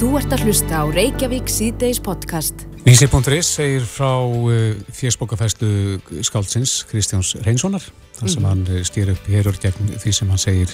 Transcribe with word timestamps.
Þú 0.00 0.14
ert 0.16 0.32
að 0.32 0.46
hlusta 0.46 0.78
á 0.80 0.84
Reykjavík 0.88 1.50
síðdeis 1.52 1.98
podcast. 2.00 2.62
Vísi.is 2.86 3.48
segir 3.52 3.82
frá 3.84 4.24
uh, 4.24 4.70
fjersbókafæslu 4.96 5.98
skáldsins 6.24 6.78
Kristjáns 6.88 7.34
Reynssonar 7.44 7.84
þar 8.16 8.32
sem 8.32 8.40
mm. 8.40 8.46
hann 8.48 8.86
stýr 8.88 9.10
upp 9.12 9.28
hérur 9.28 9.58
gegn 9.60 9.90
því 10.00 10.14
sem 10.16 10.32
hann 10.32 10.40
segir 10.40 10.72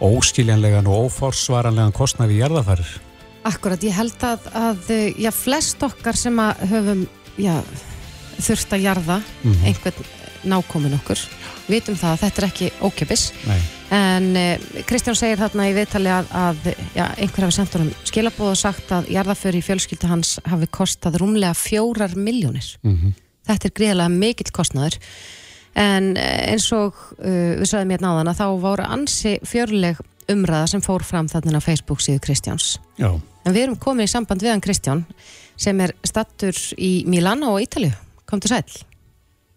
óskiljanlegan 0.00 0.88
og 0.88 1.10
óforsvaranlegan 1.10 1.92
kostnaði 1.92 2.38
í 2.38 2.40
jarðafarir. 2.40 2.94
Akkurat, 3.52 3.84
ég 3.84 3.92
held 3.92 4.24
að, 4.24 4.48
að 4.56 4.96
já, 5.20 5.30
flest 5.36 5.84
okkar 5.84 6.16
sem 6.16 6.40
að 6.40 6.64
höfum 6.72 7.04
já, 7.36 7.58
þurft 8.38 8.72
að 8.72 8.88
jarða 8.88 9.20
mm 9.20 9.52
-hmm. 9.52 9.68
einhvern 9.68 10.10
nákomin 10.48 10.96
okkur 10.96 11.28
vitum 11.68 12.00
það 12.00 12.16
að 12.16 12.24
þetta 12.24 12.40
er 12.40 12.48
ekki 12.48 12.72
ókjöpis 12.80 13.28
en 13.92 14.36
eh, 14.36 14.62
Kristján 14.88 15.16
segir 15.18 15.40
þarna 15.40 15.66
í 15.68 15.74
viðtali 15.76 16.08
að, 16.12 16.30
að 16.32 16.68
já, 16.96 17.04
einhver 17.20 17.46
hafi 17.46 17.56
sendt 17.58 17.74
honum 17.76 17.90
skilabóð 18.08 18.52
og 18.54 18.60
sagt 18.60 18.92
að 18.94 19.10
jarðaföri 19.12 19.60
í 19.60 19.66
fjölskyldu 19.66 20.08
hans 20.08 20.38
hafi 20.48 20.68
kostað 20.72 21.18
rúmlega 21.20 21.52
fjórar 21.58 22.14
miljónir 22.16 22.70
mm 22.82 22.94
-hmm. 22.94 23.18
þetta 23.50 23.68
er 23.68 23.74
greiðilega 23.76 24.14
mikill 24.14 24.52
kostnaður 24.52 24.96
en 25.74 26.16
eh, 26.16 26.52
eins 26.52 26.70
og 26.72 26.94
uh, 27.18 27.60
við 27.60 27.68
sagðum 27.68 27.90
hérna 27.90 28.12
áðan 28.12 28.32
að 28.32 28.40
þá 28.40 28.48
voru 28.60 28.84
ansi 28.84 29.38
fjörleg 29.44 30.00
umræða 30.28 30.66
sem 30.66 30.80
fór 30.80 31.04
fram 31.04 31.28
þarna 31.28 31.60
á 31.60 31.64
Facebook 31.64 32.00
síðu 32.00 32.20
Kristjáns 32.20 32.78
já. 32.96 33.20
en 33.44 33.52
við 33.52 33.62
erum 33.62 33.76
komið 33.76 34.04
í 34.04 34.12
samband 34.12 34.42
við 34.42 34.50
hann 34.50 34.60
Kristján 34.60 35.04
sem 35.56 35.80
er 35.80 35.92
stattur 36.04 36.56
í 36.78 37.04
Milano 37.06 37.54
og 37.56 37.60
Ítalju 37.60 37.92
kom 38.24 38.40
til 38.40 38.48
sæl 38.48 38.64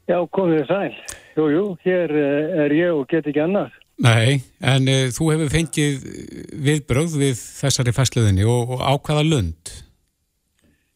Já, 0.05 0.21
komið 0.29 0.67
sæl. 0.69 0.93
Jú, 1.35 1.45
jú, 1.49 1.63
hér 1.81 2.11
er 2.65 2.71
ég 2.71 2.93
og 2.93 3.07
get 3.09 3.25
ekki 3.25 3.41
annar. 3.41 3.73
Nei, 4.03 4.41
en 4.59 4.89
uh, 4.91 5.07
þú 5.15 5.29
hefur 5.31 5.51
fengið 5.53 6.05
viðbröð 6.65 7.17
við 7.21 7.35
þessari 7.39 7.93
fæsluðinni 7.95 8.43
og, 8.43 8.75
og 8.75 8.83
ákvaða 8.83 9.23
lund? 9.23 9.71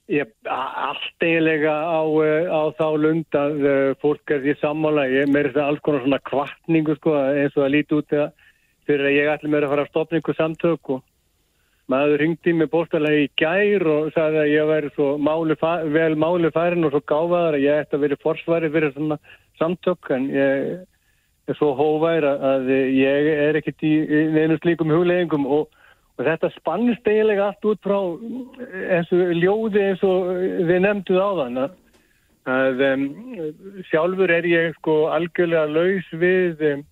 Ég, 0.10 0.32
allt 0.50 1.22
eiginlega 1.24 1.70
á, 1.86 2.02
eh, 2.26 2.50
á 2.50 2.62
þá 2.76 2.88
lund 2.98 3.38
að 3.38 3.60
uh, 3.62 3.92
fólk 4.02 4.34
er 4.34 4.42
því 4.44 4.56
sammála. 4.58 5.06
Ég 5.14 5.30
meiri 5.30 5.54
það 5.54 5.68
alls 5.68 5.84
konar 5.86 6.04
svona 6.04 6.20
kvartningu 6.28 6.96
sko, 6.98 7.14
eins 7.38 7.56
og 7.56 7.68
að 7.68 7.74
líti 7.78 8.00
út 8.00 8.18
að 8.18 8.34
ég 8.90 9.30
ætla 9.30 9.54
mér 9.54 9.68
að 9.68 9.76
fara 9.76 9.86
að 9.86 9.92
stopna 9.94 10.20
ykkur 10.20 10.40
samtök 10.40 10.94
og 10.96 11.04
maður 11.90 12.22
ringdi 12.22 12.54
með 12.58 12.72
bóstalega 12.74 13.24
í 13.24 13.30
gær 13.40 13.86
og 13.90 14.12
sagði 14.16 14.42
að 14.44 14.54
ég 14.54 14.70
væri 14.70 14.92
svo 14.96 15.10
máli, 15.22 15.58
vel 15.94 16.16
máli 16.20 16.52
færin 16.54 16.88
og 16.88 16.94
svo 16.94 17.02
gáfaðar 17.06 17.58
að 17.58 17.66
ég 17.66 17.84
ætti 17.84 17.98
að 17.98 18.04
vera 18.06 18.24
forsvari 18.24 18.72
fyrir 18.74 18.96
svona 18.96 19.20
samtök 19.62 20.12
en 20.16 20.28
ég 20.34 20.66
svo 21.58 21.74
hóvær 21.78 22.26
að 22.30 22.70
ég 22.94 23.30
er 23.48 23.60
ekkert 23.60 23.84
í 23.86 23.94
neinu 24.36 24.58
slíkum 24.60 24.92
hugleggingum 24.94 25.48
og, 25.50 25.70
og 26.18 26.26
þetta 26.28 26.52
spannst 26.58 27.08
eiginlega 27.08 27.50
allt 27.50 27.70
út 27.72 27.82
frá 27.86 28.00
eins 28.98 29.14
og 29.16 29.34
ljóði 29.40 29.86
eins 29.88 30.04
og 30.06 30.30
við 30.70 30.84
nefnduð 30.86 31.24
á 31.24 31.30
þann 31.42 31.64
að 32.50 32.84
um, 32.90 33.08
sjálfur 33.90 34.32
er 34.34 34.48
ég 34.50 34.78
sko 34.80 35.00
algjörlega 35.14 35.66
laus 35.70 36.14
við 36.22 36.70
um, 36.74 36.86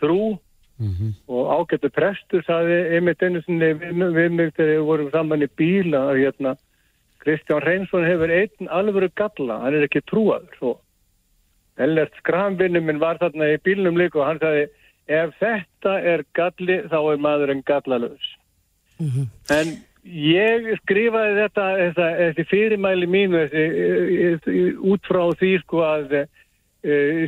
trú 0.00 0.22
Mm 0.82 0.94
-hmm. 0.98 1.12
og 1.28 1.42
ágættu 1.54 1.88
prestur 1.88 2.42
saði 2.42 2.96
einmitt 2.96 3.22
einu 3.22 3.42
sinni 3.42 3.74
við 4.18 4.30
mig 4.30 4.54
þegar 4.56 4.70
við 4.70 4.86
vorum 4.88 5.10
saman 5.10 5.42
í 5.42 5.48
bíla 5.56 6.00
að 6.10 6.18
hérna 6.22 6.56
Kristján 7.22 7.62
Reynsson 7.62 8.04
hefur 8.04 8.30
einn 8.30 8.68
alvöru 8.68 9.08
galla, 9.14 9.58
hann 9.62 9.74
er 9.74 9.84
ekki 9.86 10.02
trúaður 10.10 10.56
og 10.60 10.80
Ellert 11.80 12.12
Skramvinni 12.20 12.82
minn 12.84 13.00
var 13.00 13.20
þarna 13.20 13.54
í 13.54 13.60
bílnum 13.64 13.96
líka 13.96 14.20
og 14.20 14.26
hann 14.28 14.42
saði 14.42 14.66
ef 15.10 15.32
þetta 15.40 15.94
er 16.12 16.24
galli 16.36 16.82
þá 16.90 16.98
er 17.00 17.22
maðurinn 17.24 17.64
gallalös 17.66 18.26
mm 19.00 19.08
-hmm. 19.08 19.26
en 19.56 19.72
ég 20.04 20.68
skrifaði 20.82 21.34
þetta 21.40 21.66
þessi 22.18 22.44
fyrirmæli 22.50 23.06
mínu 23.06 23.46
þessi, 23.52 24.58
út 24.78 25.02
frá 25.06 25.24
því 25.40 25.52
sko 25.62 25.82
að 25.86 26.14
e, 26.18 26.26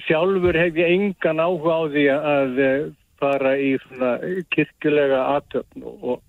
sjálfur 0.06 0.59
hef 0.59 0.77
ég 0.77 0.93
engan 0.93 1.41
áhuga 1.41 1.72
á 1.75 1.83
því 1.94 2.06
að 2.10 2.62
fara 3.19 3.56
í 3.56 3.75
svona 3.87 4.19
kirkjulega 4.50 5.21
aðtöfn 5.37 5.83
og, 5.83 6.04
og, 6.04 6.22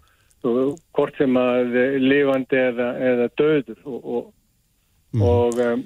og 0.45 0.79
hvort 0.93 1.17
sem 1.17 1.37
að 1.37 1.77
lifandi 1.99 2.57
eða, 2.57 2.89
eða 3.11 3.29
döður 3.37 3.79
og, 3.85 4.33
mm. 5.13 5.21
og 5.21 5.59
um, 5.59 5.83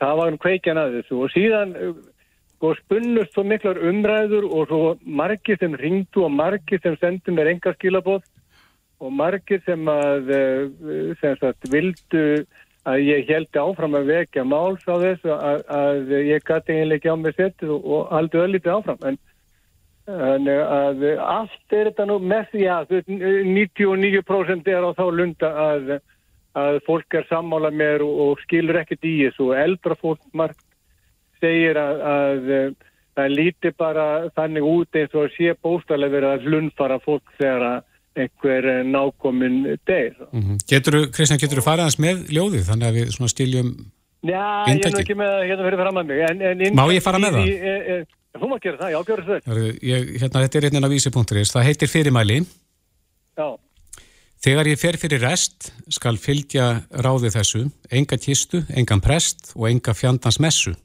það 0.00 0.20
var 0.20 0.32
um 0.32 0.38
kveikjan 0.44 0.80
að 0.80 0.96
þessu 0.98 1.20
og 1.24 1.34
síðan 1.34 1.74
sko 2.58 2.72
spunnust 2.80 3.34
svo 3.34 3.44
miklar 3.46 3.78
umræður 3.90 4.48
og 4.48 4.70
svo 4.70 4.80
margir 5.04 5.58
sem 5.60 5.76
ringdu 5.78 6.24
og 6.26 6.34
margir 6.34 6.82
sem 6.82 6.96
sendu 6.98 7.34
mér 7.34 7.52
enga 7.54 7.74
skilabóð 7.76 8.24
og 8.98 9.12
margir 9.14 9.62
sem 9.66 9.90
að 9.92 10.32
eh, 10.34 11.14
sem 11.20 11.38
sagt 11.38 11.70
vildu 11.70 12.24
að 12.88 13.04
ég 13.04 13.28
held 13.28 13.56
áfram 13.60 13.94
að 13.98 14.10
vekja 14.10 14.46
máls 14.48 14.84
á 14.88 14.96
þessu 14.98 15.34
að, 15.34 15.64
að 15.68 16.12
ég 16.24 16.44
gæti 16.46 16.74
eiginlega 16.74 16.98
ekki 16.98 17.12
á 17.12 17.16
mig 17.20 17.36
setið 17.36 17.74
og, 17.76 17.88
og 17.94 18.14
aldrei 18.18 18.46
öllítið 18.46 18.78
áfram. 18.78 19.02
En 19.04 19.18
Þannig 20.08 20.60
að 20.64 21.02
allt 21.20 21.74
er 21.76 21.90
þetta 21.90 22.04
nú 22.08 22.14
með 22.24 22.46
því 22.54 22.68
að 22.72 22.92
99% 23.08 24.70
er 24.72 24.86
á 24.88 24.90
þá 24.96 25.02
lunda 25.12 25.50
að, 25.64 25.90
að 26.58 26.80
fólk 26.86 27.18
er 27.18 27.26
sammála 27.30 27.70
með 27.74 28.04
og, 28.06 28.20
og 28.24 28.42
skilur 28.44 28.80
ekkert 28.80 29.06
í 29.08 29.14
þessu 29.24 29.50
og 29.50 29.60
eldra 29.62 29.96
fólk 29.98 30.22
margt 30.32 30.64
segir 31.42 31.78
að, 31.80 32.00
að 32.12 32.48
það 33.18 33.34
líti 33.34 33.74
bara 33.78 34.06
þannig 34.38 34.66
út 34.66 34.98
eins 34.98 35.14
og 35.18 35.30
sé 35.36 35.54
bóstalega 35.62 36.16
verið 36.16 36.34
að 36.34 36.48
hlundfara 36.48 36.98
fólk 37.04 37.36
þegar 37.38 37.84
einhver 38.18 38.66
nákominn 38.82 39.60
deyr. 39.86 40.16
Mm 40.32 40.42
-hmm. 40.42 41.10
Kristján, 41.14 41.38
getur 41.38 41.60
þú 41.60 41.68
farið 41.68 41.86
hans 41.86 41.98
með 42.02 42.26
ljóðið 42.34 42.68
þannig 42.70 42.88
að 42.88 42.96
við 42.98 43.14
svona 43.14 43.34
stiljum 43.34 43.70
Já, 44.26 44.66
ég 44.66 44.82
er 44.82 44.96
ekki 44.98 45.14
með 45.14 45.30
að 45.30 45.44
hérna 45.46 45.66
fyrir 45.66 45.78
fram 45.78 45.98
að 46.00 46.08
mig. 46.10 46.22
En, 46.26 46.40
en 46.42 46.74
Má 46.74 46.84
ég 46.90 47.04
fara 47.04 47.20
með 47.22 47.36
það? 47.36 47.50
Er, 47.54 47.84
er, 47.94 48.06
Þú 48.38 48.48
maður 48.50 48.64
gera 48.64 48.78
það, 48.80 48.90
já, 48.92 48.98
gera 49.08 49.24
það. 49.28 49.38
Hérna, 50.22 50.42
þetta 50.42 50.58
er 50.58 50.66
einnig 50.68 50.86
að 50.86 50.94
vísi.is. 50.94 51.52
Það 51.54 51.66
heitir 51.68 51.90
fyrirmæli. 51.90 52.38
Já. 53.38 53.48
Þegar 54.38 54.68
ég 54.70 54.78
fer 54.78 54.96
fyrir 55.00 55.22
rest 55.24 55.72
skal 55.90 56.18
fylgja 56.20 56.84
ráði 57.02 57.32
þessu, 57.34 57.64
enga 57.90 58.18
kistu, 58.22 58.62
engan 58.70 59.02
prest 59.02 59.50
og 59.56 59.66
enga 59.70 59.94
fjandans 59.98 60.38
messu. 60.38 60.76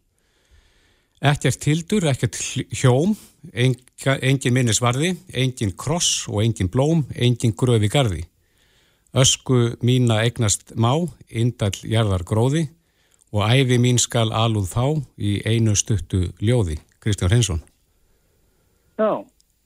Ekkert 1.23 1.61
tildur, 1.61 2.07
ekkert 2.09 2.35
hjóm, 2.73 3.13
enga, 3.53 4.17
engin 4.25 4.55
minnisvarði, 4.57 5.13
engin 5.29 5.75
kross 5.77 6.25
og 6.27 6.41
engin 6.43 6.71
blóm, 6.73 7.05
engin 7.15 7.53
gröfi 7.55 7.91
gardi. 7.93 8.23
Ösku 9.13 9.77
mína 9.85 10.23
eignast 10.25 10.73
má, 10.73 10.95
indall 11.29 11.77
jarðar 11.85 12.25
gróði 12.25 12.65
og 13.33 13.45
æfi 13.45 13.77
mín 13.77 14.01
skal 14.01 14.33
alúð 14.33 14.71
þá 14.73 14.85
í 15.21 15.37
einu 15.45 15.77
stuttu 15.77 16.31
ljóði. 16.41 16.79
Kristján 17.03 17.29
Hreinsson. 17.29 17.61
Já. 18.97 19.21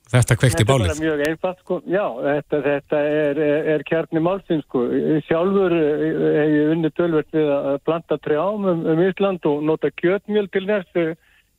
Þetta 0.08 0.38
kvekti 0.40 0.66
bálið. 0.68 0.88
Þetta 0.88 0.96
er 0.96 1.04
mjög 1.04 1.24
einfalt 1.28 1.64
sko. 1.64 1.78
Já, 1.92 2.04
þetta, 2.24 2.60
þetta 2.64 3.00
er, 3.12 3.42
er, 3.44 3.66
er 3.74 3.84
kjarni 3.88 4.22
málsins 4.24 4.64
sko. 4.64 4.84
Sjálfur 5.28 5.76
eh, 5.76 6.06
hef 6.38 6.54
ég 6.54 6.72
unni 6.76 6.92
tölvert 6.96 7.36
við 7.36 7.52
að 7.52 7.82
planta 7.88 8.20
trjám 8.24 8.70
um, 8.72 8.86
um 8.94 9.02
Ísland 9.04 9.50
og 9.52 9.66
nota 9.68 9.92
kjötmjöl 10.00 10.48
til 10.54 10.64
næst 10.70 11.02
eh, 11.02 11.12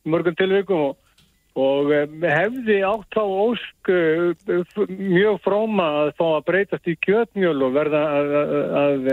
mörgum 0.08 0.38
tilvikum 0.38 0.86
og, 0.86 1.20
og 1.60 1.92
eh, 1.92 2.08
hefði 2.24 2.80
átt 2.88 3.20
á 3.20 3.24
ósk 3.28 3.92
mjög 4.96 5.42
fróma 5.44 5.90
að 6.06 6.14
fá 6.16 6.26
að 6.30 6.46
breytast 6.48 6.88
í 6.88 6.96
kjötmjöl 7.04 7.56
og 7.68 7.76
verða 7.76 8.04
að, 8.16 8.34
að, 8.38 8.68
að 8.84 9.08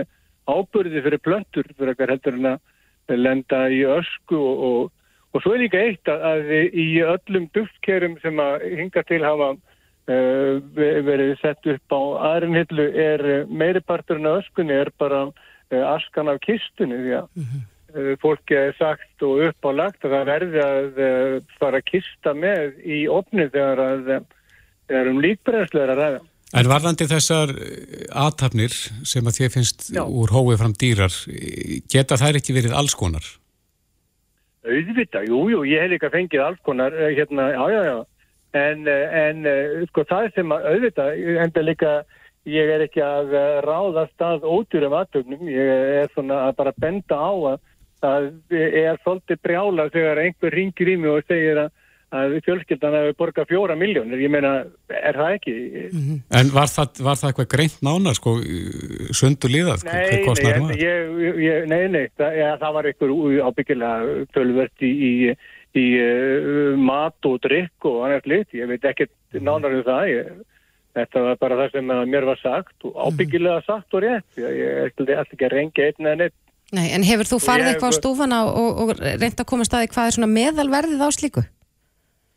ábyrði 0.46 1.04
fyrir 1.10 1.26
plöntur 1.26 1.72
fyrir 1.74 1.92
eitthvað 1.92 2.16
heldur 2.16 2.40
en 2.40 2.54
að 2.54 3.20
lenda 3.20 3.66
í 3.74 3.84
ösku 4.00 4.40
og, 4.40 4.68
og 4.70 4.95
Og 5.36 5.44
svo 5.44 5.56
er 5.56 5.66
líka 5.66 5.82
eitt 5.84 6.08
að, 6.08 6.22
að 6.30 6.52
í 6.80 6.88
öllum 7.04 7.50
duftkerum 7.56 8.16
sem 8.24 8.40
að 8.40 8.64
hinga 8.80 9.04
til 9.04 9.20
hafa 9.26 9.52
uh, 9.52 10.52
verið 10.76 11.34
sett 11.42 11.72
upp 11.74 11.96
á 11.96 12.02
aðrinhillu 12.32 12.86
er 13.04 13.26
meiriparturinn 13.52 14.30
af 14.32 14.46
öskunni 14.46 14.78
er 14.80 14.94
bara 15.02 15.26
uh, 15.28 15.84
askan 15.92 16.32
af 16.32 16.40
kistunni 16.46 17.02
því 17.02 17.18
að 17.20 17.28
mm 17.28 17.44
-hmm. 17.50 17.66
uh, 17.98 18.14
fólki 18.24 18.56
er 18.62 18.78
sagt 18.80 19.28
og 19.28 19.44
upp 19.50 19.68
á 19.68 19.72
lagt 19.82 20.08
að 20.08 20.16
það 20.16 20.32
verði 20.32 20.64
að 20.64 21.04
uh, 21.10 21.36
fara 21.60 21.84
að 21.84 21.90
kista 21.92 22.34
með 22.34 22.80
í 22.86 23.04
opni 23.12 23.50
þegar 23.52 23.84
að 23.90 24.08
það 24.08 24.24
er 24.96 25.08
um 25.12 25.22
líkbræðslu 25.22 25.82
að 25.84 25.96
ræða. 26.00 26.26
En 26.56 26.68
varðandi 26.70 27.08
þessar 27.10 27.50
aðtapnir 28.14 28.72
sem 29.04 29.26
að 29.28 29.36
þið 29.38 29.50
finnst 29.52 29.90
Já. 29.92 30.06
úr 30.06 30.30
hóið 30.32 30.62
fram 30.62 30.76
dýrar, 30.78 31.16
geta 31.92 32.16
þær 32.16 32.38
ekki 32.40 32.54
verið 32.56 32.78
alls 32.78 32.96
konar? 34.66 34.74
Auðvita, 34.74 35.24
jú, 35.28 35.64
ég 35.66 35.82
hef 35.82 35.90
líka 35.92 36.10
fengið 36.10 36.42
alls 36.42 36.60
konar, 36.64 36.94
eh, 36.94 37.16
hérna, 37.16 37.52
já, 37.52 37.70
já, 37.72 37.84
já, 37.86 38.06
en, 38.54 38.88
eh, 38.88 39.30
en 39.30 39.46
eh, 39.46 39.86
sko 39.88 40.04
það 40.04 40.34
sem 40.34 40.50
að 40.50 40.66
auðvita, 40.66 41.16
enda 41.44 41.62
líka, 41.62 42.06
ég 42.46 42.70
er 42.70 42.82
ekki 42.82 43.02
að 43.02 43.64
ráðast 43.66 44.22
að 44.22 44.44
ódýrum 44.44 44.94
aðtögnum, 44.94 45.48
ég 45.50 46.04
er 46.04 46.10
svona 46.14 46.48
að 46.50 46.56
bara 46.58 46.74
benda 46.78 47.16
á 47.16 47.34
að 47.34 47.60
það 48.02 48.32
er 48.52 48.98
svolítið 49.02 49.42
brjála 49.42 49.90
þegar 49.90 50.18
einhver 50.22 50.52
ringir 50.54 50.88
í 50.90 50.96
mig 50.98 51.10
og 51.10 51.24
segir 51.26 51.58
að, 51.58 51.72
að 52.14 52.36
fjölskyldan 52.46 52.96
hefur 52.96 53.18
borgað 53.20 53.50
fjóra 53.50 53.76
miljónir, 53.78 54.22
ég 54.22 54.32
meina, 54.32 54.54
er 54.90 55.18
það 55.18 55.36
ekki? 55.38 55.54
Mm 55.92 56.02
-hmm. 56.06 56.22
En 56.40 56.52
var 56.54 56.70
það, 56.70 57.02
var 57.08 57.20
það 57.20 57.30
eitthvað 57.30 57.52
greint 57.56 57.78
nána, 57.82 58.14
sko, 58.14 58.36
sundu 59.12 59.50
líðað? 59.50 59.86
Nei, 59.90 60.24
nei, 60.24 60.78
ég, 60.80 61.00
ég, 61.42 61.68
nei, 61.68 61.88
nei, 61.90 62.08
það, 62.18 62.38
ja, 62.38 62.56
það 62.62 62.74
var 62.78 62.86
eitthvað 62.86 63.14
ábyggilega 63.50 64.26
tölvert 64.34 64.86
í, 64.86 64.92
í, 65.10 65.14
í 65.76 65.86
uh, 66.00 66.78
mat 66.78 67.26
og 67.26 67.40
drikk 67.42 67.90
og 67.90 68.06
annars 68.06 68.26
lit, 68.26 68.48
ég 68.54 68.68
veit 68.68 68.86
ekki 68.86 69.10
nánar 69.40 69.74
um 69.74 69.84
það, 69.84 70.08
ég, 70.14 70.32
þetta 70.96 71.28
var 71.28 71.38
bara 71.42 71.60
það 71.64 71.76
sem 71.76 71.94
mér 72.14 72.26
var 72.30 72.40
sagt 72.40 72.88
og 72.88 72.96
ábyggilega 72.96 73.62
sagt 73.66 73.94
og 73.94 74.06
rétt, 74.06 74.30
ég, 74.38 74.58
ég 74.62 74.92
ætla 74.94 75.22
ekki 75.26 75.46
að 75.46 75.56
reyngja 75.58 75.92
einn 75.92 76.14
en 76.14 76.28
einn. 76.28 76.38
Nei, 76.74 76.88
en 76.96 77.04
hefur 77.06 77.28
þú 77.30 77.38
farið 77.44 77.68
eitthvað 77.70 77.94
á 77.94 78.00
stúfana 78.00 78.38
og, 78.50 78.80
og 78.82 78.98
reynd 78.98 79.38
að 79.38 79.46
koma 79.48 79.68
staði 79.68 79.92
hvað 79.92 80.08
er 80.08 80.16
svona 80.16 80.32
meðalverðið 80.34 81.04
á 81.06 81.10
slíku? 81.14 81.44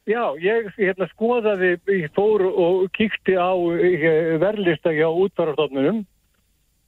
Já, 0.08 0.22
ég 0.40 0.70
hérna, 0.78 1.08
skoðaði, 1.12 1.74
ég 1.92 2.12
fór 2.16 2.46
og 2.48 2.86
kíkti 2.96 3.34
á 3.36 3.52
verðlista 4.40 4.92
hjá 4.96 5.08
útvarastofnunum 5.10 6.06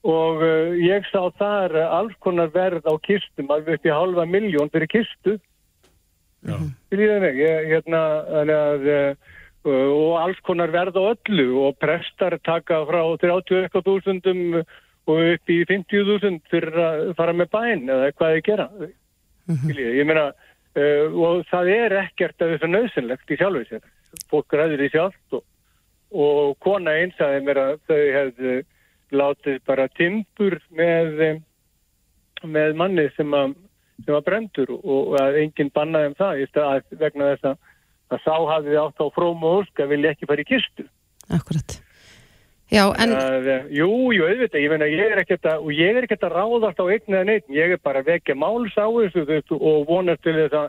og 0.09 0.41
uh, 0.41 0.73
ég 0.81 1.05
sá 1.11 1.29
þar 1.37 1.75
alls 1.83 2.17
konar 2.25 2.49
verð 2.55 2.89
á 2.89 2.97
kistum 3.05 3.53
alveg 3.53 3.77
upp 3.77 3.85
í 3.85 3.93
halva 3.93 4.25
miljón 4.25 4.73
fyrir 4.73 4.89
kistu. 4.89 5.37
Já. 6.49 6.57
Ég, 6.97 7.27
hérna, 7.69 8.01
að, 8.41 8.89
uh, 8.89 9.37
og 9.69 10.17
alls 10.23 10.41
konar 10.47 10.73
verð 10.73 10.97
á 10.97 11.13
öllu 11.13 11.51
og 11.67 11.77
prestar 11.83 12.39
taka 12.41 12.81
frá 12.89 13.03
30.000 13.21 14.65
og 15.11 15.21
upp 15.35 15.53
í 15.53 15.59
50.000 15.69 16.41
fyrir 16.49 16.81
að 16.87 17.13
fara 17.19 17.37
með 17.37 17.53
bæn 17.53 17.85
eða 17.85 18.15
hvað 18.15 18.39
þið 18.39 18.47
gera. 18.49 18.69
Mm 19.51 19.57
-hmm. 19.57 19.79
Ég 19.99 20.07
meina 20.07 20.31
Uh, 20.79 21.11
og 21.19 21.47
það 21.51 21.73
er 21.75 21.95
ekkert 22.05 22.43
að 22.45 22.53
þessu 22.55 22.69
nöðsynlegt 22.71 23.33
í 23.33 23.39
sjálfu 23.41 23.65
sér. 23.67 23.87
Fólk 24.31 24.55
ræður 24.55 24.85
í 24.87 24.91
sjálft 24.93 25.35
og, 25.39 25.43
og 26.15 26.53
kona 26.63 26.95
einsaði 27.03 27.41
mér 27.47 27.59
að 27.63 27.73
þau 27.91 28.03
hefðu 28.19 28.55
látið 29.11 29.59
bara 29.67 29.89
timpur 29.99 30.61
með, 30.71 31.43
með 32.47 32.79
manni 32.79 33.09
sem 33.17 33.35
að, 33.35 33.57
sem 34.05 34.15
að 34.15 34.27
brendur 34.29 34.73
og 34.79 35.17
að 35.19 35.41
enginn 35.43 35.75
bannaði 35.75 36.13
um 36.13 36.19
það 36.21 36.95
vegna 37.03 37.33
þess 37.33 37.51
að, 37.51 37.71
að 38.15 38.25
sá 38.29 38.35
hafið 38.55 38.81
átt 38.85 39.03
á 39.03 39.07
fróm 39.19 39.47
og 39.47 39.63
ósk 39.65 39.83
að 39.83 39.95
vilja 39.97 40.15
ekki 40.15 40.31
fara 40.31 40.47
í 40.47 40.51
kistu. 40.53 40.87
Akkurat. 41.35 41.81
Já, 42.71 42.85
en... 43.03 43.13
Að, 43.19 43.49
jú, 43.75 43.89
jú, 44.15 44.27
auðvitað, 44.29 44.63
ég, 44.63 44.85
ég 44.95 45.13
er 45.13 45.21
ekkert 45.25 45.49
að, 45.51 45.65
og 45.65 45.73
ég 45.75 45.97
er 45.97 46.07
ekkert 46.07 46.27
að 46.29 46.37
ráðast 46.37 46.79
á 46.79 46.85
einn 46.87 47.17
eða 47.17 47.27
neitt, 47.27 47.49
ég 47.51 47.75
er 47.75 47.81
bara 47.83 48.03
að 48.03 48.13
vekja 48.13 48.37
máls 48.39 48.77
á 48.79 48.87
þessu 48.87 49.59
og 49.59 49.89
vonast 49.89 50.23
til 50.23 50.37
þess 50.37 50.59
að, 50.61 50.69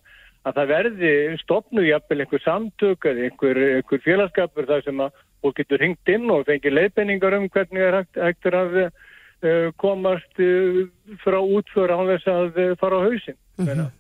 að 0.50 0.58
það 0.58 0.72
verði 0.74 1.12
stopnu 1.44 1.84
jafnvel 1.86 2.24
einhver 2.24 2.42
samtök 2.42 3.06
eða 3.12 3.28
einhver, 3.28 3.62
einhver 3.78 4.02
félagskapur 4.08 4.70
þar 4.72 4.86
sem 4.88 5.04
að 5.06 5.22
fólk 5.46 5.62
getur 5.62 5.82
ringt 5.82 6.14
inn 6.14 6.26
og 6.34 6.48
fengið 6.50 6.78
leiðbenningar 6.80 7.38
um 7.38 7.50
hvernig 7.54 7.86
það 7.86 7.90
er 7.92 8.00
hægt 8.26 8.50
að 8.50 8.80
uh, 8.82 9.70
komast 9.82 10.42
uh, 10.42 10.82
frá 11.22 11.38
útföra 11.38 11.98
á 11.98 12.04
þess 12.16 12.32
að 12.34 12.62
uh, 12.64 12.72
fara 12.82 12.98
á 12.98 13.06
hausin. 13.06 13.38
Mm 13.62 13.68
-hmm. 13.68 13.92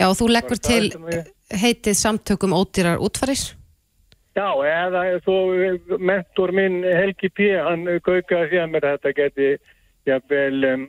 Já, 0.00 0.06
og 0.08 0.16
þú 0.16 0.28
leggur 0.32 0.60
til 0.60 0.92
heitið 1.52 1.96
samtökum 1.96 2.52
ódýrar 2.56 3.00
útfaris? 3.00 3.59
Já, 4.40 4.48
eða 4.64 5.20
svo 5.24 5.98
mentor 5.98 6.52
minn 6.56 6.80
Helgi 6.86 7.28
P. 7.28 7.50
hann 7.60 7.84
kaukaði 8.06 8.62
mér 8.70 8.86
að 8.88 8.96
þetta 8.96 9.12
geti 9.18 9.48
jafnvel 10.08 10.68
um, 10.70 10.84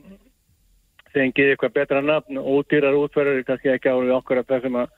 þengið 1.12 1.52
eitthvað 1.52 1.74
betra 1.76 2.02
nafn 2.04 2.40
ódýrar 2.40 2.96
útferðir, 2.96 3.44
kannski 3.48 3.74
ekki 3.74 3.92
árið 3.92 4.14
okkur 4.16 4.40
af 4.40 4.48
það 4.48 4.64
sem 4.66 4.78
að 4.80 4.94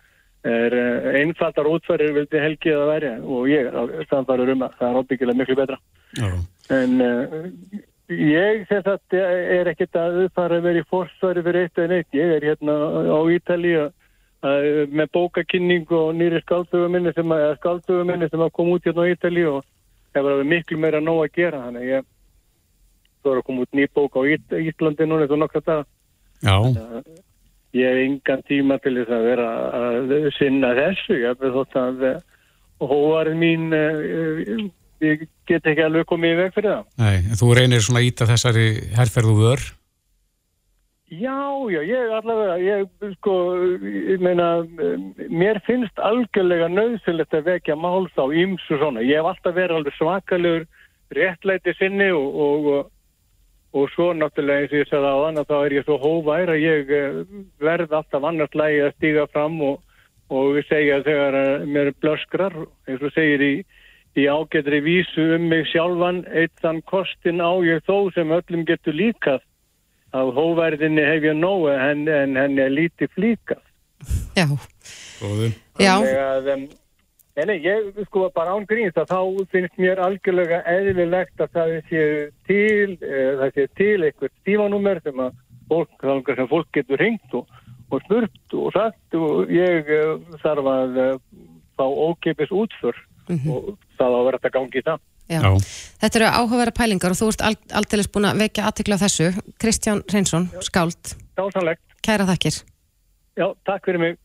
er 0.55 0.77
uh, 0.79 1.09
einfaldar 1.23 1.71
útferðir 1.73 2.15
vildi 2.21 2.45
Helgi 2.45 2.77
að 2.77 2.87
verja 2.93 3.17
og 3.25 3.51
ég 3.51 3.81
samfarið 4.13 4.55
um 4.55 4.65
að 4.69 4.79
það 4.79 4.89
er 4.91 5.01
óbyggilega 5.01 5.41
miklu 5.41 5.59
betra 5.63 5.81
Já. 6.21 6.31
en 6.79 6.95
uh, 7.09 7.51
ég 8.13 8.65
þess 8.71 8.93
að 8.93 9.19
er 9.19 9.73
ekkert 9.73 9.99
að 9.99 10.23
fara 10.37 10.61
að 10.61 10.69
vera 10.69 10.85
í 10.85 10.89
fórsværi 10.93 11.47
fyrir 11.49 11.67
eitt 11.67 11.83
en 11.83 11.99
eitt, 11.99 12.11
ég 12.15 12.37
er 12.37 12.51
hérna 12.53 12.79
á 13.09 13.19
Ítalíu 13.35 13.89
með 14.45 15.11
bókakynning 15.17 15.93
og 15.97 16.15
nýri 16.19 16.41
skáldsöguminni 16.45 17.15
sem 17.17 17.33
að, 17.33 17.45
sem 18.31 18.45
að 18.45 18.53
koma 18.57 18.77
út 18.77 18.89
hérna 18.89 19.07
á 19.07 19.11
Ítali 19.13 19.47
og 19.49 19.63
hefur 20.15 20.31
verið 20.31 20.51
miklu 20.53 20.81
meira 20.81 21.01
nóg 21.01 21.23
að 21.25 21.37
gera 21.39 21.63
þannig 21.67 21.91
ég 21.91 22.09
þóra 23.25 23.41
að 23.41 23.47
koma 23.49 23.65
út 23.65 23.79
ný 23.79 23.87
bók 23.97 24.19
á 24.19 24.23
Ít 24.29 24.57
Ítlandi 24.61 25.09
núna 25.09 25.27
eftir 25.27 25.41
nokkra 25.41 25.65
dag 25.65 25.87
ég 27.75 27.89
hef 27.89 28.05
engan 28.05 28.45
tíma 28.47 28.79
til 28.85 28.95
þess 29.01 29.17
að 29.17 29.29
vera 29.31 29.49
að 29.81 30.15
sinna 30.39 30.73
þessu 30.77 31.19
ég 31.19 31.33
hef 31.33 31.55
þótt 31.57 31.79
að 31.81 32.05
hóvarinn 32.85 33.41
mín 33.41 33.73
eh, 33.73 34.69
ég 35.05 35.25
get 35.49 35.67
ekki 35.67 35.85
alveg 35.85 36.07
komið 36.09 36.35
í 36.35 36.39
veg 36.43 36.53
fyrir 36.55 36.71
það. 36.71 36.85
Nei, 37.01 37.17
þú 37.39 37.49
reynir 37.59 37.85
svona 37.85 38.03
að 38.03 38.09
íta 38.11 38.29
þessari 38.29 38.67
herrferðu 38.97 39.35
vörð 39.41 39.73
Já, 41.21 41.71
já, 41.71 41.83
ég 41.85 42.11
allavega, 42.17 42.55
ég 42.59 43.11
sko, 43.19 43.33
ég 43.85 44.23
meina, 44.25 44.65
mér 45.29 45.61
finnst 45.67 46.01
algjörlega 46.01 46.71
nöðsilegt 46.73 47.37
að 47.37 47.51
vekja 47.51 47.77
máls 47.77 48.15
á 48.17 48.25
ímsu 48.33 48.79
svona. 48.81 49.03
Ég 49.05 49.21
hef 49.21 49.29
alltaf 49.29 49.55
verið 49.55 49.79
alveg 49.79 49.97
svakalegur 49.99 50.65
réttlæti 51.15 51.75
sinni 51.79 52.09
og, 52.17 52.41
og, 52.47 52.91
og 53.77 53.93
svo 53.93 54.09
náttúrulega 54.17 54.65
eins 54.65 54.75
og 54.75 54.81
ég 54.81 54.91
sagði 54.91 55.13
á 55.13 55.19
þann 55.27 55.43
að 55.43 55.49
þá 55.53 55.57
er 55.61 55.77
ég 55.77 55.87
svo 55.87 56.01
hóvær 56.03 56.55
að 56.55 56.65
ég 56.65 56.93
eh, 56.99 57.23
verð 57.63 57.97
alltaf 58.01 58.29
annars 58.31 58.59
lægi 58.59 58.83
að 58.89 58.95
stíga 58.97 59.31
fram 59.37 59.63
og, 59.71 59.81
og 60.35 60.61
segja 60.71 61.03
þegar 61.07 61.67
mér 61.69 61.95
blöskrar, 62.01 62.61
eins 62.89 63.05
og 63.05 63.15
segir 63.15 63.45
í, 63.45 63.55
í 64.19 64.25
ágetri 64.25 64.81
vísu 64.83 65.35
um 65.37 65.51
mig 65.53 65.69
sjálfan, 65.71 66.25
eitt 66.33 66.57
þann 66.65 66.81
kostin 66.89 67.45
á 67.45 67.53
ég 67.63 67.85
þó 67.85 68.09
sem 68.17 68.33
öllum 68.35 68.65
getur 68.67 68.97
líkað 68.97 69.45
á 70.15 70.23
hóverðinni 70.23 71.03
hef 71.03 71.27
ég 71.27 71.37
nógu 71.37 71.73
en 71.75 72.07
henni 72.07 72.63
er 72.63 72.73
lítið 72.73 73.11
flíkað. 73.17 73.63
Já. 74.39 74.47
Góður. 75.19 75.55
Já. 75.81 75.95
Að, 75.99 76.51
um, 76.55 76.65
en 77.43 77.53
ég 77.55 77.89
sko 78.07 78.29
bara 78.35 78.55
án 78.55 78.67
gríns 78.71 78.97
að 79.01 79.11
þá 79.11 79.49
finnst 79.53 79.81
mér 79.81 80.03
algjörlega 80.05 80.61
eðlilegt 80.71 81.43
að 81.43 81.57
það 81.59 81.75
sé 81.91 82.05
til, 82.49 82.95
uh, 83.01 83.33
það 83.43 83.57
sé 83.57 83.67
til 83.81 83.99
eitthvað 84.07 84.35
stífanúmer 84.43 85.03
sem 85.03 85.25
að 85.27 85.41
fólk, 85.71 86.07
sem 86.31 86.51
fólk 86.51 86.71
getur 86.77 87.03
ringt 87.03 87.35
og, 87.35 87.49
og 87.91 88.05
spurt 88.07 88.59
og 88.59 88.71
sagt 88.77 89.19
og 89.19 89.51
ég 89.53 89.91
uh, 89.99 90.39
þarf 90.45 90.71
að 90.75 91.03
uh, 91.09 91.19
fá 91.75 91.87
ókeipis 91.89 92.55
útför 92.55 92.95
mm 93.29 93.37
-hmm. 93.37 93.51
og 93.51 93.79
það 93.99 94.15
á 94.15 94.19
að 94.19 94.25
vera 94.25 94.39
þetta 94.39 94.57
gangi 94.59 94.79
í 94.79 94.87
það. 94.87 95.01
Já. 95.31 95.41
Já. 95.41 95.51
Þetta 96.03 96.21
eru 96.21 96.27
áhugaverða 96.29 96.77
pælingar 96.77 97.15
og 97.15 97.21
þú 97.21 97.31
ert 97.33 97.45
alltilegs 97.73 98.11
búin 98.13 98.29
að 98.29 98.43
vekja 98.45 98.67
aðtikla 98.69 98.99
á 99.01 99.05
þessu. 99.07 99.31
Kristján 99.61 100.05
Reynsson, 100.13 100.51
skáld. 100.65 101.15
Dásanlegt. 101.39 101.81
Kæra 102.05 102.29
þakkir. 102.29 102.61
Já, 103.41 103.49
takk 103.65 103.89
fyrir 103.89 104.03
mig. 104.03 104.21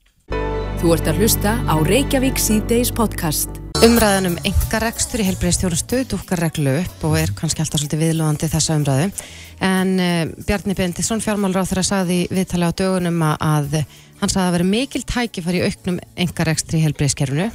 Þú 0.80 0.94
ert 0.96 1.08
að 1.12 1.18
hlusta 1.20 1.56
á 1.68 1.76
Reykjavík 1.84 2.40
C-Days 2.40 2.92
podcast. 2.96 3.58
Umræðan 3.84 4.30
um 4.30 4.36
engarekstur 4.48 5.24
í 5.24 5.28
helbreyðstjónustu 5.28 6.02
dúkar 6.12 6.40
reglu 6.44 6.74
upp 6.82 7.06
og 7.08 7.16
er 7.20 7.32
kannski 7.36 7.64
alltaf 7.64 7.80
svolítið 7.80 8.04
viðlóðandi 8.04 8.52
þessa 8.52 8.76
umræðu. 8.80 9.08
En 9.64 9.96
uh, 10.04 10.22
Bjarni 10.48 10.76
Bendisson, 10.76 11.24
fjármálráð 11.24 11.72
þeirra 11.72 11.86
saði 11.88 12.20
viðtali 12.32 12.68
á 12.68 12.76
dögunum 12.76 13.24
að 13.28 13.82
hann 14.20 14.32
saði 14.32 14.46
að 14.46 14.54
vera 14.58 14.70
mikil 14.72 15.04
tækifar 15.08 15.60
í 15.60 15.64
auknum 15.68 16.00
engarekstri 16.20 16.80
í 16.80 16.86
helbreyðskerfunu 16.88 17.50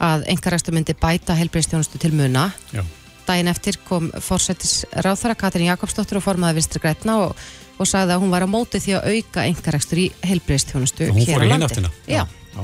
að 0.00 0.26
engaræstu 0.32 0.72
myndi 0.74 0.96
bæta 0.98 1.36
helbreyðstjónustu 1.38 2.00
til 2.00 2.12
muna. 2.16 2.48
Já. 2.74 2.82
Dæin 3.28 3.50
eftir 3.52 3.76
kom 3.86 4.08
fórsættis 4.18 4.84
ráþara 5.04 5.36
Katrin 5.38 5.68
Jakobsdóttir 5.68 6.18
og 6.18 6.24
formaði 6.24 6.58
Vilstri 6.58 6.82
Grætna 6.82 7.18
og, 7.26 7.36
og 7.78 7.88
sagði 7.88 8.16
að 8.16 8.24
hún 8.24 8.32
var 8.32 8.46
á 8.46 8.48
móti 8.50 8.80
því 8.82 8.96
að 8.98 9.08
auka 9.12 9.46
engaræstur 9.46 10.02
í 10.02 10.06
helbreyðstjónustu 10.26 11.10
hér 11.20 11.44
á 11.44 11.50
landi. 11.52 11.84
Já. 12.10 12.24
Já. 12.26 12.62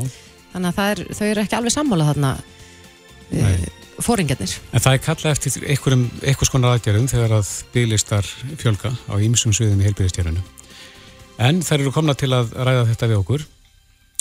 Þannig 0.55 0.71
að 0.73 0.93
er, 0.93 1.03
þau 1.13 1.27
eru 1.29 1.45
ekki 1.45 1.59
alveg 1.59 1.75
sammálað 1.75 2.13
þarna 2.15 2.33
uh, 3.37 3.67
fóringarnir. 4.03 4.57
En 4.73 4.83
það 4.83 4.97
er 4.97 5.03
kallað 5.05 5.37
eftir 5.37 5.67
einhverjum, 5.69 6.07
einhvers 6.25 6.53
konar 6.53 6.77
aðgerðum 6.77 7.11
þegar 7.13 7.37
að 7.39 7.51
bygglistar 7.75 8.31
fjölga 8.57 8.95
á 8.97 9.15
ímsum 9.21 9.55
sviðum 9.57 9.85
í 9.85 9.91
helbreyðstjórunu. 9.91 10.45
En 11.47 11.61
þær 11.61 11.83
eru 11.83 11.93
komna 11.93 12.17
til 12.17 12.33
að 12.33 12.57
ræða 12.57 12.89
þetta 12.89 13.11
við 13.13 13.21
okkur 13.21 13.47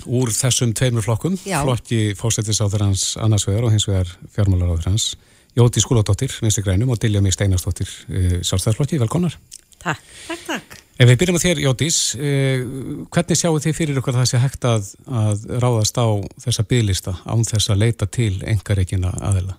úr 0.05 0.31
þessum 0.35 0.73
tveimur 0.75 1.05
flokkum, 1.05 1.37
Já. 1.47 1.61
flokki 1.63 2.15
fósættisáþurans 2.19 3.15
annarsvegar 3.23 3.67
og 3.67 3.73
hins 3.73 3.87
vegar 3.89 4.11
fjármálaráðurans 4.35 5.13
Jóti 5.55 5.79
Skúladóttir, 5.79 6.33
Vinstri 6.41 6.63
Grænum 6.65 6.89
og 6.91 6.99
Dilja 6.99 7.21
Mig 7.23 7.33
Steinarsdóttir, 7.33 7.87
uh, 8.09 8.41
Sjálfstæðarflokki, 8.43 8.99
velkonar. 8.99 9.37
Takk. 9.79 10.01
Takk, 10.27 10.41
takk. 10.49 10.75
Ef 10.99 11.07
við 11.07 11.19
byrjum 11.21 11.39
á 11.39 11.45
þér, 11.45 11.61
Jótis, 11.63 11.99
uh, 12.19 12.65
hvernig 13.07 13.39
sjáu 13.39 13.55
þið 13.63 13.77
fyrir 13.77 14.01
ykkur 14.01 14.15
að 14.15 14.19
það 14.19 14.29
sé 14.33 14.41
hægt 14.43 14.67
að, 14.67 14.89
að 15.07 15.45
ráðast 15.63 15.95
á 15.95 16.07
þessa 16.43 16.67
bygglista 16.67 17.15
án 17.23 17.47
þess 17.47 17.71
að 17.71 17.81
leita 17.85 18.07
til 18.11 18.33
engareikina 18.43 19.13
aðela? 19.23 19.55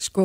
Sko, 0.00 0.24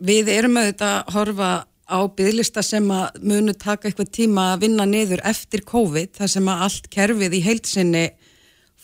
við 0.00 0.32
erum 0.32 0.56
auðvitað 0.56 0.94
að 0.96 1.12
horfa 1.16 1.50
á 1.88 1.98
bygglista 2.12 2.62
sem 2.64 2.84
að 2.92 3.18
munu 3.24 3.54
taka 3.56 3.88
eitthvað 3.88 4.12
tíma 4.12 4.52
að 4.52 4.66
vinna 4.66 4.86
niður 4.88 5.22
eftir 5.28 5.64
COVID 5.68 6.14
þar 6.20 6.32
sem 6.34 6.50
að 6.52 6.64
allt 6.68 6.88
kerfið 6.92 7.36
í 7.38 7.42
heilsinni 7.46 8.04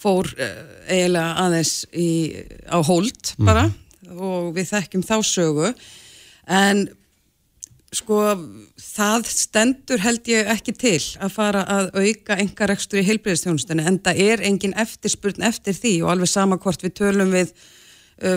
fór 0.04 0.28
uh, 0.34 0.50
eiginlega 0.88 1.44
aðeins 1.44 1.74
í, 1.92 2.08
á 2.68 2.78
hold 2.84 3.34
bara 3.38 3.68
mm. 3.68 4.18
og 4.18 4.52
við 4.56 4.70
þekkjum 4.72 5.06
þá 5.06 5.16
sögu 5.28 5.72
en 6.50 6.86
sko 7.94 8.18
það 8.80 9.28
stendur 9.30 10.02
held 10.02 10.26
ég 10.32 10.48
ekki 10.50 10.74
til 10.76 10.98
að 11.22 11.36
fara 11.36 11.62
að 11.70 11.92
auka 11.94 12.38
engarekstur 12.42 13.00
í 13.00 13.06
heilbreyðstjónustunni 13.06 13.86
en 13.86 14.00
það 14.02 14.20
er 14.24 14.42
engin 14.48 14.74
eftirspurn 14.80 15.46
eftir 15.46 15.76
því 15.78 15.94
og 16.02 16.14
alveg 16.14 16.32
sama 16.32 16.58
hvort 16.58 16.82
við 16.84 16.96
tölum 17.00 17.30
við 17.34 17.54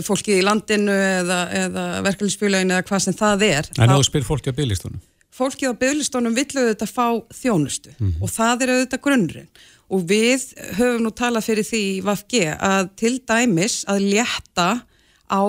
fólkið 0.07 0.39
í 0.39 0.45
landinu 0.45 0.95
eða, 0.95 1.39
eða 1.53 1.85
verkefliðsfélaginu 2.07 2.75
eða 2.75 2.87
hvað 2.87 3.03
sem 3.05 3.17
það 3.17 3.45
er. 3.47 3.71
En 3.77 3.93
þá 3.93 4.03
spyr 4.07 4.27
fólkið 4.27 4.53
á 4.53 4.57
bygglistunum? 4.59 5.01
Fólkið 5.37 5.69
á 5.69 5.79
bygglistunum 5.83 6.37
vill 6.37 6.49
auðvitað 6.57 6.93
fá 6.93 7.07
þjónustu 7.37 7.93
mm 7.93 8.05
-hmm. 8.07 8.21
og 8.21 8.33
það 8.33 8.63
er 8.63 8.73
auðvitað 8.73 9.03
grunnurinn 9.05 9.49
og 9.87 10.03
við 10.09 10.45
höfum 10.77 11.03
nú 11.05 11.11
talað 11.15 11.47
fyrir 11.47 11.67
því 11.67 11.81
í 11.87 12.03
VFG 12.03 12.39
að 12.59 12.89
til 12.99 13.15
dæmis 13.23 13.83
að 13.87 14.07
létta 14.11 14.69
á 15.27 15.43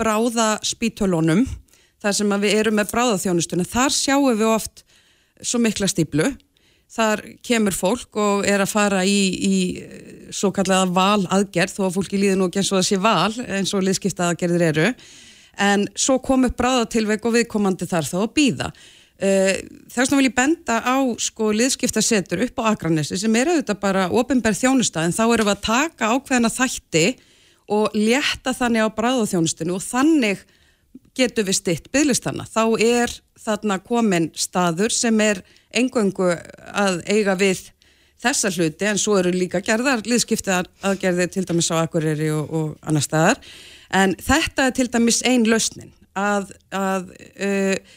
bráðaspítölunum 0.00 1.44
þar 2.00 2.16
sem 2.16 2.36
við 2.40 2.54
erum 2.56 2.78
með 2.80 2.92
bráðaþjónustuna, 2.94 3.66
þar 3.66 3.92
sjáum 3.94 4.38
við 4.38 4.46
oft 4.48 4.84
svo 5.42 5.60
mikla 5.62 5.88
stíplu 5.90 6.30
þar 6.90 7.22
kemur 7.46 7.76
fólk 7.76 8.18
og 8.18 8.46
er 8.48 8.64
að 8.64 8.72
fara 8.72 9.02
í, 9.06 9.20
í 9.46 9.56
svo 10.34 10.50
kallega 10.54 10.88
val 10.90 11.26
aðgerð, 11.30 11.76
þó 11.76 11.82
að 11.86 11.98
fólki 11.98 12.20
líður 12.20 12.40
nú 12.40 12.48
ekki 12.50 12.62
eins 12.62 12.72
og 12.74 12.86
sé 12.86 12.98
val 13.00 13.32
eins 13.46 13.74
og 13.74 13.84
liðskipta 13.86 14.30
aðgerðir 14.30 14.66
eru 14.72 14.88
en 15.60 15.86
svo 15.98 16.18
komur 16.22 16.54
bráðatilveg 16.56 17.26
og 17.26 17.36
viðkomandi 17.36 17.86
þar 17.90 18.08
þá 18.08 18.16
að 18.22 18.34
býða 18.38 18.68
eh, 19.22 19.60
þess 19.90 20.02
vegna 20.02 20.20
vil 20.20 20.28
ég 20.28 20.36
benda 20.36 20.78
á 20.82 20.98
sko 21.22 21.50
liðskiptasetur 21.54 22.44
upp 22.46 22.62
á 22.62 22.74
Akranessi 22.74 23.18
sem 23.20 23.36
er 23.38 23.52
auðvitað 23.52 23.82
bara 23.82 24.06
ofinberð 24.10 24.62
þjónusta 24.64 25.04
en 25.04 25.14
þá 25.14 25.24
erum 25.28 25.50
við 25.50 25.56
að 25.56 25.66
taka 25.68 26.14
ákveðina 26.14 26.54
þætti 26.54 27.04
og 27.70 27.94
létta 27.94 28.54
þannig 28.56 28.86
á 28.86 28.96
bráðaþjónustinu 28.98 29.76
og 29.76 29.84
þannig 29.84 30.42
getur 31.14 31.46
við 31.46 31.58
stitt 31.58 31.88
bygglistanna. 31.94 32.46
Þá 32.46 32.64
er 32.82 33.12
þarna 33.40 33.78
komin 33.82 34.30
staður 34.34 34.94
sem 34.94 35.20
er 35.22 35.42
engöngu 35.76 36.32
að 36.72 37.02
eiga 37.06 37.36
við 37.38 37.70
þessa 38.20 38.50
hluti 38.52 38.88
en 38.88 39.00
svo 39.00 39.16
eru 39.20 39.32
líka 39.32 39.62
gerðar 39.64 40.02
liðskiptar 40.08 40.68
aðgerði 40.84 41.28
til 41.32 41.46
dæmis 41.48 41.70
á 41.72 41.80
Akureyri 41.80 42.28
og, 42.34 42.50
og 42.52 42.66
annar 42.82 43.04
staðar. 43.04 43.40
En 43.90 44.14
þetta 44.20 44.68
er 44.68 44.76
til 44.76 44.90
dæmis 44.92 45.22
einn 45.26 45.48
lausnin 45.48 45.92
að, 46.18 46.52
að 46.74 47.08
uh, 47.40 47.96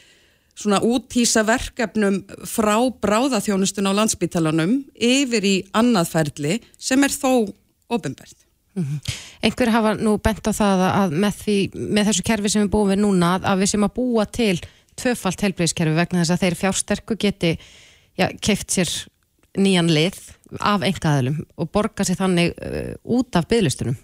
svona 0.56 0.80
útýsa 0.86 1.44
verkefnum 1.48 2.22
frá 2.48 2.78
bráðaþjónustun 3.04 3.90
á 3.90 3.98
landsbítalanum 4.00 4.80
yfir 4.94 5.50
í 5.50 5.56
annað 5.76 6.14
ferli 6.14 6.58
sem 6.78 7.04
er 7.04 7.14
þó 7.14 7.50
ofinbært. 7.94 8.38
Mm 8.74 8.84
-hmm. 8.84 9.14
Einhver 9.44 9.70
hafa 9.70 9.94
nú 9.94 10.18
bent 10.18 10.48
á 10.50 10.54
það 10.54 10.80
að 10.90 11.12
með, 11.12 11.34
því, 11.44 11.58
með 11.74 12.06
þessu 12.08 12.24
kerfi 12.26 12.50
sem 12.50 12.64
við 12.64 12.72
búum 12.74 12.90
við 12.90 13.04
núna 13.04 13.36
að 13.44 13.60
við 13.60 13.70
sem 13.70 13.84
að 13.84 13.94
búa 13.94 14.26
til 14.26 14.58
tvöfalt 15.00 15.44
helbriðskerfi 15.46 15.96
vegna 15.98 16.22
þess 16.22 16.36
að 16.36 16.46
þeir 16.46 16.60
fjársterku 16.60 17.18
geti 17.20 17.52
ja, 18.20 18.30
keift 18.42 18.74
sér 18.74 18.92
nýjan 19.60 19.92
lið 19.94 20.18
af 20.62 20.86
engaðalum 20.86 21.44
og 21.58 21.70
borga 21.74 22.06
sér 22.06 22.20
þannig 22.20 22.54
uh, 22.58 22.94
út 23.04 23.36
af 23.38 23.48
bygglistunum. 23.50 23.98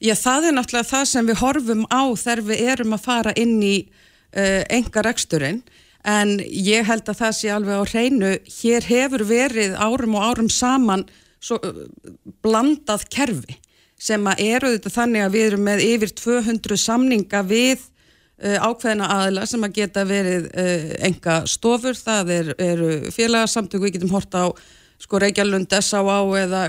Já, 0.00 0.14
það 0.16 0.48
er 0.48 0.56
náttúrulega 0.56 0.88
það 0.88 1.06
sem 1.10 1.28
við 1.28 1.40
horfum 1.42 1.84
á 1.92 2.02
þegar 2.16 2.44
við 2.48 2.62
erum 2.72 2.96
að 2.96 3.04
fara 3.04 3.34
inn 3.38 3.56
í 3.62 3.76
uh, 3.84 4.62
enga 4.72 5.04
reksturinn 5.06 5.62
en 6.08 6.38
ég 6.40 6.86
held 6.88 7.08
að 7.12 7.18
það 7.18 7.34
sé 7.36 7.50
alveg 7.52 7.82
á 7.82 7.90
hreinu, 7.90 8.30
hér 8.60 8.86
hefur 8.88 9.26
verið 9.28 9.74
árum 9.76 10.16
og 10.16 10.30
árum 10.30 10.48
saman 10.52 11.04
svo, 11.42 11.60
uh, 11.60 12.14
blandað 12.40 13.06
kerfi 13.12 13.58
sem 14.00 14.24
að 14.30 14.44
eru 14.46 14.72
þetta 14.74 14.94
þannig 14.94 15.26
að 15.26 15.34
við 15.36 15.46
erum 15.50 15.66
með 15.68 15.82
yfir 15.84 16.14
200 16.16 16.80
samninga 16.80 17.42
við 17.44 17.84
ákveðina 18.40 19.08
aðla 19.12 19.46
sem 19.46 19.64
að 19.66 19.74
geta 19.76 20.04
verið 20.08 20.46
enga 21.04 21.42
stofur, 21.50 21.96
það 21.96 22.30
er, 22.32 22.52
eru 22.56 22.92
félagsamtöku, 23.12 23.84
við 23.84 23.98
getum 23.98 24.14
horta 24.14 24.46
á 24.46 24.48
sko 25.00 25.20
Reykjavlund, 25.20 25.72
S.A.A. 25.80 26.18
eða, 26.40 26.62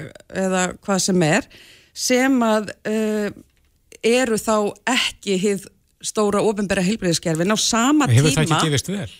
eða 0.43 0.63
hvað 0.83 1.03
sem 1.05 1.23
er 1.27 1.47
sem 1.91 2.37
að 2.45 2.71
uh, 2.87 3.27
eru 4.01 4.39
þá 4.39 4.55
ekki 4.93 5.37
hið 5.41 5.67
stóra 6.01 6.41
ofinbæra 6.45 6.83
heilbreyðiskerfin 6.85 7.53
á 7.53 7.57
sama 7.59 8.07
tíma 8.09 8.17
Hefur 8.17 8.37
það 8.37 8.47
ekki 8.47 8.71
gefist 8.71 8.89
vel? 8.89 9.11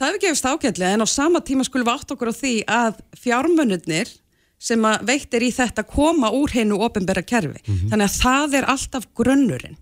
Það 0.00 0.06
hefur 0.06 0.22
gefist 0.24 0.48
ágætlega 0.48 0.96
en 0.96 1.04
á 1.04 1.08
sama 1.10 1.42
tíma 1.44 1.66
skulum 1.66 1.88
við 1.90 1.98
átt 1.98 2.14
okkur 2.14 2.32
á 2.32 2.34
því 2.38 2.54
að 2.64 3.02
fjármönnurnir 3.20 4.12
sem 4.60 4.86
að 4.88 5.04
veittir 5.08 5.44
í 5.44 5.50
þetta 5.56 5.84
koma 5.88 6.30
úr 6.36 6.52
hennu 6.52 6.78
ofinbæra 6.84 7.22
kerfi. 7.24 7.60
Mm 7.64 7.74
-hmm. 7.74 7.90
Þannig 7.92 8.06
að 8.08 8.16
það 8.22 8.56
er 8.58 8.66
alltaf 8.72 9.06
grunnurinn. 9.16 9.76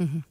Mm 0.00 0.08
-hmm. 0.08 0.22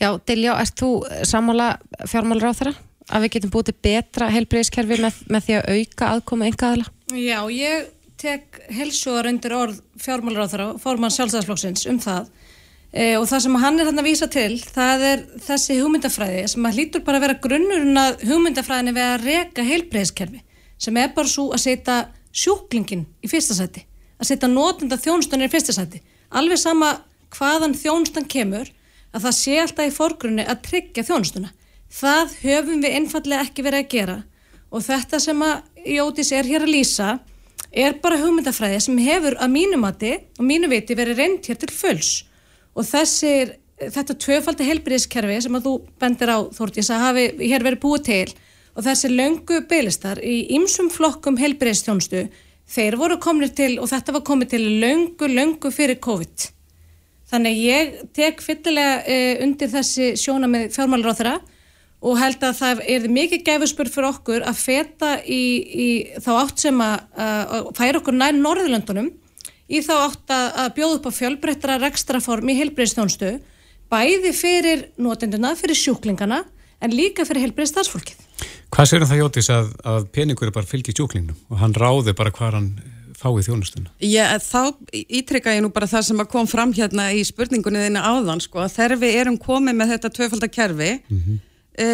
Já, 0.00 0.08
Diljá, 0.26 0.52
erst 0.60 0.80
þú 0.80 0.90
sammála 1.24 1.78
fjármálur 2.06 2.50
á 2.52 2.58
þeirra? 2.58 2.74
Að 3.08 3.22
við 3.22 3.32
getum 3.32 3.50
búið 3.50 3.64
til 3.64 3.76
betra 3.82 4.30
heilbreyðiskerfi 4.30 5.00
með, 5.00 5.14
með 5.28 5.44
því 5.44 5.54
að 5.56 5.68
auka 5.74 6.04
aðkoma 6.12 6.46
engaðala? 6.46 6.84
Já, 7.12 7.40
ég 7.50 7.86
tek 8.16 8.60
helsuar 8.72 9.28
undir 9.28 9.52
orð 9.52 9.80
fjármálur 10.00 10.44
á 10.44 10.52
þeirra, 10.52 10.68
formann 10.80 11.12
sjálfstæðsflokksins 11.12 11.86
um 11.90 11.98
það 12.00 12.28
e, 12.92 13.16
og 13.18 13.26
það 13.28 13.42
sem 13.44 13.58
hann 13.64 13.80
er 13.80 13.90
hann 13.90 14.02
að 14.02 14.08
vísa 14.08 14.28
til, 14.32 14.58
það 14.60 15.06
er 15.10 15.24
þessi 15.46 15.78
hugmyndafræði 15.80 16.44
sem 16.52 16.68
að 16.68 16.78
hlýtur 16.78 17.04
bara 17.06 17.20
að 17.20 17.26
vera 17.26 17.40
grunnurinn 17.46 18.00
að 18.00 18.24
hugmyndafræðinni 18.28 18.94
við 18.96 19.08
að 19.08 19.26
reka 19.28 19.66
heilbreyðiskerfi 19.70 20.40
sem 20.78 21.00
er 21.00 21.12
bara 21.16 21.32
svo 21.32 21.50
að 21.52 21.64
setja 21.66 21.98
sjúklingin 22.34 23.04
í 23.22 23.30
fyrsta 23.30 23.56
sæti 23.58 23.84
að 24.18 24.30
setja 24.30 24.50
notenda 24.50 24.98
þjónustunir 25.00 25.50
í 25.50 25.52
fyrsta 25.52 25.74
sæti 25.76 26.00
alveg 26.30 26.60
sama 26.60 26.94
hvaðan 27.34 27.76
þjónustan 27.78 28.30
kemur 28.30 28.70
að 29.14 29.26
það 29.26 29.36
sé 29.38 29.58
alltaf 29.62 29.88
í 29.88 29.94
forgrunni 29.94 30.46
að 30.46 30.62
tryggja 30.68 31.06
þjónustuna. 31.06 31.52
Það 31.94 32.34
höfum 32.42 32.82
við 32.82 32.96
einfallega 32.98 33.46
ekki 33.46 33.64
verið 33.66 33.84
að 33.84 33.92
gera. 33.94 34.16
Og 34.74 34.82
þetta 34.82 35.20
sem 35.22 35.44
að 35.46 35.88
Jótis 35.94 36.32
er 36.34 36.48
hér 36.48 36.64
að 36.64 36.74
lýsa 36.74 37.10
er 37.70 37.98
bara 38.02 38.18
hugmyndafræði 38.18 38.80
sem 38.82 39.02
hefur 39.02 39.36
að 39.38 39.52
mínu 39.52 39.78
mati 39.82 40.14
og 40.38 40.46
mínu 40.48 40.70
viti 40.70 40.96
verið 40.98 41.20
reynd 41.20 41.46
hér 41.46 41.60
til 41.60 41.70
fulls. 41.74 42.12
Og 42.74 42.86
þessir 42.88 43.54
þetta 43.78 44.16
tvöfaldi 44.22 44.66
helbriðskerfi 44.68 45.38
sem 45.44 45.58
að 45.58 45.68
þú 45.68 45.74
bendir 46.00 46.30
á 46.30 46.38
Þórtís 46.54 46.90
að 46.94 47.04
hafi 47.08 47.24
hér 47.42 47.66
verið 47.66 47.82
búið 47.82 48.04
til 48.08 48.34
og 48.74 48.86
þessi 48.86 49.10
löngu 49.10 49.60
bygglistar 49.70 50.20
í 50.22 50.36
ymsum 50.56 50.90
flokkum 50.94 51.38
heilbreyðstjónstu 51.38 52.24
þeir 52.74 52.98
voru 52.98 53.18
komnir 53.22 53.52
til 53.54 53.76
og 53.82 53.90
þetta 53.90 54.14
var 54.16 54.24
komið 54.26 54.54
til 54.54 54.64
löngu, 54.82 55.28
löngu 55.28 55.70
fyrir 55.74 56.00
COVID 56.02 56.53
þannig 57.34 57.58
ég 57.60 57.98
tek 58.16 58.40
fyllilega 58.44 59.02
uh, 59.02 59.42
undir 59.44 59.74
þessi 59.74 60.14
sjóna 60.20 60.50
með 60.50 60.70
þeirra 60.78 61.40
og 62.04 62.18
held 62.20 62.42
að 62.44 62.56
það 62.58 62.80
er 62.92 63.06
mikið 63.12 63.44
gæfuspur 63.46 63.88
fyrir 63.88 64.10
okkur 64.10 64.44
að 64.44 64.58
feta 64.60 65.12
í, 65.24 65.44
í 65.64 65.88
þá 66.20 66.32
átt 66.36 66.64
sem 66.66 66.80
að, 66.84 67.06
að 67.16 67.70
færa 67.78 68.00
okkur 68.02 68.18
nær 68.18 68.36
Norðurlöndunum 68.36 69.08
í 69.72 69.80
þá 69.84 69.94
átt 69.96 70.34
að, 70.34 70.48
að 70.60 70.74
bjóða 70.78 70.98
upp 70.98 71.08
á 71.08 71.12
fjölbreyttara 71.18 71.78
rekstraform 71.80 72.50
í 72.52 72.58
heilbreyðstjónstu 72.58 73.30
bæði 73.92 74.34
fyrir 74.36 74.84
notenduna, 75.00 75.54
fyrir 75.56 75.78
sjúklingana 75.78 76.42
en 76.84 76.92
líka 76.92 77.24
fyrir 77.24 77.46
heilbreyðstarsfólkið 77.46 78.20
Hvað 78.74 78.90
sérum 78.90 79.08
það 79.08 79.22
Jótis 79.22 79.48
að, 79.54 79.70
að 79.86 80.08
peningur 80.12 80.52
bara 80.52 80.68
fylgið 80.68 81.00
sjúklingnum 81.00 81.38
og 81.48 81.60
hann 81.62 81.76
ráði 81.78 82.12
bara 82.18 82.34
hvað 82.34 82.58
hann 82.58 82.70
fáið 83.24 83.48
þjónustuna? 83.48 83.92
Já, 84.04 84.24
þá 84.44 84.60
ítrykka 84.92 85.56
ég 85.56 85.64
nú 85.64 85.72
bara 85.74 85.88
það 85.90 86.08
sem 86.10 86.24
kom 86.30 86.50
fram 86.50 86.74
hérna 86.76 87.08
í 87.16 87.24
spurningunni 87.26 87.86
þínu 87.86 88.04
áðan, 88.04 88.44
sko, 88.44 88.62
að 88.64 88.76
þegar 88.76 89.00
við 89.00 89.16
erum 89.22 89.40
komið 89.40 89.80
með 89.80 89.94
þetta 89.94 90.12
tvöfaldakerfi, 90.18 90.90
mm 91.08 91.22
-hmm. 91.24 91.40
e, 91.78 91.88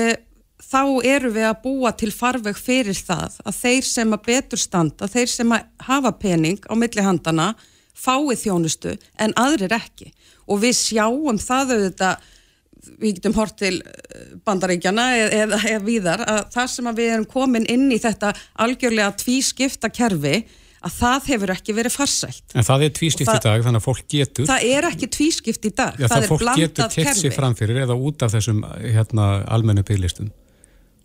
þá 0.70 0.82
eru 1.08 1.30
við 1.34 1.46
að 1.48 1.60
búa 1.64 1.92
til 1.96 2.10
farveg 2.12 2.58
fyrir 2.58 2.98
það 2.98 3.38
að 3.44 3.60
þeir 3.62 3.86
sem 3.88 4.16
að 4.16 4.26
betur 4.26 4.60
standa, 4.60 5.08
þeir 5.08 5.30
sem 5.32 5.54
að 5.56 5.68
hafa 5.86 6.12
pening 6.12 6.60
á 6.68 6.74
millihandana 6.76 7.54
fáið 7.96 8.44
þjónustu 8.44 8.96
en 9.20 9.34
aðrir 9.40 9.72
ekki 9.76 10.12
og 10.50 10.62
við 10.64 10.76
sjáum 10.78 11.40
það 11.40 11.74
auðvitað 11.76 12.28
við 13.00 13.18
getum 13.18 13.36
hort 13.36 13.56
til 13.60 13.74
eh, 13.80 14.32
bandaríkjana 14.46 15.06
eða, 15.16 15.30
eða, 15.42 15.60
eða 15.74 15.84
víðar 15.84 16.24
að 16.24 16.40
það 16.54 16.70
sem 16.74 16.90
að 16.90 17.00
við 17.02 17.12
erum 17.14 17.28
komin 17.28 17.68
inn 17.68 17.88
í 17.92 18.00
þetta 18.00 18.32
algjörlega 18.64 19.16
tvískipta 19.20 19.90
kerfi 19.92 20.40
að 20.80 20.96
það 20.96 21.30
hefur 21.32 21.52
ekki 21.54 21.76
verið 21.76 21.94
farsælt. 21.94 22.44
En 22.54 22.66
það 22.66 22.84
er 22.86 22.92
tvískipt 22.96 23.32
í 23.32 23.40
dag 23.44 23.64
þannig 23.66 23.80
að 23.80 23.86
fólk 23.86 24.04
getur... 24.08 24.48
Það 24.48 24.66
er 24.74 24.88
ekki 24.90 25.08
tvískipt 25.16 25.66
í 25.68 25.72
dag, 25.72 25.96
Já, 26.00 26.06
það, 26.06 26.12
það 26.12 26.26
er 26.26 26.44
blandað 26.44 26.60
kerfi. 26.60 26.76
Fólk 26.80 26.94
getur 26.94 27.10
tett 27.10 27.20
sér 27.20 27.34
framfyrir 27.36 27.80
eða 27.84 27.96
út 27.96 28.24
af 28.24 28.34
þessum 28.36 28.62
hérna, 28.80 29.30
almennu 29.50 29.84
bygglistum 29.86 30.30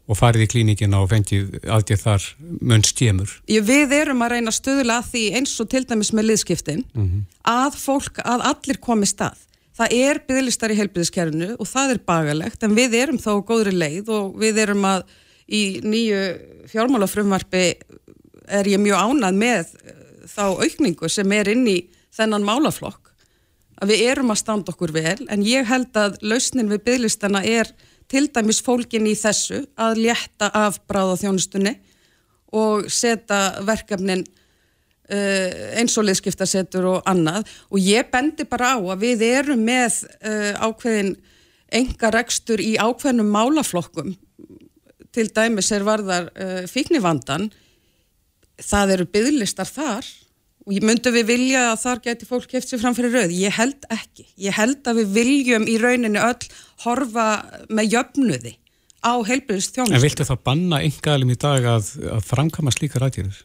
og 0.05 0.19
farið 0.19 0.43
í 0.45 0.49
klínikina 0.51 0.99
og 1.01 1.09
fengið 1.09 1.55
aðgerð 1.65 2.03
þar 2.03 2.25
mun 2.61 2.83
stjemur. 2.85 3.31
Við 3.49 3.95
erum 3.97 4.21
að 4.21 4.35
reyna 4.35 4.53
stöðulega 4.53 5.01
að 5.01 5.07
því 5.15 5.23
eins 5.39 5.55
og 5.63 5.71
til 5.71 5.81
dæmis 5.89 6.11
með 6.13 6.27
liðskiptin 6.29 6.83
mm 6.85 7.07
-hmm. 7.07 7.23
að 7.49 7.79
fólk, 7.81 8.21
að 8.21 8.45
allir 8.51 8.77
komi 8.77 9.09
stað 9.09 9.41
það 9.75 9.95
er 9.97 10.21
bygglistar 10.27 10.73
í 10.73 10.79
heilbyrðiskerfinu 10.79 11.51
og 11.59 11.69
það 11.69 11.95
er 11.95 12.01
bagalegt 12.07 12.65
en 12.65 12.75
við 12.77 12.97
erum 13.01 13.19
þá 13.21 13.31
góðri 13.47 13.75
leið 13.75 14.11
og 14.13 14.35
við 14.39 14.61
erum 14.63 14.87
að 14.87 15.05
í 15.45 15.61
nýju 15.85 16.21
fjármálafrumvarfi 16.71 17.65
er 18.47 18.69
ég 18.69 18.81
mjög 18.81 19.01
ánað 19.01 19.41
með 19.41 19.73
eh, 19.83 19.97
þá 20.29 20.45
aukningu 20.61 21.09
sem 21.09 21.31
er 21.35 21.51
inn 21.53 21.67
í 21.69 21.79
þennan 22.15 22.45
málaflokk 22.47 23.11
að 23.81 23.91
við 23.91 24.05
erum 24.11 24.31
að 24.31 24.41
standa 24.41 24.71
okkur 24.71 24.93
vel 24.95 25.19
en 25.31 25.43
ég 25.45 25.67
held 25.67 25.97
að 25.99 26.17
lausnin 26.23 26.71
við 26.71 26.85
bygglistana 26.85 27.43
er 27.43 27.71
til 28.11 28.27
dæmis 28.31 28.61
fólkin 28.63 29.07
í 29.09 29.15
þessu 29.17 29.65
að 29.81 29.99
létta 30.05 30.49
af 30.53 30.79
bráða 30.87 31.17
þjónustunni 31.23 31.75
og 32.55 32.87
setja 32.93 33.61
verkefnin 33.65 34.23
uh, 34.23 35.49
eins 35.79 35.95
og 35.99 36.07
liðskiptasetur 36.07 36.87
og 36.93 37.09
annað. 37.09 37.49
Og 37.73 37.81
ég 37.81 38.07
bendi 38.13 38.45
bara 38.47 38.75
á 38.75 38.79
að 38.79 39.01
við 39.03 39.25
erum 39.27 39.65
með 39.65 40.03
uh, 40.21 40.53
ákveðin 40.69 41.15
enga 41.75 42.13
rekstur 42.13 42.61
í 42.63 42.75
ákveðnum 42.77 43.31
málaflokkum. 43.33 44.13
Til 45.15 45.27
dæmis 45.35 45.71
er 45.75 45.85
varðar 45.87 46.29
uh, 46.31 46.63
fíknivandan 46.69 47.49
það 48.61 48.93
eru 48.95 49.07
bygglistar 49.15 49.69
þar 49.69 50.07
og 50.65 50.73
ég 50.73 50.85
myndi 50.85 51.11
við 51.13 51.27
vilja 51.29 51.63
að 51.71 51.81
þar 51.83 52.03
geti 52.07 52.27
fólk 52.27 52.47
keft 52.49 52.71
sér 52.71 52.81
fram 52.81 52.95
fyrir 52.97 53.13
rauð, 53.13 53.33
ég 53.37 53.53
held 53.53 53.85
ekki. 53.93 54.25
Ég 54.41 54.55
held 54.57 54.87
að 54.89 55.03
við 55.03 55.11
viljum 55.19 55.67
í 55.69 55.75
rauninni 55.81 56.21
öll 56.21 56.47
horfa 56.85 57.27
með 57.69 57.91
jöfnuði 57.93 58.55
á 59.05 59.13
heilbyrðist 59.21 59.75
þjónust 59.75 59.93
En 59.93 60.01
viltu 60.01 60.25
það 60.25 60.41
banna 60.49 60.79
yngalum 60.85 61.33
í 61.35 61.37
dag 61.37 61.67
að, 61.75 61.91
að 62.15 62.25
framkama 62.25 62.73
slíka 62.73 63.01
rætjörður? 63.03 63.43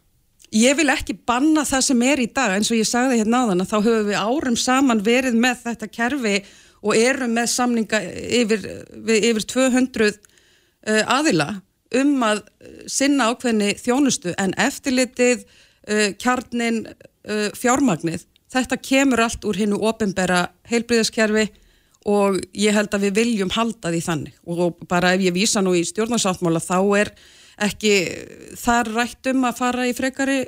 Ég 0.57 0.75
vil 0.81 0.88
ekki 0.90 1.14
banna 1.29 1.62
það 1.69 1.85
sem 1.87 2.00
er 2.09 2.23
í 2.25 2.31
dag. 2.33 2.57
Eins 2.57 2.73
og 2.73 2.81
ég 2.81 2.88
sagði 2.88 3.21
hérna 3.21 3.45
á 3.45 3.49
þann 3.52 3.62
að 3.62 3.71
þá 3.71 3.76
höfum 3.76 4.09
við 4.09 4.19
árum 4.19 4.57
saman 4.59 5.05
verið 5.07 5.37
með 5.38 5.61
þetta 5.69 5.90
kerfi 5.93 6.37
og 6.81 6.97
erum 6.97 7.37
með 7.37 7.50
samninga 7.52 8.00
yfir, 8.40 8.64
yfir 9.05 9.47
200 9.52 10.09
uh, 10.09 11.02
aðila 11.12 11.52
um 11.99 12.12
að 12.23 12.42
sinna 12.90 13.30
ákveðni 13.30 13.75
þjónustu 13.80 14.35
en 14.38 14.54
eftirlitið, 14.61 15.47
uh, 15.90 16.11
kjarnin 16.20 16.85
uh, 16.90 17.49
fjármagnið. 17.59 18.26
Þetta 18.50 18.80
kemur 18.82 19.25
allt 19.26 19.44
úr 19.47 19.59
hinnu 19.61 19.78
ofinbera 19.87 20.49
heilbríðaskerfi 20.70 21.49
og 22.11 22.40
ég 22.56 22.75
held 22.75 22.94
að 22.97 23.06
við 23.06 23.18
viljum 23.20 23.52
halda 23.54 23.92
því 23.92 24.00
þannig 24.06 24.37
og 24.49 24.80
bara 24.88 25.12
ef 25.14 25.23
ég 25.26 25.37
vísa 25.37 25.61
nú 25.62 25.75
í 25.76 25.85
stjórnarsáttmála 25.85 26.62
þá 26.64 26.78
er 26.97 27.11
ekki 27.61 27.94
þar 28.56 28.88
rætt 28.97 29.30
um 29.35 29.44
að 29.44 29.59
fara 29.61 29.87
í 29.87 29.94
frekari 29.94 30.40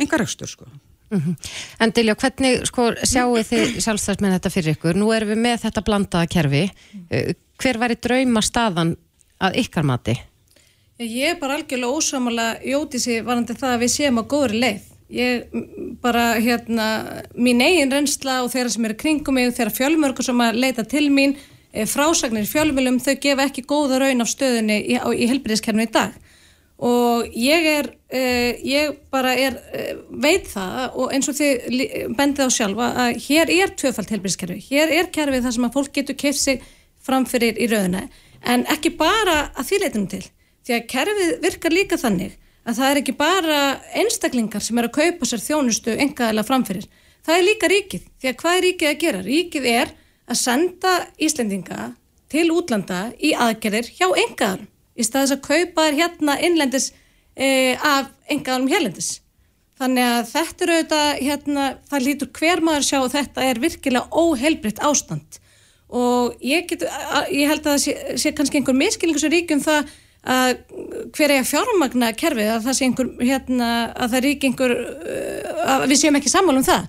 engaregstur 0.00 0.50
sko. 0.50 0.66
Mm 1.10 1.20
-hmm. 1.20 1.36
En 1.80 1.90
Dilja, 1.90 2.14
hvernig 2.14 2.66
sko, 2.66 2.92
sjáu 3.02 3.42
þið 3.42 3.80
sjálfstæðsmenn 3.82 4.32
þetta 4.32 4.50
fyrir 4.50 4.74
ykkur? 4.76 4.94
Nú 4.94 5.12
erum 5.12 5.28
við 5.28 5.38
með 5.38 5.60
þetta 5.64 5.82
blandaða 5.82 6.26
kerfi. 6.26 6.70
Hver 7.58 7.78
var 7.78 7.90
í 7.90 7.98
drauma 8.00 8.42
staðan 8.42 8.96
að 9.40 9.56
ykkar 9.64 9.84
mati? 9.84 10.14
Ég 11.00 11.30
er 11.32 11.38
bara 11.40 11.54
algjörlega 11.56 11.96
ósámála 11.96 12.46
jóti 12.60 12.98
sér 13.00 13.22
varandi 13.24 13.54
það 13.56 13.70
að 13.72 13.80
við 13.80 13.90
séum 13.94 14.18
á 14.20 14.24
góðri 14.28 14.58
leið. 14.60 14.88
Ég 15.08 15.54
bara 16.02 16.24
hérna 16.36 16.86
mín 17.32 17.62
eigin 17.64 17.90
reynsla 17.90 18.42
og 18.44 18.50
þeirra 18.52 18.72
sem 18.74 18.84
eru 18.84 18.96
kringum 19.00 19.38
mig 19.38 19.46
og 19.48 19.54
þeirra 19.56 19.72
fjölmörgur 19.78 20.26
sem 20.26 20.42
að 20.44 20.58
leita 20.60 20.82
til 20.84 21.06
mín 21.08 21.38
e, 21.72 21.86
frásagnir 21.88 22.44
fjölmjölum 22.44 22.98
þau 23.00 23.14
gefa 23.22 23.46
ekki 23.48 23.64
góða 23.64 24.02
raun 24.02 24.20
af 24.20 24.28
stöðunni 24.28 24.76
í, 24.76 24.98
í 25.00 25.28
helbriðiskernu 25.30 25.86
í 25.86 25.90
dag. 25.94 26.18
Og 26.84 27.32
ég 27.32 27.68
er 27.70 27.88
e, 28.12 28.20
ég 28.68 28.98
bara 29.08 29.32
er 29.40 29.56
e, 29.72 29.86
veit 30.12 30.50
það 30.52 30.98
og 31.00 31.14
eins 31.16 31.30
og 31.32 31.38
þið 31.38 32.12
bendið 32.18 32.44
á 32.44 32.56
sjálfa 32.58 32.90
að 33.06 33.22
hér 33.24 33.54
er 33.56 33.72
tvöfald 33.72 34.12
helbriðiskerfi, 34.12 34.58
hér 34.68 34.92
er 34.98 35.08
kerfið 35.16 35.48
þar 35.48 35.56
sem 35.56 35.68
að 35.70 35.78
fólk 35.78 35.96
getur 35.96 36.20
keift 36.20 36.44
sig 36.44 36.68
framfyrir 37.00 37.56
í 37.56 37.70
raunina 37.72 38.04
en 38.44 38.66
ekki 38.68 38.92
bara 39.00 39.46
að 39.56 39.70
því 39.70 39.80
leitum 39.86 40.06
til 40.12 40.22
því 40.66 40.76
að 40.76 40.88
kerfið 40.92 41.32
virkar 41.44 41.74
líka 41.74 41.98
þannig 42.00 42.36
að 42.66 42.80
það 42.80 42.90
er 42.90 43.00
ekki 43.00 43.14
bara 43.18 43.60
einstaklingar 43.96 44.64
sem 44.64 44.78
er 44.78 44.88
að 44.88 44.96
kaupa 44.98 45.28
sér 45.28 45.44
þjónustu 45.44 45.94
engaðilega 45.96 46.48
framfyrir. 46.48 46.90
Það 47.24 47.36
er 47.36 47.46
líka 47.46 47.70
ríkið, 47.70 48.04
því 48.20 48.30
að 48.30 48.36
hvað 48.42 48.58
er 48.58 48.66
ríkið 48.66 48.90
að 48.90 49.00
gera? 49.04 49.22
Ríkið 49.24 49.70
er 49.70 49.94
að 50.30 50.40
senda 50.40 50.92
Íslendinga 51.20 51.88
til 52.30 52.46
útlanda 52.54 53.00
í 53.18 53.32
aðgerðir 53.34 53.90
hjá 53.96 54.06
engaðarum 54.08 54.68
í 55.00 55.06
staðis 55.06 55.34
að 55.34 55.42
kaupa 55.46 55.86
þér 55.88 55.98
hérna 55.98 56.36
innlendis 56.44 56.90
e, 57.34 57.76
af 57.76 58.10
engaðarum 58.30 58.70
hérlendis. 58.70 59.10
Þannig 59.80 60.04
að 60.04 60.26
þetta 60.28 60.64
eru 60.64 60.74
auðvitað, 60.76 61.10
hérna, 61.24 61.66
það 61.88 62.04
lítur 62.04 62.30
hver 62.36 62.60
maður 62.64 62.86
sjá 62.86 62.98
og 63.00 63.12
þetta 63.14 63.46
er 63.48 63.60
virkilega 63.62 64.20
óheilbritt 64.20 64.82
ástand 64.84 65.40
og 65.90 66.36
ég, 66.44 66.68
get, 66.70 66.84
ég 67.34 67.48
held 67.50 67.64
að 67.64 67.72
það 67.72 67.80
sé, 67.82 67.94
sé 68.22 68.30
kannski 68.36 68.60
einhver 68.60 68.76
miskilningu 68.78 69.22
sem 69.22 69.32
ríkjum 69.32 69.62
það 69.64 69.88
að 70.20 70.54
hver 71.16 71.32
er 71.32 71.40
að 71.40 71.50
fjármagna 71.50 72.10
kerfið 72.12 72.50
að 72.54 72.64
það 72.66 72.76
sé 72.76 72.86
einhver 72.86 73.12
hérna, 73.24 73.68
að 73.96 74.14
það 74.14 74.24
rík 74.26 74.48
einhver 74.48 74.74
uh, 74.76 75.60
að 75.76 75.86
við 75.92 76.02
séum 76.02 76.18
ekki 76.20 76.32
sammála 76.32 76.60
um 76.60 76.66
það. 76.66 76.88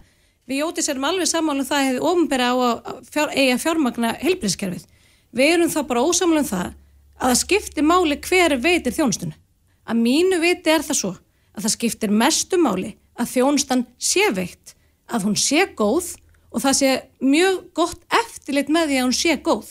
Við 0.52 0.64
jótið 0.64 0.88
sérum 0.88 1.06
alveg 1.08 1.30
sammála 1.30 1.64
um 1.64 1.70
það 1.70 1.86
hefði 1.88 2.02
ofinbæra 2.12 2.50
á 2.52 2.56
að 2.60 3.06
fjár, 3.14 3.32
eiga 3.38 3.60
fjármagna 3.62 4.16
helbriðskerfið 4.20 4.88
við 5.32 5.54
erum 5.56 5.72
þá 5.72 5.82
bara 5.88 6.04
ósammála 6.06 6.44
um 6.44 6.50
það 6.50 6.72
að 7.22 7.30
það 7.30 7.40
skiptir 7.42 7.88
máli 7.88 8.18
hver 8.26 8.56
veitir 8.62 8.96
þjónustun 8.96 9.36
að 9.88 10.02
mínu 10.02 10.40
viti 10.42 10.74
er 10.74 10.84
það 10.86 11.00
svo 11.00 11.12
að 11.56 11.66
það 11.66 11.76
skiptir 11.76 12.16
mestu 12.24 12.60
máli 12.60 12.96
að 13.20 13.32
þjónustan 13.36 13.86
sé 14.02 14.28
veitt 14.36 14.76
að 15.12 15.28
hún 15.28 15.38
sé 15.40 15.68
góð 15.78 16.16
og 16.52 16.64
það 16.64 16.78
sé 16.82 16.92
mjög 17.24 17.62
gott 17.78 18.04
eftirlit 18.12 18.72
með 18.72 18.92
því 18.92 19.00
að 19.00 19.06
hún 19.06 19.16
sé 19.16 19.38
góð. 19.40 19.70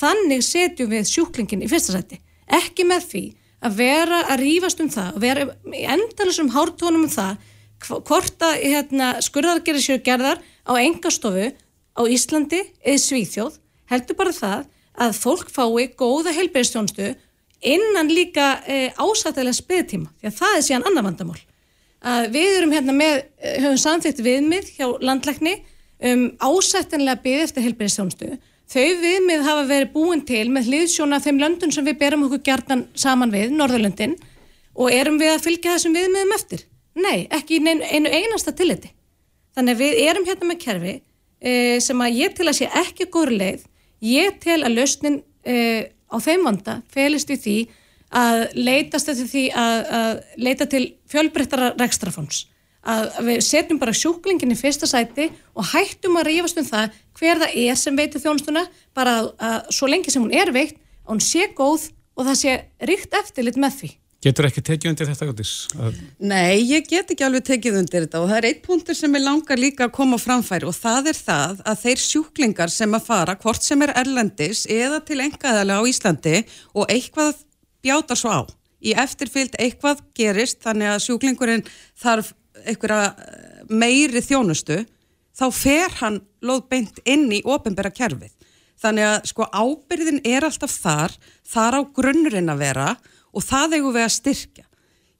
Þannig 0.00 0.42
setjum 0.42 0.90
við 0.90 1.10
sjúklingin 1.10 1.62
í 1.62 1.68
fyrsta 1.70 1.94
sæti 1.94 2.18
ekki 2.58 2.86
með 2.88 3.06
því 3.12 3.24
að 3.60 3.78
vera 3.80 4.20
að 4.32 4.42
rýfast 4.44 4.82
um 4.82 4.90
það 4.92 5.16
og 5.16 5.24
vera 5.24 5.46
endalusum 5.94 6.52
hártónum 6.54 7.06
um 7.06 7.12
það 7.12 7.48
hvort 7.80 8.44
að 8.44 8.60
hérna, 8.64 9.14
skurðargerði 9.24 9.82
séu 9.84 10.02
gerðar 10.04 10.40
á 10.68 10.72
engastofu 10.80 11.50
á 11.96 12.02
Íslandi 12.08 12.60
eða 12.80 13.02
Svíþjóð 13.04 13.58
heldur 13.90 14.18
bara 14.18 14.34
það 14.36 14.68
að 15.00 15.16
fólk 15.16 15.50
fái 15.52 15.88
góða 15.98 16.34
heilbæðistjónstu 16.36 17.14
innan 17.60 18.10
líka 18.12 18.60
e, 18.64 18.90
ásættilega 18.96 19.56
spiðtíma 19.56 20.10
því 20.20 20.30
að 20.30 20.36
það 20.38 20.56
er 20.56 20.66
síðan 20.66 20.86
annar 20.88 21.06
vandamál. 21.08 21.40
Að 22.00 22.30
við 22.32 22.54
erum 22.56 22.72
hérna 22.72 22.94
með 22.96 23.16
e, 23.20 23.56
höfum 23.64 23.80
samþýtt 23.82 24.22
viðmið 24.24 24.70
hjá 24.78 24.86
landlækni 25.04 25.56
um 26.10 26.24
ásættilega 26.40 27.20
byggð 27.24 27.44
eftir 27.46 27.66
heilbæðistjónstu 27.66 28.30
Þau 28.70 28.90
viðmið 29.02 29.40
hafa 29.42 29.62
verið 29.66 29.88
búin 29.96 30.20
til 30.22 30.44
með 30.54 30.68
hliðsjóna 30.70 31.18
þeim 31.24 31.40
löndun 31.42 31.72
sem 31.74 31.86
við 31.86 31.96
berum 31.98 32.28
okkur 32.28 32.42
gjartan 32.46 32.84
saman 32.94 33.32
við, 33.34 33.50
Norðurlöndin, 33.58 34.14
og 34.78 34.94
erum 34.94 35.18
við 35.18 35.32
að 35.32 35.42
fylgja 35.48 35.72
þessum 35.74 35.96
viðmiðum 35.98 36.34
eftir? 36.36 36.62
Nei, 36.94 37.26
ekki 37.34 37.58
í 37.58 37.64
einu 37.66 38.12
einasta 38.12 38.54
tilliti. 38.54 38.92
Þannig 39.58 39.74
að 39.74 39.82
við 39.82 39.98
erum 40.04 40.28
hérna 40.28 40.50
með 40.52 40.60
kerfi 40.62 40.94
e, 41.42 41.52
sem 41.82 42.04
að 42.04 42.20
ég 42.20 42.36
til 42.38 42.46
að 42.46 42.58
sé 42.60 42.70
ekki 42.78 43.08
góður 43.10 43.34
leið, 43.40 43.66
ég 44.06 44.38
til 44.44 44.60
að 44.60 44.76
lausnin 44.76 45.18
e, 45.42 45.56
á 46.06 46.16
þeim 46.22 46.46
vanda 46.46 46.78
felist 46.94 47.34
við 47.34 47.42
því 47.42 47.58
að 48.20 48.44
leitast 48.54 49.10
eftir 49.10 49.30
því 49.34 49.44
að, 49.58 49.76
að 49.98 50.12
leita 50.46 50.70
til 50.70 50.84
fjölbreyttara 51.10 51.74
rekstrafóns 51.78 52.44
að 52.80 53.08
við 53.26 53.40
setjum 53.44 53.80
bara 53.80 53.96
sjúklingin 53.96 54.54
í 54.54 54.58
fyrsta 54.58 54.88
sæti 54.88 55.28
og 55.54 55.70
hættum 55.72 56.18
að 56.20 56.30
rífast 56.30 56.60
um 56.60 56.68
það 56.68 56.98
hver 57.18 57.42
það 57.42 57.56
er 57.62 57.80
sem 57.80 57.96
veitir 57.96 58.22
þjónustuna 58.22 58.66
bara 58.96 59.16
að, 59.20 59.32
að 59.36 59.72
svo 59.76 59.88
lengi 59.90 60.12
sem 60.12 60.24
hún 60.24 60.36
er 60.36 60.52
veikt 60.54 60.78
að 60.78 61.14
hún 61.14 61.24
sé 61.24 61.50
góð 61.56 61.90
og 62.16 62.28
það 62.28 62.38
sé 62.40 62.54
ríkt 62.88 63.16
eftirlit 63.20 63.58
með 63.60 63.76
því. 63.80 63.90
Getur 64.20 64.44
ekki 64.50 64.60
tekið 64.60 64.90
undir 64.90 65.08
þetta 65.08 65.26
gottis? 65.30 65.50
Að... 65.80 66.00
Nei, 66.28 66.60
ég 66.68 66.84
get 66.88 67.08
ekki 67.08 67.24
alveg 67.24 67.46
tekið 67.46 67.78
undir 67.80 68.04
þetta 68.04 68.20
og 68.20 68.26
það 68.28 68.40
er 68.42 68.46
eitt 68.50 68.58
punktur 68.66 68.96
sem 68.98 69.14
ég 69.16 69.24
langar 69.24 69.60
líka 69.60 69.86
að 69.86 69.94
koma 69.96 70.18
framfæri 70.20 70.68
og 70.68 70.76
það 70.76 71.08
er 71.14 71.20
það 71.20 71.62
að 71.72 71.78
þeir 71.86 72.02
sjúklingar 72.04 72.72
sem 72.74 72.96
að 72.98 73.06
fara, 73.06 73.36
hvort 73.40 73.64
sem 73.64 73.80
er 73.86 73.94
erlendis 73.96 74.66
eða 74.68 75.00
til 75.08 75.22
engaðalega 75.24 75.80
á 75.80 75.88
Íslandi 75.88 76.42
og 76.76 76.92
eitthvað 76.92 77.40
bjáta 77.80 78.18
svo 78.20 78.34
á. 78.36 78.40
Í 78.84 78.92
eftirfyllt 79.00 79.56
eitthvað 79.60 80.04
gerist 80.16 80.60
þannig 80.64 80.92
að 80.92 81.02
sjúklingurinn 81.06 81.64
þarf 82.00 82.34
einhverja 82.68 83.10
eh, 83.10 83.62
meiri 83.70 84.22
þjónustu 84.24 84.82
þá 85.36 85.46
fer 85.54 85.96
hann 86.00 86.20
loðbeint 86.44 87.00
inn 87.08 87.28
í 87.32 87.42
ofinbæra 87.44 87.92
kerfið. 87.94 88.32
Þannig 88.80 89.06
að 89.06 89.16
sko 89.28 89.46
ábyrðin 89.52 90.22
er 90.24 90.46
alltaf 90.46 90.72
þar, 90.72 91.14
þar 91.44 91.76
á 91.76 91.80
grunnurinn 91.96 92.52
að 92.52 92.62
vera 92.64 92.90
og 93.30 93.44
það 93.44 93.76
eigum 93.78 93.96
við 93.96 94.06
að 94.06 94.14
styrkja. 94.16 94.66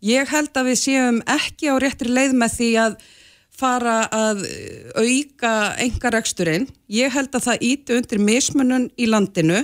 Ég 0.01 0.31
held 0.33 0.55
að 0.57 0.71
við 0.71 0.79
séum 0.81 1.19
ekki 1.29 1.69
á 1.69 1.77
réttri 1.83 2.09
leið 2.09 2.37
með 2.41 2.55
því 2.57 2.71
að 2.87 2.95
fara 3.61 3.97
að 4.17 4.47
auka 4.97 5.53
engareksturinn. 5.85 6.65
Ég 6.89 7.13
held 7.13 7.37
að 7.37 7.51
það 7.51 7.67
íti 7.69 7.99
undir 7.99 8.23
mismunun 8.25 8.89
í 8.97 9.11
landinu. 9.11 9.61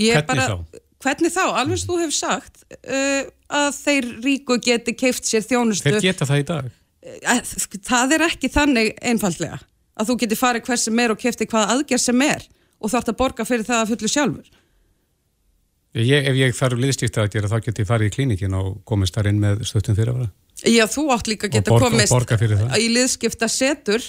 Ég 0.00 0.16
hvernig 0.16 0.30
bara, 0.30 0.46
þá? 0.48 0.80
Hvernig 1.04 1.34
þá? 1.34 1.42
Alveg 1.60 1.80
sem 1.82 1.90
þú 1.90 1.98
hefur 2.00 2.16
sagt 2.16 2.64
uh, 2.64 3.26
að 3.60 3.68
þeir 3.76 4.08
ríku 4.24 4.56
geti 4.64 4.96
keift 4.96 5.28
sér 5.28 5.44
þjónustu. 5.44 5.92
Þeir 5.92 6.08
geta 6.08 6.28
það 6.30 6.40
í 6.40 6.48
dag? 6.48 6.72
Eh, 7.04 7.40
það 7.84 8.16
er 8.16 8.26
ekki 8.30 8.50
þannig 8.52 8.92
einfallega 9.04 9.60
að 9.94 10.10
þú 10.10 10.18
getur 10.24 10.40
farið 10.40 10.68
hver 10.68 10.80
sem 10.80 11.00
er 11.04 11.12
og 11.14 11.20
kefti 11.20 11.46
hvaða 11.46 11.76
aðgerð 11.76 12.02
sem 12.02 12.22
er 12.26 12.46
og 12.80 12.92
þarf 12.92 13.10
að 13.12 13.18
borga 13.20 13.46
fyrir 13.48 13.66
það 13.68 13.82
að 13.82 13.90
fullu 13.92 14.10
sjálfur. 14.10 14.48
Ég, 15.94 16.26
Ef 16.26 16.34
ég 16.34 16.56
þarf 16.58 16.80
liðstíkt 16.82 17.18
að 17.22 17.28
gera 17.36 17.50
þá 17.52 17.60
getur 17.62 17.84
ég 17.84 17.86
farið 17.86 18.08
í 18.08 18.14
klínikin 18.16 18.56
og 18.58 18.80
komist 18.88 19.14
þar 19.14 19.28
inn 19.30 19.38
með 19.42 19.62
stöttum 19.68 19.94
fyrir 19.94 20.10
að 20.10 20.24
vera 20.24 20.70
Já, 20.70 20.84
þú 20.90 21.04
átt 21.14 21.28
líka 21.30 21.46
að 21.46 21.54
geta 21.54 21.70
borga, 21.70 21.90
komist 21.92 22.80
í 22.80 22.88
liðskipta 22.90 23.46
setur 23.50 24.02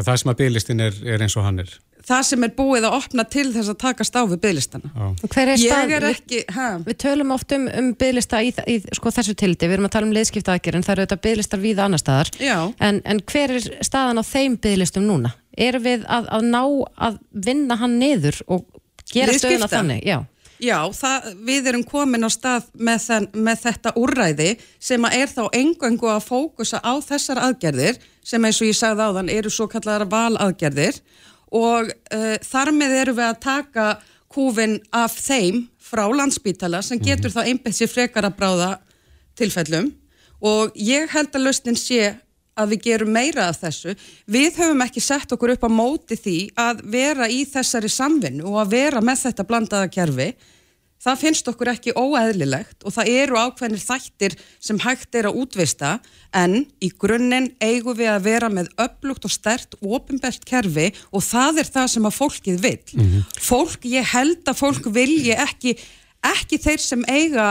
Það 0.00 0.18
sem 0.20 0.32
að 0.32 0.38
bygglistin 0.42 0.82
er, 0.84 0.98
er 1.08 1.24
eins 1.24 1.36
og 1.40 1.46
hann 1.46 1.62
er 1.64 1.72
það 2.06 2.22
sem 2.30 2.46
er 2.46 2.52
búið 2.56 2.86
að 2.88 2.96
opna 2.96 3.24
til 3.28 3.46
þess 3.54 3.72
að 3.72 3.78
takast 3.82 4.16
á 4.16 4.22
við 4.24 4.40
bygglistana. 4.44 4.90
Hver 5.26 5.52
er 5.52 5.60
stað? 5.60 5.94
Er 5.96 6.08
ekki, 6.10 6.42
við, 6.46 6.86
við 6.88 6.98
tölum 7.04 7.34
oft 7.36 7.54
um, 7.56 7.68
um 7.80 7.92
bygglista 8.00 8.42
í, 8.44 8.52
í 8.70 8.78
sko, 8.96 9.12
þessu 9.14 9.36
tildi, 9.38 9.68
við 9.68 9.78
erum 9.78 9.90
að 9.90 9.94
tala 9.96 10.08
um 10.08 10.16
leiðskipta 10.16 10.56
aðgerðin, 10.56 10.86
það 10.86 10.96
eru 10.96 11.06
þetta 11.06 11.20
bygglistar 11.28 11.62
við 11.62 11.84
annar 11.84 12.02
staðar, 12.02 12.32
en, 12.40 13.00
en 13.04 13.22
hver 13.30 13.56
er 13.58 13.70
staðan 13.86 14.22
á 14.22 14.24
þeim 14.26 14.58
bygglistum 14.64 15.06
núna? 15.06 15.34
Erum 15.60 15.84
við 15.84 16.04
að, 16.08 16.28
að 16.30 16.50
ná 16.50 16.62
að 17.08 17.22
vinna 17.46 17.76
hann 17.80 17.98
niður 18.00 18.42
og 18.48 18.68
gera 19.12 19.34
stöðuna 19.36 19.70
þannig? 19.70 20.04
Já. 20.06 20.22
Já, 20.60 20.76
það, 20.92 21.28
við 21.48 21.68
erum 21.70 21.82
komin 21.88 22.26
á 22.28 22.30
stað 22.32 22.66
með, 22.76 22.98
þen, 23.06 23.26
með 23.46 23.62
þetta 23.62 23.92
úrræði 23.96 24.48
sem 24.76 25.06
er 25.08 25.30
þá 25.32 25.42
engangu 25.56 26.10
að 26.12 26.26
fókusa 26.26 26.82
á 26.84 27.00
þessar 27.00 27.40
aðgerðir 27.46 28.00
sem 28.20 28.44
eins 28.44 28.60
og 28.60 28.68
ég 28.68 28.76
sagði 28.76 29.06
á 29.08 29.16
þann 29.16 29.32
eru 29.32 29.52
svo 29.52 29.70
kallar 29.72 30.04
valaðgerðir 30.10 31.00
og 31.50 31.90
uh, 31.90 32.36
þar 32.46 32.72
með 32.76 32.96
eru 33.02 33.16
við 33.18 33.26
að 33.26 33.42
taka 33.42 33.86
kúfin 34.30 34.78
af 34.94 35.16
þeim 35.18 35.64
frá 35.82 36.04
landsbítala 36.06 36.82
sem 36.82 36.98
mhm. 36.98 37.06
getur 37.06 37.30
mm 37.30 37.36
-hmm. 37.36 37.44
þá 37.44 37.48
einbætt 37.48 37.76
sér 37.76 37.90
frekar 37.90 38.24
að 38.24 38.36
bráða 38.38 38.70
tilfellum 39.34 39.92
og 40.40 40.72
ég 40.74 41.10
held 41.10 41.34
að 41.34 41.46
lausnin 41.46 41.76
sé 41.76 42.14
að 42.60 42.74
við 42.74 42.82
gerum 42.82 43.12
meira 43.12 43.48
af 43.48 43.60
þessu. 43.62 43.94
Við 44.26 44.58
höfum 44.60 44.82
ekki 44.84 45.00
sett 45.00 45.32
okkur 45.32 45.54
upp 45.54 45.64
á 45.64 45.70
móti 45.70 46.16
því 46.18 46.38
að 46.58 46.82
vera 46.92 47.28
í 47.30 47.44
þessari 47.48 47.88
samvinnu 47.88 48.44
og 48.44 48.60
að 48.64 48.72
vera 48.74 49.00
með 49.00 49.22
þetta 49.24 49.46
blandaða 49.48 49.92
kerfi 49.92 50.28
það 51.00 51.20
finnst 51.22 51.48
okkur 51.50 51.70
ekki 51.72 51.94
óæðlilegt 51.96 52.84
og 52.84 52.94
það 52.96 53.10
eru 53.22 53.40
ákveðnir 53.40 53.82
þættir 53.82 54.36
sem 54.60 54.80
hægt 54.84 55.16
er 55.16 55.30
að 55.30 55.40
útvista 55.42 55.94
en 56.36 56.60
í 56.82 56.90
grunninn 56.92 57.50
eigum 57.62 57.96
við 57.98 58.12
að 58.12 58.28
vera 58.28 58.52
með 58.52 58.70
upplugt 58.76 59.26
og 59.28 59.34
stert 59.34 59.78
og 59.80 59.96
ofinbært 60.00 60.44
kerfi 60.48 60.90
og 61.10 61.24
það 61.24 61.64
er 61.64 61.72
það 61.74 61.90
sem 61.94 62.08
að 62.08 62.18
fólkið 62.20 62.62
vil. 62.66 62.78
Mm 62.94 63.08
-hmm. 63.08 63.26
Fólk, 63.40 63.84
ég 63.84 64.12
held 64.14 64.44
að 64.44 64.60
fólk 64.60 64.86
vilji 64.92 65.34
ekki, 65.34 65.76
ekki 66.22 66.58
þeir 66.58 66.80
sem 66.84 67.04
eiga 67.08 67.50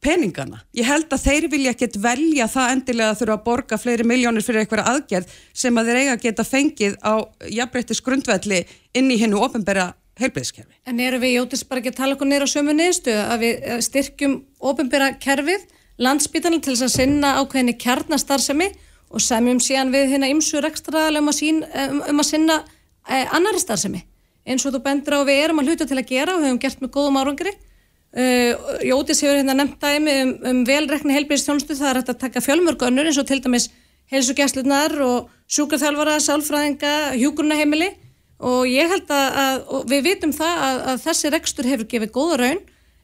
peningana. 0.00 0.62
Ég 0.76 0.88
held 0.88 1.12
að 1.12 1.24
þeir 1.26 1.46
vilja 1.52 1.72
ekkert 1.74 1.96
velja 2.00 2.48
það 2.48 2.72
endilega 2.74 3.12
að 3.12 3.18
þurfa 3.20 3.36
að 3.36 3.44
borga 3.44 3.78
fleiri 3.78 4.06
miljónir 4.08 4.42
fyrir 4.42 4.62
eitthvað 4.62 4.88
aðgerð 4.88 5.34
sem 5.52 5.76
að 5.76 5.90
þeir 5.90 6.00
eiga 6.00 6.12
að 6.12 6.22
geta 6.24 6.44
fengið 6.44 6.96
á 7.04 7.14
jafnbreyttis 7.58 8.00
grundvelli 8.00 8.62
inn 8.96 9.10
í 9.12 9.18
hennu 9.20 9.42
ofinbæra 9.44 9.90
heilbreyðskerfi. 10.20 10.76
En 10.88 11.00
eru 11.02 11.20
við 11.22 11.36
jótist 11.38 11.68
bara 11.68 11.82
ekki 11.82 11.92
að 11.94 11.98
tala 12.00 12.16
okkur 12.16 12.28
neyra 12.30 12.48
á 12.48 12.52
sömu 12.52 12.74
niðurstu 12.76 13.14
að 13.16 13.44
við 13.44 13.64
eh, 13.64 13.80
styrkjum 13.84 14.36
ofinbæra 14.70 15.14
kerfið, 15.22 15.64
landsbytarnir 16.00 16.62
til 16.64 16.74
þess 16.74 16.86
að 16.86 16.94
sinna 16.96 17.32
ákveðinni 17.40 17.76
kjarnastarsemi 17.80 18.70
og 19.10 19.24
semjum 19.24 19.60
síðan 19.62 19.90
við 19.94 20.14
hérna 20.14 20.30
ymsur 20.32 20.68
ekstraðalega 20.68 21.24
um, 21.24 21.64
um, 21.64 22.04
um 22.12 22.22
að 22.22 22.28
sinna 22.28 22.60
eh, 23.08 23.26
annari 23.34 23.62
starsemi. 23.62 24.04
Eins 24.46 24.64
og 24.66 24.76
þú 24.76 24.84
bendur 24.84 25.20
á 25.20 25.28
við 25.28 25.42
erum 25.44 25.60
að 25.60 25.72
hluta 25.72 25.88
til 25.88 25.98
að 26.00 26.08
gera 26.08 26.36
og 26.36 26.46
hefum 26.46 26.62
gert 26.62 26.80
með 26.80 26.94
góðum 26.96 27.20
árangri. 27.20 27.52
Uh, 28.10 28.56
Jótis 28.82 29.20
hefur 29.22 29.36
hérna 29.38 29.54
nefnt 29.54 29.84
dæmi 29.84 30.14
um, 30.24 30.30
um 30.50 30.62
velrekni 30.66 31.14
heilbreyðstjónustu, 31.14 31.76
það 31.78 31.90
er 31.92 32.00
að 32.00 32.16
taka 32.18 32.42
fjölmörgu 32.42 32.88
önnur 32.88 33.06
eins 33.06 33.20
og 33.22 33.28
til 33.28 33.38
dæmis 33.44 33.68
heilsugjastlunar 34.10 34.96
og 35.04 35.28
sjúkarþjálfara, 35.50 36.16
sálfræðinga, 36.24 36.94
hjúkurnaheimili 37.20 37.92
og 38.40 38.66
ég 38.68 38.88
held 38.88 39.10
að, 39.12 39.38
að 39.42 39.88
við 39.90 40.04
vitum 40.08 40.34
það 40.34 40.66
að, 40.66 40.82
að 40.92 41.00
þessi 41.04 41.32
rekstur 41.34 41.68
hefur 41.68 41.88
gefið 41.90 42.12
góða 42.14 42.38
raun. 42.40 42.60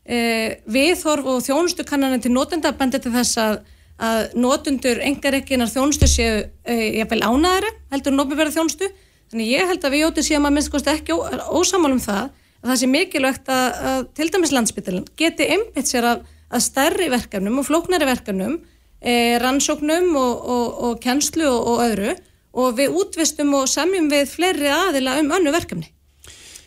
E, 0.06 0.18
viðhorf 0.70 1.26
og 1.28 1.42
þjónustu 1.44 1.84
kannan 1.86 2.22
til 2.22 2.32
notenda 2.32 2.72
bendi 2.78 3.00
til 3.02 3.12
þess 3.12 3.40
að, 3.42 3.56
að 3.98 4.36
notundur 4.38 5.02
engarekkinar 5.02 5.72
þjónustu 5.72 6.08
séu 6.08 6.44
e, 6.64 6.76
jafnvel 7.00 7.24
ánæðari 7.26 7.72
heldur 7.92 8.16
nóbibæra 8.16 8.54
þjónustu. 8.54 8.88
Þannig 9.32 9.50
ég 9.50 9.68
held 9.72 9.84
að 9.84 9.96
við 9.96 10.04
jótið 10.04 10.28
séum 10.28 10.46
að 10.46 10.56
minnst 10.56 10.90
ekki 10.92 11.16
ósamálum 11.16 12.00
það 12.00 12.30
að 12.62 12.70
það 12.70 12.80
sé 12.80 12.88
mikilvægt 12.90 13.50
að, 13.52 13.66
að 13.90 14.00
til 14.16 14.28
dæmis 14.32 14.54
landsbyttilin 14.54 15.10
geti 15.18 15.48
einbitt 15.52 15.90
sér 15.90 16.08
að 16.12 16.62
stærri 16.62 17.10
verkefnum 17.12 17.60
og 17.60 17.66
flóknari 17.66 18.06
verkefnum 18.08 18.56
e, 19.02 19.36
rannsóknum 19.42 20.14
og, 20.16 20.46
og, 20.54 20.80
og 20.88 21.00
kennslu 21.02 21.46
og, 21.50 21.60
og 21.72 21.84
öðru 21.86 22.14
og 22.56 22.78
við 22.78 22.96
útvistum 23.02 23.52
og 23.58 23.68
samjum 23.70 24.08
við 24.12 24.30
fleiri 24.32 24.72
aðila 24.72 25.18
um 25.20 25.30
önnu 25.36 25.52
verkefni. 25.54 25.90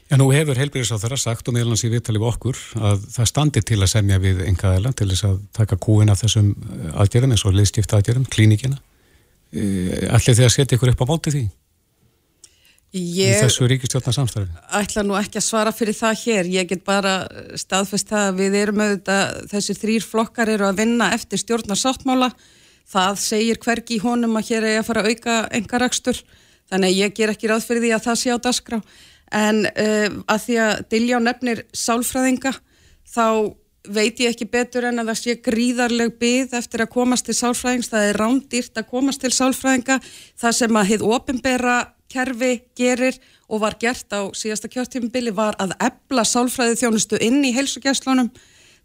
Já, 0.10 0.18
nú 0.18 0.32
hefur 0.34 0.58
heilbyrðis 0.58 0.90
á 0.90 0.98
þeirra 0.98 1.20
sagt 1.22 1.50
og 1.50 1.54
meðlans 1.54 1.84
í 1.86 1.92
viðtalið 1.92 2.24
okkur 2.32 2.60
að 2.82 3.04
það 3.14 3.28
standi 3.30 3.62
til 3.62 3.78
að 3.78 3.92
semja 3.92 4.18
við 4.22 4.42
enga 4.48 4.72
aðila 4.72 4.94
til 4.98 5.10
þess 5.12 5.28
að 5.28 5.36
taka 5.54 5.78
kúin 5.78 6.10
af 6.10 6.24
þessum 6.24 6.50
eh, 6.56 6.88
aðgerðum 7.04 7.36
eins 7.36 7.46
og 7.46 7.54
liðstifta 7.54 8.00
aðgerðum, 8.00 8.26
klínikina. 8.34 8.80
Eh, 9.54 10.10
Ætli 10.10 10.34
þið 10.34 10.48
að 10.48 10.56
setja 10.56 10.80
ykkur 10.80 10.94
upp 10.96 11.06
á 11.06 11.12
móti 11.12 11.36
því? 11.36 11.44
Ég 12.90 13.36
í 13.36 13.42
þessu 13.44 13.68
ríkistjórna 13.70 14.16
samstæði? 14.16 14.48
ætla 14.80 15.04
nú 15.06 15.14
ekki 15.20 15.38
að 15.38 15.46
svara 15.46 15.74
fyrir 15.78 15.94
það 15.94 16.22
hér. 16.24 16.48
Ég 16.58 16.70
get 16.72 16.82
bara 16.88 17.20
staðfest 17.54 18.10
það 18.10 18.30
að 18.32 18.40
við 18.40 18.56
erum 18.64 18.82
auðvitað, 18.82 19.36
þessi 19.52 19.76
þrýr 19.78 20.08
flokkar 20.10 20.50
eru 20.56 20.66
að 20.66 20.80
vinna 20.82 21.12
eftir 21.14 21.44
stjórnarsáttmála 21.44 22.32
það 22.90 23.22
segir 23.22 23.62
hvergi 23.64 23.98
í 23.98 24.04
honum 24.04 24.38
að 24.40 24.52
hér 24.52 24.68
er 24.68 24.82
að 24.82 24.90
fara 24.90 25.06
að 25.06 25.14
auka 25.14 25.38
engarakstur 25.60 26.22
þannig 26.70 26.90
að 26.90 27.00
ég 27.00 27.16
ger 27.18 27.34
ekki 27.34 27.50
ráð 27.50 27.66
fyrir 27.68 27.86
því 27.86 27.94
að 27.96 28.06
það 28.08 28.20
sé 28.22 28.34
á 28.34 28.38
dasgrá 28.46 28.82
en 29.40 29.64
uh, 29.70 30.08
að 30.26 30.46
því 30.46 30.60
að 30.66 30.84
Diljá 30.94 31.18
nefnir 31.22 31.64
sálfræðinga 31.76 32.54
þá 33.10 33.26
veit 33.90 34.20
ég 34.22 34.34
ekki 34.34 34.48
betur 34.50 34.90
en 34.90 35.02
að 35.02 35.12
það 35.12 35.20
sé 35.22 35.36
gríðarleg 35.46 36.18
byggð 36.20 36.58
eftir 36.60 36.84
að 36.84 36.92
komast 36.94 37.26
til 37.30 37.36
sálfræðings. 37.38 37.90
Það 37.90 38.08
er 38.10 38.20
rándýrt 38.20 38.80
að 38.80 38.90
komast 38.92 39.24
til 39.24 39.32
sálfræðinga 39.34 40.00
það 40.40 40.58
sem 40.60 40.80
að 40.80 40.90
hið 40.92 41.06
ofinbera 41.08 41.78
kerfi 42.10 42.54
gerir 42.78 43.18
og 43.50 43.64
var 43.64 43.78
gert 43.82 44.10
á 44.14 44.30
síðasta 44.36 44.70
kjörtífumbili 44.72 45.34
var 45.36 45.58
að 45.62 45.76
ebla 45.86 46.26
sálfræði 46.26 46.80
þjónustu 46.82 47.20
inn 47.22 47.44
í 47.46 47.54
heilsugjæslunum 47.54 48.32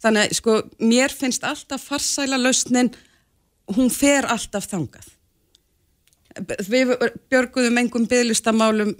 þannig 0.03 0.27
að 0.27 0.37
sko 0.37 0.57
mér 0.77 1.13
finnst 1.13 1.45
alltaf 1.47 1.87
farsæla 1.89 2.37
lausnin 2.41 2.93
hún 3.73 3.91
fer 3.93 4.27
alltaf 4.29 4.67
þangað. 4.69 5.11
Við 6.67 6.95
björguðum 7.31 7.79
engum 7.79 8.07
bygglistamálum 8.11 8.93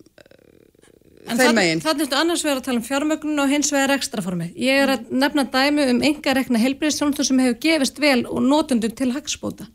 þeim 1.26 1.56
megin. 1.58 1.82
Þannig 1.84 2.12
að 2.12 2.20
annars 2.22 2.44
verður 2.46 2.62
að 2.62 2.68
tala 2.68 2.80
um 2.80 2.86
fjármögnun 2.86 3.44
og 3.44 3.52
hins 3.52 3.72
vegar 3.74 3.96
ekstraformi. 3.98 4.52
Ég 4.62 4.84
er 4.84 4.94
að 4.96 5.10
nefna 5.12 5.46
dæmi 5.52 5.88
um 5.92 6.04
enga 6.06 6.36
rekna 6.38 6.62
helbriðstjónustur 6.62 7.28
sem 7.28 7.42
hefur 7.44 7.60
gefist 7.66 8.00
vel 8.02 8.22
og 8.30 8.44
nótundum 8.46 8.94
til 8.96 9.12
hagspóta 9.16 9.68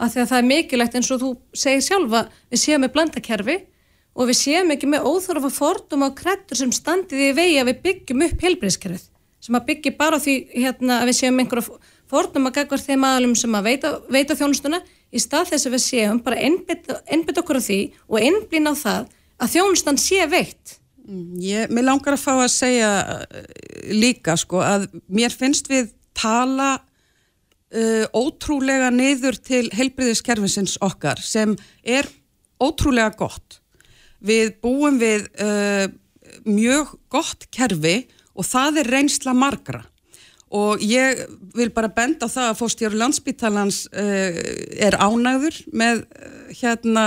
af 0.00 0.14
því 0.14 0.22
að 0.22 0.30
það 0.30 0.38
er 0.38 0.48
mikilvægt 0.48 0.96
eins 0.96 1.10
og 1.12 1.20
þú 1.20 1.30
segir 1.62 1.84
sjálfa 1.84 2.22
við 2.50 2.62
séum 2.62 2.84
með 2.84 2.92
blandakerfi 2.94 3.56
og 4.16 4.30
við 4.30 4.38
séum 4.38 4.72
ekki 4.74 4.88
með 4.90 5.06
óþorfa 5.10 5.50
fordum 5.52 6.06
á 6.06 6.08
krettur 6.16 6.58
sem 6.58 6.72
standið 6.74 7.24
í 7.28 7.32
vegi 7.36 7.58
að 7.60 7.70
við 7.70 7.82
byggjum 7.86 8.24
upp 8.26 8.44
helbriðskerfið 8.46 9.06
sem 9.40 9.56
að 9.56 9.66
byggja 9.70 9.92
bara 10.00 10.20
því 10.20 10.36
hérna, 10.54 11.00
að 11.00 11.10
við 11.10 11.18
séum 11.20 11.40
einhverja 11.40 11.78
fórnum 12.10 12.50
að 12.50 12.58
gagvar 12.58 12.82
þeim 12.82 13.06
aðalum 13.06 13.36
sem 13.38 13.54
að 13.56 13.68
veita, 13.70 13.92
veita 14.10 14.36
þjónustuna 14.38 14.82
í 15.10 15.22
stað 15.22 15.52
þess 15.52 15.68
að 15.68 15.74
við 15.76 15.82
séum 15.84 16.20
bara 16.24 16.42
einbytt 16.42 17.40
okkur 17.42 17.60
á 17.60 17.62
því 17.62 17.80
og 18.08 18.20
einblýna 18.20 18.74
á 18.74 18.82
það 18.82 19.08
að 19.40 19.52
þjónustan 19.54 19.98
sé 20.00 20.26
veitt. 20.30 20.76
Mm, 21.06 21.40
ég, 21.42 21.72
mér 21.72 21.88
langar 21.88 22.14
að 22.14 22.22
fá 22.22 22.32
að 22.36 22.52
segja 22.54 22.90
uh, 23.00 23.40
líka 23.94 24.36
sko 24.38 24.60
að 24.62 24.86
mér 25.10 25.34
finnst 25.34 25.70
við 25.70 25.90
tala 26.16 26.76
uh, 26.78 28.06
ótrúlega 28.14 28.90
niður 28.94 29.40
til 29.42 29.64
heilbriðiskerfinsins 29.74 30.76
okkar 30.84 31.22
sem 31.24 31.56
er 31.82 32.08
ótrúlega 32.60 33.14
gott. 33.18 33.60
Við 34.20 34.54
búum 34.62 35.00
við 35.00 35.26
uh, 35.40 35.88
mjög 36.44 36.94
gott 37.10 37.48
kerfi 37.54 38.04
og 38.36 38.46
það 38.46 38.82
er 38.84 38.92
reynsla 38.94 39.34
margra 39.34 39.86
og 40.50 40.82
ég 40.82 41.24
vil 41.54 41.70
bara 41.74 41.92
benda 41.94 42.26
á 42.26 42.32
það 42.32 42.48
að 42.48 42.58
fórstjóru 42.58 43.00
landsbítalans 43.00 43.84
uh, 43.92 44.40
er 44.82 44.98
ánæður 44.98 45.60
með 45.70 46.02
uh, 46.02 46.50
hérna 46.58 47.04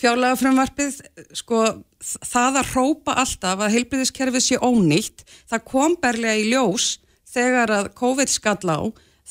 fjárlega 0.00 0.40
frumvarpið 0.40 0.98
sko 1.38 1.62
það 2.02 2.60
að 2.60 2.72
rópa 2.74 3.14
alltaf 3.22 3.62
að 3.62 3.76
heilbriðiskerfið 3.78 4.44
sé 4.44 4.58
ónýtt 4.58 5.22
það 5.50 5.66
kom 5.70 5.94
berlega 6.02 6.40
í 6.42 6.50
ljós 6.50 6.96
þegar 7.30 7.72
að 7.78 7.92
COVID 7.98 8.30
skall 8.30 8.66
á 8.68 8.78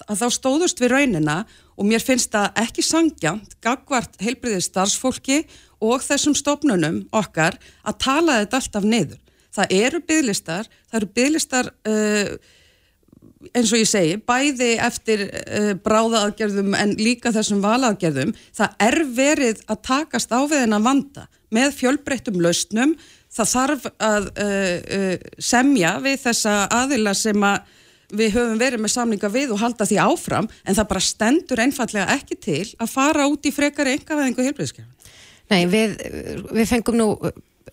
að 0.10 0.24
þá 0.24 0.28
stóðust 0.34 0.82
við 0.82 0.94
raunina 0.96 1.44
og 1.78 1.88
mér 1.90 2.04
finnst 2.04 2.34
það 2.34 2.58
ekki 2.64 2.86
sangjant 2.86 3.56
gagvart 3.64 4.18
heilbriðis 4.24 4.70
starfsfólki 4.72 5.44
og 5.84 6.04
þessum 6.06 6.36
stofnunum 6.38 7.04
okkar 7.14 7.58
að 7.84 8.00
tala 8.02 8.40
þetta 8.42 8.60
alltaf 8.60 8.88
niður. 8.88 9.20
Það 9.54 9.74
eru 9.78 10.02
bygglistar, 10.02 10.70
það 10.90 11.00
eru 11.00 11.10
bygglistar 11.18 11.70
uh, 11.70 12.36
eins 13.52 13.74
og 13.74 13.82
ég 13.82 13.90
segi, 13.90 14.16
bæði 14.24 14.72
eftir 14.84 15.26
uh, 15.28 15.74
bráðaaðgerðum 15.84 16.74
en 16.80 16.96
líka 17.00 17.34
þessum 17.36 17.64
valaðgerðum, 17.64 18.34
það 18.56 18.80
er 18.88 19.00
verið 19.18 19.62
að 19.68 19.84
takast 19.90 20.34
á 20.34 20.40
við 20.46 20.64
hennan 20.66 20.86
vanda 20.86 21.28
með 21.54 21.76
fjölbreyttum 21.82 22.42
lausnum, 22.44 22.96
það 23.34 23.54
þarf 23.54 23.88
að 24.02 24.28
uh, 24.34 25.16
semja 25.42 25.96
við 26.04 26.20
þessa 26.26 26.58
aðila 26.82 27.16
sem 27.18 27.48
að 27.48 27.72
við 28.14 28.36
höfum 28.36 28.60
verið 28.62 28.84
með 28.84 28.94
samlinga 28.94 29.30
við 29.34 29.54
og 29.56 29.62
halda 29.64 29.88
því 29.90 29.98
áfram, 30.04 30.50
en 30.64 30.78
það 30.78 30.90
bara 30.92 31.08
stendur 31.08 31.62
einfallega 31.64 32.14
ekki 32.14 32.38
til 32.38 32.68
að 32.78 32.92
fara 32.92 33.26
út 33.30 33.48
í 33.50 33.54
frekari 33.54 33.96
engaveðingu 33.98 34.46
helbriðskjafn. 34.50 34.92
Nei, 35.50 35.66
við, 35.70 35.98
við 36.54 36.70
fengum 36.70 37.00
nú 37.00 37.08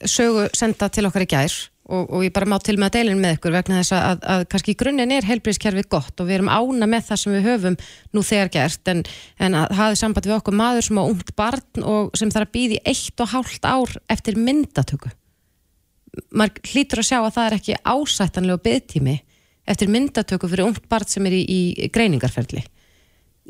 sögu 0.09 0.49
senda 0.57 0.89
til 0.93 1.07
okkar 1.09 1.27
í 1.27 1.31
gær 1.31 1.57
og, 1.90 2.07
og 2.09 2.24
ég 2.24 2.33
bara 2.35 2.48
má 2.48 2.57
til 2.62 2.76
með 2.79 2.88
að 2.88 2.96
deilin 2.96 3.22
með 3.22 3.37
ykkur 3.37 3.55
vegna 3.57 3.81
þess 3.81 3.94
að, 3.96 4.24
að 4.35 4.44
kannski 4.53 4.74
í 4.74 4.79
grunninn 4.81 5.14
er 5.14 5.29
heilbríðskerfið 5.29 5.88
gott 5.92 6.22
og 6.22 6.29
við 6.29 6.38
erum 6.38 6.50
ána 6.53 6.88
með 6.90 7.07
það 7.11 7.22
sem 7.22 7.37
við 7.37 7.48
höfum 7.48 7.79
nú 8.16 8.24
þegar 8.26 8.53
gert 8.57 8.92
en, 8.92 9.05
en 9.42 9.59
að 9.61 9.76
hafið 9.81 10.00
samband 10.03 10.29
við 10.31 10.37
okkur 10.38 10.59
maður 10.61 10.88
sem 10.88 11.00
á 11.00 11.05
ungt 11.05 11.33
barn 11.38 11.87
og 11.94 12.18
sem 12.18 12.33
þarf 12.35 12.48
að 12.48 12.55
býði 12.57 12.83
eitt 12.94 13.24
og 13.24 13.33
hálft 13.35 13.68
ár 13.68 13.96
eftir 14.12 14.38
myndatöku. 14.38 15.12
Maður 16.35 16.72
hlýtur 16.72 17.03
að 17.03 17.11
sjá 17.11 17.18
að 17.20 17.35
það 17.37 17.46
er 17.46 17.59
ekki 17.61 17.81
ásættanlega 17.87 18.64
byggtími 18.66 19.16
eftir 19.70 19.90
myndatöku 19.92 20.50
fyrir 20.50 20.66
ungt 20.66 20.87
barn 20.90 21.11
sem 21.11 21.26
er 21.29 21.37
í, 21.38 21.42
í 21.46 21.90
greiningarferðli 21.92 22.64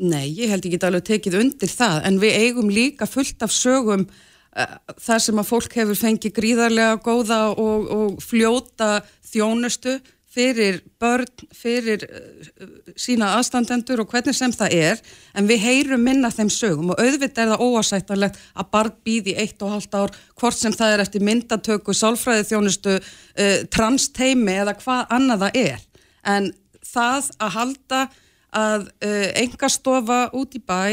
Nei, 0.01 0.31
ég 0.33 0.49
held 0.49 0.65
ekki 0.65 0.79
alveg 0.87 1.03
tekið 1.05 1.37
undir 1.37 1.69
það 1.69 1.97
en 2.09 2.19
við 2.21 2.37
eigum 2.41 2.69
líka 2.73 3.05
fullt 3.09 3.43
af 3.45 3.51
sögum 3.53 4.07
þar 4.51 5.21
sem 5.23 5.39
að 5.39 5.47
fólk 5.47 5.75
hefur 5.79 5.99
fengið 5.99 6.33
gríðarlega 6.35 6.97
góða 7.03 7.43
og, 7.55 7.85
og 7.91 8.23
fljóta 8.23 8.97
þjónustu 9.31 9.99
fyrir 10.31 10.79
börn, 11.01 11.27
fyrir 11.55 12.05
uh, 12.07 12.67
sína 12.99 13.33
aðstandendur 13.35 14.03
og 14.03 14.11
hvernig 14.13 14.35
sem 14.37 14.53
það 14.55 14.75
er. 14.77 15.01
En 15.35 15.47
við 15.49 15.63
heyrum 15.65 16.03
minna 16.07 16.31
þeim 16.31 16.51
sögum 16.51 16.93
og 16.93 17.01
auðvitað 17.01 17.43
er 17.43 17.51
það 17.51 17.65
óasættanlegt 17.67 18.39
að 18.55 18.69
barn 18.71 18.95
býði 19.07 19.35
eitt 19.43 19.63
og 19.65 19.75
halvt 19.75 19.97
ár 19.99 20.15
hvort 20.39 20.59
sem 20.59 20.75
það 20.75 20.95
er 20.95 21.03
eftir 21.03 21.25
myndatöku, 21.27 21.95
sálfræði 21.95 22.47
þjónustu, 22.51 22.97
uh, 22.99 23.55
transteimi 23.75 24.55
eða 24.63 24.77
hvað 24.79 25.15
annað 25.17 25.45
það 25.45 25.63
er. 25.65 25.87
En 26.31 26.51
það 26.91 27.31
að 27.39 27.55
halda 27.57 28.03
að 28.61 28.87
uh, 28.87 29.27
engastofa 29.43 30.21
út 30.37 30.55
í 30.55 30.63
bæ 30.63 30.83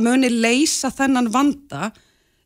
muni 0.00 0.30
leysa 0.32 0.88
þennan 0.94 1.28
vanda 1.32 1.90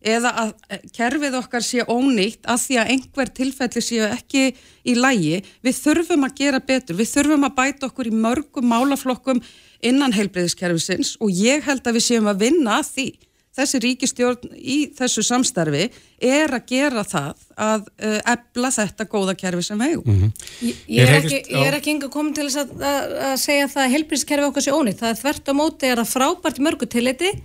eða 0.04 0.32
að 0.42 0.54
eh, 0.68 0.86
kerfið 0.94 1.36
okkar 1.40 1.64
sé 1.64 1.84
ónýtt 1.88 2.46
að 2.50 2.62
því 2.66 2.78
að 2.80 2.94
einhver 2.94 3.34
tilfelli 3.40 3.82
séu 3.84 4.08
ekki 4.08 4.46
í 4.84 4.96
lægi, 4.98 5.42
við 5.64 5.78
þurfum 5.80 6.26
að 6.28 6.40
gera 6.40 6.60
betur, 6.60 6.98
við 7.00 7.12
þurfum 7.14 7.48
að 7.48 7.56
bæta 7.60 7.88
okkur 7.88 8.10
í 8.10 8.16
mörgum 8.24 8.68
málaflokkum 8.68 9.42
innan 9.84 10.16
heilbreyðiskerfisins 10.16 11.16
og 11.20 11.32
ég 11.32 11.64
held 11.64 11.84
að 11.84 11.98
við 11.98 12.06
séum 12.08 12.28
að 12.30 12.44
vinna 12.46 12.80
að 12.80 12.90
því 12.90 13.08
þessi 13.54 13.80
ríkistjórn 13.84 14.54
í 14.58 14.78
þessu 14.98 15.22
samstarfi 15.26 15.86
er 16.24 16.54
að 16.56 16.66
gera 16.72 17.04
það 17.06 17.44
að 17.54 17.84
uh, 17.86 18.16
ebla 18.32 18.70
þetta 18.74 19.06
góða 19.10 19.36
kerfi 19.38 19.62
sem 19.68 19.78
við. 19.78 20.00
Mm 20.02 20.16
-hmm. 20.20 20.32
Ég, 20.66 20.80
ég 20.96 21.08
er 21.08 21.18
ekki, 21.20 21.40
ekki 21.78 21.94
enga 21.94 22.10
komin 22.10 22.34
til 22.34 22.48
að, 22.48 22.72
að, 22.80 23.16
að 23.30 23.36
segja 23.44 23.68
að 23.70 23.92
heilbríðskerfi 23.94 24.48
okkar 24.48 24.66
sé 24.66 24.74
ónýtt. 24.74 25.02
Það 25.02 25.12
er 25.12 25.20
þvert 25.22 25.50
á 25.50 25.54
móti 25.54 25.90
er 25.90 26.02
að 26.02 26.10
frábært 26.10 26.62
mörgu 26.66 26.90
tilliti 26.90 27.30
eh, 27.30 27.42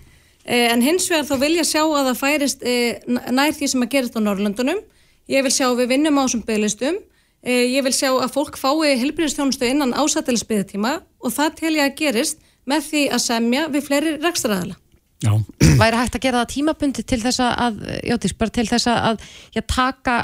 en 0.49 0.81
hins 0.81 1.05
vegar 1.11 1.27
þá 1.29 1.35
vil 1.43 1.51
ég 1.59 1.67
sjá 1.67 1.83
að 1.83 2.09
það 2.09 2.19
færist 2.23 2.65
eh, 2.65 3.01
nær 3.07 3.53
því 3.53 3.69
sem 3.69 3.85
að 3.85 3.91
gerist 3.93 4.17
á 4.17 4.21
Norrlöndunum. 4.25 4.81
Ég 5.29 5.45
vil 5.45 5.53
sjá 5.53 5.67
að 5.67 5.83
við 5.83 5.91
vinnum 5.93 6.17
á 6.17 6.23
þessum 6.25 6.43
bygglistum. 6.47 6.99
Eh, 7.45 7.65
ég 7.75 7.85
vil 7.85 7.93
sjá 7.93 8.09
að 8.11 8.33
fólk 8.33 8.57
fái 8.59 8.97
heilbríðstjónustu 8.99 9.69
innan 9.69 9.93
ásættilisbyggðtíma 9.93 10.95
og 11.21 11.35
það 11.35 11.57
tel 11.61 11.73
ég 11.77 11.85
að 11.85 11.99
gerist 12.01 12.41
með 12.69 12.87
því 12.89 13.03
að 13.13 13.25
semja 13.25 13.67
við 13.69 13.85
fleiri 13.85 14.15
rekstraðala. 14.23 14.79
Já. 15.19 15.33
væri 15.81 15.99
hægt 15.99 16.15
að 16.15 16.23
gera 16.23 16.41
það 16.41 16.51
tímabundi 16.53 17.03
til 17.03 17.19
þess 17.19 17.41
að, 17.43 17.79
játtís, 18.07 18.33
bara 18.39 18.53
til 18.55 18.67
þess 18.69 18.87
að 18.87 19.23
já, 19.51 19.61
taka 19.67 20.15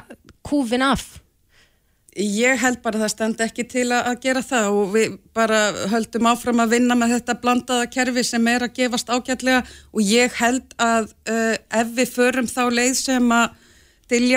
kúfin 0.45 0.85
af 0.85 1.03
Ég 2.15 2.61
held 2.61 2.79
bara 2.79 2.95
að 2.95 3.03
það 3.03 3.11
stend 3.11 3.41
ekki 3.43 3.63
til 3.67 3.89
að 3.91 4.21
gera 4.23 4.39
það 4.45 4.67
og 4.71 4.93
við 4.93 5.17
bara 5.35 5.57
höldum 5.91 6.29
áfram 6.31 6.61
að 6.63 6.77
vinna 6.77 6.95
með 6.95 7.17
þetta 7.17 7.35
blandaða 7.41 7.89
kerfi 7.91 8.23
sem 8.23 8.47
er 8.47 8.63
að 8.63 8.77
gefast 8.77 9.11
ágætlega 9.11 9.65
og 9.91 9.99
ég 9.99 10.37
held 10.39 10.77
að 10.79 11.09
uh, 11.27 11.57
ef 11.75 11.91
við 11.97 12.13
förum 12.13 12.47
þá 12.47 12.61
leið 12.71 12.95
sem 13.01 13.35
að 13.35 13.61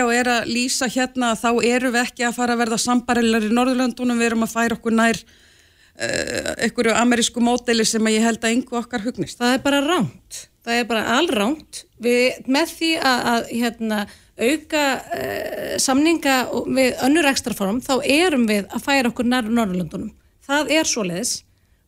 og 0.03 0.11
er 0.17 0.31
að 0.33 0.49
lýsa 0.49 0.89
hérna 0.89 1.35
þá 1.37 1.51
eru 1.63 1.93
við 1.93 2.01
ekki 2.03 2.25
að 2.27 2.37
fara 2.41 2.57
að 2.57 2.63
verða 2.65 2.79
sambarilar 2.81 3.45
í 3.45 3.51
Norðurlöndunum, 3.53 4.19
við 4.19 4.31
erum 4.31 4.47
að 4.47 4.55
færa 4.55 4.79
okkur 4.79 4.97
nær 4.97 5.19
uh, 5.23 6.53
einhverju 6.65 6.95
amerísku 6.97 7.43
módeli 7.45 7.85
sem 7.87 8.11
ég 8.11 8.25
held 8.25 8.43
að 8.43 8.57
yngu 8.57 8.79
okkar 8.81 9.05
hugnist. 9.05 9.39
Það 9.39 9.55
er 9.55 9.67
bara 9.67 9.85
ránt 9.85 10.49
það 10.69 10.83
er 10.83 10.89
bara 10.89 11.05
allránt 11.17 11.83
með 12.05 12.73
því 12.77 12.91
að, 13.01 13.21
að 13.33 13.53
hérna, 13.57 14.01
auka 14.39 14.83
uh, 15.01 15.75
samninga 15.83 16.37
við 16.67 17.01
önnur 17.07 17.29
ekstraform 17.31 17.81
þá 17.85 17.95
erum 18.05 18.45
við 18.51 18.69
að 18.69 18.85
færa 18.85 19.11
okkur 19.11 19.29
nær 19.29 19.49
Norrlundunum. 19.49 20.13
Það 20.45 20.73
er 20.77 20.89
svo 20.89 21.07
leiðis 21.09 21.39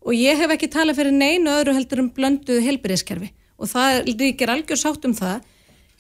og 0.01 0.17
ég 0.17 0.41
hef 0.41 0.55
ekki 0.55 0.71
talað 0.73 1.03
fyrir 1.03 1.15
neinu 1.15 1.53
öðru 1.53 1.77
heldur 1.77 2.03
um 2.03 2.11
blönduð 2.17 2.63
helbyrðiskerfi 2.65 3.31
og 3.61 3.69
það 3.71 4.01
líkir 4.09 4.53
algjör 4.55 4.81
sátt 4.81 5.05
um 5.05 5.15
það. 5.17 5.45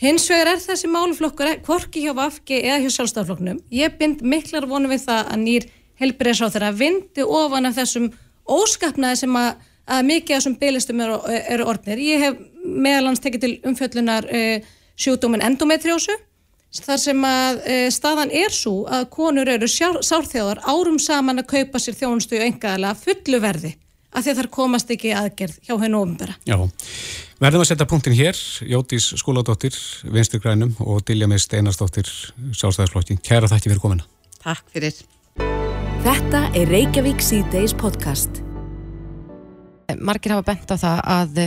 Hins 0.01 0.25
vegar 0.33 0.55
er 0.55 0.63
þessi 0.65 0.89
máluflokkur 0.89 1.59
hvorki 1.67 2.07
hjá 2.07 2.15
Vafki 2.17 2.63
eða 2.63 2.81
hjá 2.87 2.95
sjálfstafloknum. 2.97 3.61
Ég 3.69 3.99
bind 4.01 4.23
miklar 4.25 4.65
vonu 4.69 4.89
við 4.89 5.05
það 5.05 5.35
að 5.35 5.43
nýr 5.45 5.67
helbyrðisáð 6.01 6.55
þeirra 6.55 6.71
vindi 6.79 7.27
ofan 7.27 7.69
af 7.69 7.77
þessum 7.77 8.07
óskapnaði 8.49 9.21
sem 9.21 9.37
að 9.37 9.51
að 9.91 10.09
mikið 10.11 10.35
af 10.37 10.41
þessum 10.41 10.57
byglistum 10.61 11.05
eru, 11.05 11.21
eru 11.51 11.69
orðnir. 11.71 12.03
Ég 12.05 12.25
hef 12.25 12.41
meðalans 12.65 13.23
tekið 13.23 13.45
til 13.45 13.53
umfjöllunar 13.71 14.29
uh, 14.31 14.73
sjúkdómin 15.01 15.45
endometriósu 15.45 16.17
þar 16.81 17.01
sem 17.03 17.25
að 17.27 17.61
uh, 17.61 17.85
staðan 17.91 18.33
er 18.43 18.55
svo 18.55 18.85
að 18.87 19.09
konur 19.15 19.51
eru 19.51 19.69
sárþjóðar 19.69 20.63
árum 20.69 21.01
saman 21.03 21.43
að 21.43 21.51
kaupa 21.57 21.83
sér 21.83 21.99
þjónustu 21.99 22.39
og 22.39 22.47
engaðala 22.47 22.95
fullu 22.99 23.41
verði 23.43 23.75
af 24.11 24.25
því 24.25 24.33
að 24.33 24.41
þar 24.41 24.51
komast 24.55 24.91
ekki 24.91 25.13
aðgerð 25.15 25.59
hjá 25.69 25.75
hennu 25.85 26.01
ofinbæra. 26.03 26.35
Já, 26.49 26.57
verðum 27.43 27.63
að 27.63 27.71
setja 27.71 27.87
punktin 27.91 28.17
hér, 28.19 28.41
Jótís 28.67 29.07
skóladóttir, 29.23 29.79
Vinstur 30.03 30.43
Grænum 30.43 30.75
og 30.83 31.05
Dilja 31.07 31.31
Mist 31.31 31.55
Einarsdóttir, 31.55 32.11
Sjálfstæðarsflokkin. 32.51 33.23
Kæra 33.23 33.51
þætti 33.51 33.71
fyrir 33.71 33.83
komina. 33.87 34.11
Takk 34.43 34.67
fyrir. 34.75 35.03
Þetta 36.03 36.47
er 36.59 36.71
Reykjavík 36.75 37.23
C-Days 37.23 37.77
podcast 37.79 38.43
margir 39.99 40.35
hafa 40.35 40.47
bent 40.53 40.71
á 40.71 40.77
það 40.77 41.03
að 41.17 41.43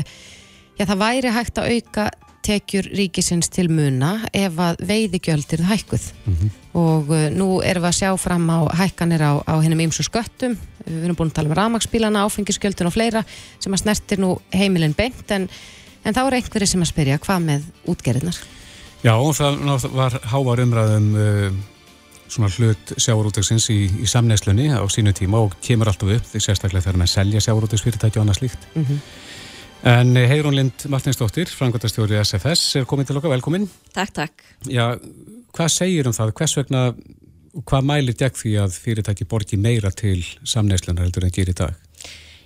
já, 0.78 0.86
það 0.86 1.02
væri 1.06 1.34
hægt 1.38 1.62
að 1.62 1.72
auka 1.74 2.10
tekjur 2.44 2.90
ríkisins 2.92 3.48
til 3.54 3.70
muna 3.72 4.18
ef 4.36 4.58
að 4.60 4.82
veiðigjöld 4.84 5.54
eru 5.56 5.68
hækkuð 5.70 6.08
mm 6.12 6.34
-hmm. 6.36 6.50
og 6.80 7.10
uh, 7.10 7.30
nú 7.32 7.62
erum 7.64 7.84
við 7.84 7.90
að 7.90 8.00
sjá 8.02 8.18
fram 8.18 8.50
á 8.50 8.60
hækkanir 8.76 9.22
á, 9.24 9.34
á 9.48 9.56
hennum 9.64 9.80
ymsu 9.80 10.04
sköttum 10.04 10.58
við 10.86 11.04
erum 11.06 11.16
búin 11.16 11.32
að 11.32 11.38
tala 11.40 11.50
um 11.50 11.56
ramagsbílana, 11.56 12.26
áfengisgjöldun 12.26 12.88
og 12.88 12.94
fleira 12.94 13.24
sem 13.60 13.74
að 13.74 13.84
snertir 13.84 14.20
nú 14.20 14.40
heimilin 14.52 14.96
beint 14.96 15.32
en, 15.32 15.48
en 16.04 16.14
þá 16.14 16.28
er 16.28 16.34
einhverju 16.34 16.68
sem 16.68 16.82
að 16.82 16.92
spyrja 16.92 17.18
hvað 17.18 17.40
með 17.40 17.62
útgerðinar? 17.88 18.38
Já, 19.04 19.16
það 19.34 19.88
var 19.92 20.20
hávar 20.24 20.60
umræðum 20.60 21.16
uh, 21.16 21.52
svona 22.34 22.50
hlut 22.54 22.96
sjáurútegsins 22.98 23.70
í, 23.74 23.80
í 24.04 24.08
samnæslunni 24.10 24.72
á 24.74 24.82
sínu 24.92 25.14
tíma 25.16 25.44
og 25.46 25.56
kemur 25.64 25.92
alltaf 25.92 26.16
upp 26.18 26.32
því 26.32 26.42
sérstaklega 26.42 26.88
þegar 26.88 27.00
maður 27.02 27.14
selja 27.14 27.44
sjáurútegsfyrirtæki 27.46 28.20
og 28.20 28.26
annað 28.26 28.40
slíkt. 28.42 28.68
Mm 28.74 28.86
-hmm. 28.86 29.00
En 29.84 30.18
eh, 30.18 30.30
Heirún 30.30 30.56
Lind 30.56 30.86
Martinsdóttir, 30.88 31.50
frangværtastjóri 31.52 32.16
SFS, 32.24 32.76
er 32.80 32.86
komin 32.88 33.06
til 33.06 33.18
okkar, 33.20 33.34
velkomin. 33.34 33.68
Takk, 33.94 34.14
takk. 34.16 34.44
Já, 34.72 34.96
hvað 35.52 35.74
segir 35.74 36.08
um 36.08 36.16
það? 36.16 36.32
Hvers 36.40 36.58
vegna, 36.58 36.84
hvað 37.68 37.90
mælir 37.90 38.16
gegn 38.16 38.38
því 38.40 38.54
að 38.64 38.78
fyrirtæki 38.80 39.28
borgi 39.28 39.60
meira 39.60 39.92
til 39.92 40.24
samnæslunar 40.44 41.04
heldur 41.04 41.28
en 41.28 41.36
gerir 41.36 41.52
í 41.52 41.60
dag? 41.60 41.76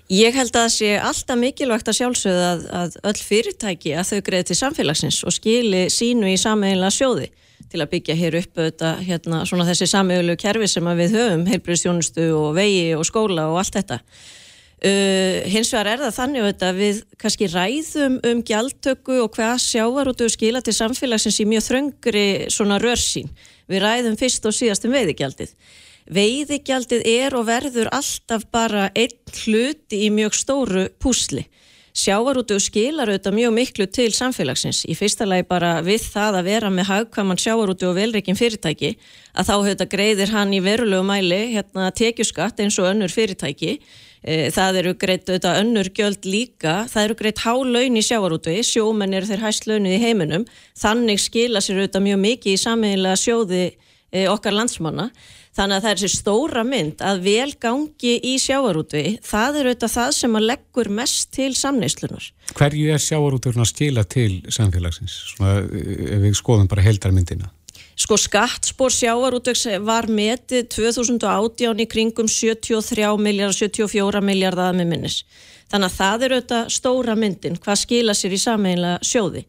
Ég 0.10 0.34
held 0.34 0.56
að 0.56 0.64
það 0.64 0.74
sé 0.74 0.92
alltaf 1.04 1.38
mikilvægt 1.38 1.90
að 1.92 1.98
sjálfsögða 2.00 2.52
að, 2.52 2.62
að 2.82 2.94
öll 3.12 3.22
fyrirtæki 3.30 3.94
að 3.94 4.10
þau 4.10 4.22
greiði 4.30 4.48
til 4.50 4.58
samfélagsins 4.62 5.24
og 5.28 5.36
skili 5.36 5.82
sínu 5.94 6.32
í 6.32 6.38
sammeila 6.40 6.90
sjóði 6.96 7.28
til 7.72 7.84
að 7.84 7.92
byggja 7.94 8.16
hér 8.18 8.38
upp 8.42 8.60
auðvitað, 8.60 9.00
hérna, 9.08 9.44
svona 9.50 9.68
þessi 9.68 9.88
samögulegu 9.92 10.42
kerfi 10.42 10.68
sem 10.72 10.90
við 11.00 11.16
höfum, 11.18 11.46
heilbríðstjónustu 11.52 12.28
og 12.38 12.52
vegi 12.58 12.92
og 12.98 13.08
skóla 13.08 13.48
og 13.52 13.62
allt 13.62 13.80
þetta. 13.80 14.02
Uh, 14.78 15.42
hins 15.50 15.72
vegar 15.74 15.88
er 15.96 16.04
það 16.04 16.16
þannig 16.20 16.44
auðvitað 16.44 16.78
við 16.78 16.98
kannski 17.18 17.48
ræðum 17.50 18.20
um 18.30 18.44
gjaldtöku 18.46 19.16
og 19.24 19.32
hvað 19.34 19.56
sjávar 19.64 20.12
og 20.12 20.22
skila 20.30 20.62
til 20.62 20.76
samfélagsins 20.78 21.40
í 21.42 21.48
mjög 21.50 21.66
þröngri 21.66 22.28
svona 22.54 22.78
rörsín. 22.84 23.32
Við 23.66 23.82
ræðum 23.82 24.20
fyrst 24.20 24.46
og 24.46 24.54
síðast 24.54 24.86
um 24.86 24.94
veiðigjaldið. 24.94 25.56
Veiðigjaldið 26.14 27.08
er 27.10 27.36
og 27.36 27.48
verður 27.50 27.90
alltaf 27.92 28.46
bara 28.54 28.92
einn 28.94 29.18
hluti 29.42 30.06
í 30.06 30.12
mjög 30.14 30.38
stóru 30.38 30.86
púsli 31.02 31.48
sjávarútu 31.98 32.58
skilar 32.62 33.10
auðvitað 33.10 33.36
mjög 33.38 33.54
miklu 33.56 33.86
til 33.90 34.10
samfélagsins. 34.14 34.84
Í 34.86 34.94
fyrsta 34.98 35.26
lagi 35.26 35.48
bara 35.50 35.78
við 35.86 36.04
það 36.14 36.40
að 36.40 36.50
vera 36.52 36.70
með 36.74 36.90
hagkvæman 36.92 37.40
sjávarútu 37.42 37.88
og 37.90 37.96
velreikin 37.98 38.38
fyrirtæki 38.38 38.92
að 39.34 39.48
þá 39.48 39.54
auðvitað 39.56 39.90
greiðir 39.96 40.34
hann 40.36 40.54
í 40.54 40.62
verulegu 40.62 41.08
mæli 41.08 41.40
hérna 41.56 41.90
tekjuskatt 41.98 42.62
eins 42.62 42.78
og 42.78 42.92
önnur 42.92 43.14
fyrirtæki. 43.14 43.80
E, 44.22 44.50
það 44.54 44.80
eru 44.84 44.94
greitt 45.02 45.26
auðvitað 45.30 45.62
önnur 45.64 45.90
gjöld 45.98 46.30
líka. 46.30 46.76
Það 46.92 47.08
eru 47.08 47.18
greitt 47.24 47.42
hálaun 47.46 47.98
í 47.98 48.06
sjávarútu, 48.06 48.54
sjómenn 48.62 49.18
eru 49.18 49.30
þeir 49.32 49.46
hæst 49.48 49.68
launuð 49.70 49.98
í 49.98 50.04
heiminum. 50.04 50.46
Þannig 50.78 51.24
skila 51.24 51.64
sér 51.66 51.82
auðvitað 51.82 52.08
mjög 52.12 52.24
mikið 52.28 52.54
í 52.54 52.62
sammeðilega 52.62 53.22
sjóði 53.24 53.64
e, 53.66 54.28
okkar 54.30 54.54
landsmanna. 54.54 55.10
Þannig 55.58 55.80
að 55.80 55.84
það 55.84 55.90
er 55.90 56.00
þessi 56.04 56.20
stóra 56.20 56.64
mynd 56.68 57.00
að 57.02 57.22
vel 57.26 57.50
gangi 57.58 58.14
í 58.30 58.36
sjávarútvi, 58.42 59.04
það 59.26 59.56
er 59.58 59.70
auðvitað 59.72 59.94
það 59.96 60.12
sem 60.20 60.38
að 60.38 60.48
leggur 60.52 60.90
mest 61.00 61.32
til 61.34 61.50
samneyslunar. 61.58 62.28
Hverju 62.60 62.92
er 62.94 63.02
sjávarútvurinn 63.02 63.64
að 63.66 63.72
skila 63.72 64.04
til 64.06 64.32
samfélagsins, 64.54 65.16
Svona, 65.32 65.56
ef 65.66 66.22
við 66.28 66.38
skoðum 66.38 66.70
bara 66.70 66.86
heldarmyndina? 66.86 67.50
Sko 67.98 68.20
skattspór 68.22 68.94
sjávarútvegs 68.94 69.64
var 69.82 70.06
metið 70.14 70.68
2018 70.76 71.82
í 71.82 71.88
kringum 71.90 72.30
73 72.30 73.16
miljardar, 73.18 73.58
74 73.58 74.22
miljardar 74.22 74.78
með 74.78 74.92
minnis. 74.92 75.24
Þannig 75.72 75.90
að 75.90 75.98
það 75.98 76.28
er 76.28 76.36
auðvitað 76.36 76.70
stóra 76.78 77.16
myndin, 77.18 77.58
hvað 77.58 77.82
skila 77.82 78.14
sér 78.14 78.38
í 78.38 78.40
sameinlega 78.44 79.02
sjóði. 79.02 79.42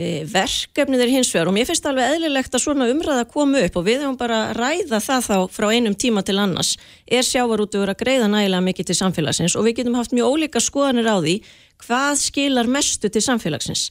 E, 0.00 0.22
verkefnið 0.24 1.02
er 1.04 1.10
hins 1.12 1.30
vegar 1.34 1.50
og 1.50 1.52
mér 1.52 1.66
finnst 1.68 1.84
alveg 1.84 2.14
eðlilegt 2.14 2.54
að 2.56 2.62
svona 2.64 2.86
umræða 2.88 3.26
koma 3.28 3.60
upp 3.66 3.74
og 3.76 3.84
við 3.84 4.00
höfum 4.00 4.16
bara 4.16 4.38
ræða 4.56 5.02
það 5.04 5.26
þá 5.26 5.36
frá 5.52 5.66
einum 5.68 5.96
tíma 6.00 6.22
til 6.24 6.38
annars. 6.40 6.78
Er 7.04 7.26
sjávarútuður 7.28 7.92
að 7.92 8.00
greiða 8.00 8.30
nægilega 8.32 8.64
mikið 8.70 8.88
til 8.88 8.96
samfélagsins? 9.02 9.56
Og 9.58 9.68
við 9.68 9.82
getum 9.82 10.00
haft 10.00 10.16
mjög 10.16 10.32
ólíka 10.32 10.64
skoðanir 10.64 11.12
á 11.12 11.20
því 11.20 11.36
hvað 11.84 12.12
skilar 12.24 12.72
mestu 12.72 13.12
til 13.12 13.24
samfélagsins. 13.28 13.90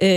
E, 0.00 0.08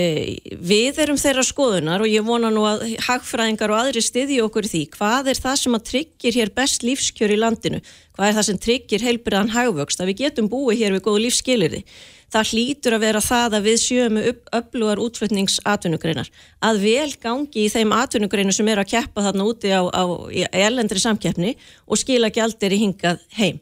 við 0.64 1.04
erum 1.04 1.20
þeirra 1.20 1.44
skoðunar 1.46 2.02
og 2.02 2.10
ég 2.10 2.24
vona 2.26 2.48
nú 2.50 2.64
að 2.66 2.88
hagfræðingar 3.10 3.76
og 3.76 3.84
aðri 3.84 4.02
stiði 4.08 4.40
okkur 4.48 4.66
því. 4.72 4.88
Hvað 4.96 5.34
er 5.34 5.44
það 5.44 5.60
sem 5.60 5.76
að 5.76 5.88
tryggir 5.92 6.40
hér 6.40 6.56
best 6.56 6.88
lífskjör 6.88 7.36
í 7.36 7.42
landinu? 7.44 7.84
Hvað 8.16 8.32
er 8.32 8.40
það 8.40 8.48
sem 8.48 8.64
tryggir 8.64 9.04
heilbriðan 9.06 9.52
hagvöxt? 9.54 10.00
Að 10.00 10.14
við 10.14 10.24
getum 10.24 10.48
búið 10.50 10.86
hér 10.86 10.96
við 10.98 11.20
lífskilirði 11.28 11.84
það 12.34 12.52
hlýtur 12.52 12.98
að 12.98 13.04
vera 13.06 13.24
það 13.24 13.58
að 13.58 13.68
við 13.68 13.78
sjöum 13.84 14.22
upplugar 14.60 15.02
útflutningsatvinnugreinar 15.04 16.32
að 16.68 16.82
vel 16.84 17.10
gangi 17.22 17.66
í 17.66 17.72
þeim 17.72 17.94
atvinnugreinu 17.96 18.56
sem 18.56 18.68
eru 18.72 18.84
að 18.84 18.94
keppa 18.96 19.26
þarna 19.28 19.48
úti 19.48 19.72
á, 19.72 19.82
á 19.88 20.04
elendri 20.52 21.02
samkeppni 21.04 21.56
og 21.88 22.02
skila 22.02 22.32
gældir 22.34 22.76
í 22.76 22.82
hingað 22.84 23.24
heim. 23.38 23.62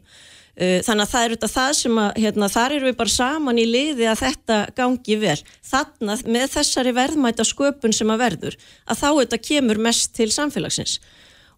Uh, 0.56 0.80
þannig 0.88 1.04
að 1.04 1.12
það 1.12 1.26
er 1.26 1.34
auðvitað 1.34 1.52
það 1.52 1.74
sem 1.82 1.98
að, 2.00 2.10
hérna, 2.24 2.48
þar 2.54 2.74
eru 2.78 2.88
við 2.88 2.94
bara 3.02 3.12
saman 3.12 3.58
í 3.60 3.66
liði 3.68 4.06
að 4.08 4.22
þetta 4.22 4.60
gangi 4.78 5.18
vel. 5.20 5.36
Þannig 5.68 6.14
að 6.14 6.30
með 6.32 6.46
þessari 6.54 6.94
verðmæta 6.96 7.46
sköpun 7.50 7.96
sem 7.96 8.14
að 8.14 8.22
verður, 8.24 8.56
að 8.88 9.02
þá 9.02 9.06
auðvitað 9.10 9.44
kemur 9.50 9.82
mest 9.84 10.14
til 10.16 10.30
samfélagsins. 10.32 10.94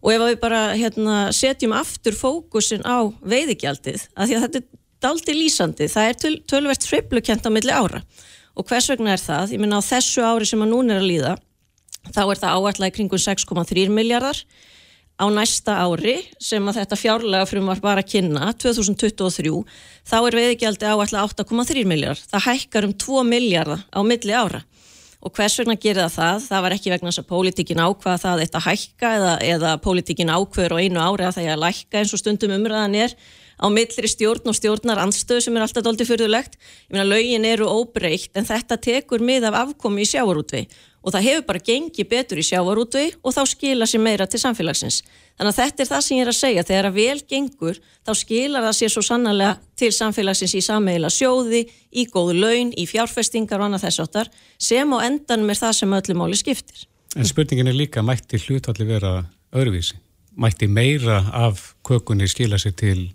Og 0.02 0.10
ef 0.16 0.24
við 0.24 0.40
bara 0.42 0.64
hérna, 0.74 1.20
setjum 1.34 1.76
aftur 1.78 2.18
fókusin 2.18 2.82
á 2.82 3.06
veiðigjaldið, 3.22 4.08
að 4.18 4.32
því 4.32 4.38
að 4.38 4.44
þetta 4.48 4.62
er 4.64 4.68
daldi 5.02 5.34
lýsandi, 5.36 5.88
það 5.90 6.08
er 6.10 6.18
töl, 6.22 6.34
tölvert 6.50 6.86
sveiflukent 6.86 7.46
á 7.46 7.50
milli 7.54 7.74
ára. 7.74 8.02
Og 8.58 8.66
hvers 8.66 8.88
vegna 8.90 9.14
er 9.14 9.22
það, 9.22 9.54
ég 9.54 9.62
minna 9.62 9.78
á 9.78 9.88
þessu 9.88 10.24
ári 10.26 10.48
sem 10.48 10.62
að 10.64 10.72
núna 10.72 10.96
er 10.96 11.04
að 11.04 11.10
líða, 11.12 11.36
þá 12.14 12.22
er 12.24 12.40
það 12.40 12.56
áallega 12.56 12.96
kringum 12.96 13.22
6,3 13.22 13.92
miljardar 13.94 14.42
á 15.18 15.26
næsta 15.34 15.74
ári 15.82 16.16
sem 16.42 16.62
að 16.70 16.80
þetta 16.80 16.98
fjárlega 16.98 17.46
frum 17.50 17.70
var 17.70 17.80
bara 17.82 18.02
að 18.04 18.10
kynna 18.14 18.52
2023, 18.54 19.54
þá 20.06 20.18
er 20.20 20.38
veiðgjaldi 20.38 20.86
áallega 20.86 21.26
8,3 21.26 21.86
miljardar 21.90 22.22
það 22.30 22.46
hækkar 22.46 22.88
um 22.88 22.94
2 22.94 23.24
miljardar 23.26 23.82
á 23.90 24.00
milli 24.06 24.34
ára. 24.34 24.62
Og 25.18 25.34
hvers 25.34 25.56
vegna 25.58 25.74
gerir 25.74 26.04
það 26.06 26.14
það? 26.14 26.44
Það 26.46 26.60
var 26.64 26.74
ekki 26.76 26.90
vegna 26.92 27.10
þess 27.10 27.22
að 27.24 27.30
pólitíkin 27.32 27.80
ákvaða 27.82 28.20
það 28.22 28.42
þetta 28.44 28.60
hækka 28.62 29.08
eða, 29.16 29.32
eða 29.42 29.72
pólitíkin 29.82 30.30
ákveður 30.30 30.76
á 30.78 30.82
einu 30.82 31.02
ári 31.02 31.26
að 31.26 31.34
það 31.34 31.48
er 31.48 31.54
að 31.56 31.64
lækka 31.64 31.98
eins 31.98 32.12
og 32.14 32.22
stundum 32.22 32.54
umræðan 32.54 32.94
er 33.00 33.16
á 33.58 33.66
millri 33.70 34.08
stjórn 34.10 34.50
og 34.50 34.56
stjórnar 34.56 35.00
anstöðu 35.02 35.44
sem 35.44 35.56
er 35.58 35.66
alltaf 35.66 35.84
doldið 35.86 36.12
fyrðulegt. 36.12 36.58
Ég 36.88 36.94
meina, 36.94 37.06
lögin 37.08 37.46
eru 37.48 37.66
óbreykt 37.68 38.38
en 38.38 38.46
þetta 38.48 38.78
tekur 38.80 39.24
mið 39.24 39.50
af 39.50 39.58
afkomi 39.66 40.06
í 40.06 40.10
sjávarútvi 40.10 40.66
og 41.02 41.14
það 41.14 41.26
hefur 41.28 41.44
bara 41.46 41.62
gengið 41.64 42.08
betur 42.10 42.40
í 42.40 42.44
sjávarútvi 42.44 43.04
og 43.22 43.34
þá 43.34 43.40
skila 43.48 43.86
sér 43.88 44.02
meira 44.02 44.26
til 44.28 44.40
samfélagsins. 44.42 45.00
Þannig 45.38 45.52
að 45.52 45.58
þetta 45.60 45.82
er 45.84 45.90
það 45.92 46.02
sem 46.04 46.18
ég 46.18 46.24
er 46.24 46.30
að 46.32 46.38
segja, 46.38 46.64
þegar 46.66 46.88
að 46.88 46.98
vel 46.98 47.20
gengur 47.30 47.78
þá 48.04 48.12
skilar 48.18 48.66
það 48.66 48.76
sér 48.80 48.92
svo 48.94 49.04
sannlega 49.06 49.52
til 49.78 49.90
samfélagsins 49.94 50.56
í 50.58 50.62
sammeila 50.66 51.10
sjóði, 51.14 51.62
í 51.94 52.04
góðu 52.10 52.34
laun, 52.42 52.74
í 52.74 52.84
fjárfestingar 52.90 53.62
og 53.62 53.68
annað 53.68 53.86
þess 53.86 54.04
áttar 54.04 54.32
sem 54.58 54.92
á 54.92 54.98
endanum 55.06 55.54
er 55.54 55.60
það 55.62 55.78
sem 55.78 55.96
öllum 56.00 56.22
máli 56.24 56.40
skiptir. 56.40 56.84
En 57.16 57.28
spurningin 57.28 57.70
er 57.70 57.78
líka, 57.78 58.02
mætti 58.04 58.40
hlutalli 58.42 58.88
vera 58.88 59.22
öðruvísi? 59.54 59.96
Mætti 60.38 60.68
meira 60.70 61.22
af 61.34 61.72
kökunni 61.86 62.28
skila 62.30 62.58
sér 62.60 62.74
til 62.78 63.06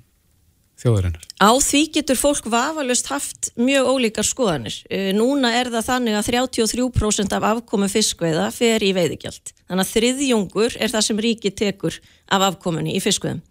þjóðurinnar? 0.83 1.23
Á 1.39 1.51
því 1.63 1.81
getur 1.97 2.19
fólk 2.19 2.49
vafalust 2.51 3.07
haft 3.11 3.49
mjög 3.59 3.89
ólíkar 3.89 4.27
skoðanir. 4.27 4.75
Eh, 4.89 5.11
núna 5.15 5.53
er 5.57 5.71
það 5.73 5.87
þannig 5.89 6.19
að 6.19 6.29
33% 6.29 7.37
af 7.37 7.47
afkomu 7.53 7.89
fiskveiða 7.91 8.49
fer 8.53 8.83
í 8.83 8.91
veiðigjald. 8.95 9.55
Þannig 9.65 9.87
að 9.87 9.93
þriðjungur 9.95 10.77
er 10.77 10.93
það 10.93 11.07
sem 11.07 11.23
ríki 11.25 11.53
tekur 11.55 11.99
af 12.27 12.47
afkomunni 12.51 12.95
í 12.97 13.01
fiskveiðum. 13.03 13.41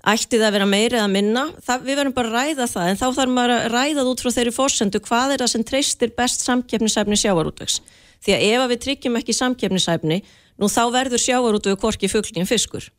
Ætti 0.00 0.38
það 0.40 0.46
að 0.46 0.54
vera 0.56 0.66
meiri 0.68 0.96
eða 0.96 1.08
minna? 1.12 1.42
Það, 1.60 1.82
við 1.84 1.98
verðum 1.98 2.14
bara 2.16 2.30
að 2.30 2.36
ræða 2.38 2.66
það 2.72 2.86
en 2.88 3.00
þá 3.00 3.08
þarf 3.18 3.32
maður 3.36 3.50
að 3.52 3.66
ræða 3.74 3.96
það 3.98 4.12
út 4.12 4.22
frá 4.22 4.30
þeirri 4.36 4.52
fórsendu 4.56 5.00
hvað 5.04 5.34
er 5.34 5.42
það 5.42 5.50
sem 5.52 5.64
treystir 5.68 6.14
best 6.16 6.46
samkeppnisæfni 6.46 7.18
sjávarútvegs. 7.20 7.82
Því 8.24 8.36
að 8.36 8.44
ef 8.46 8.64
við 8.70 8.80
tryggjum 8.86 9.18
ekki 9.20 9.36
samkeppnisæfni 9.36 10.18
nú 10.60 10.68
þá 10.68 10.82
verður 10.92 11.22
sjávarútvegu 11.24 11.80
korki 11.80 12.10
fugglin 12.12 12.48
fiskur. 12.48 12.90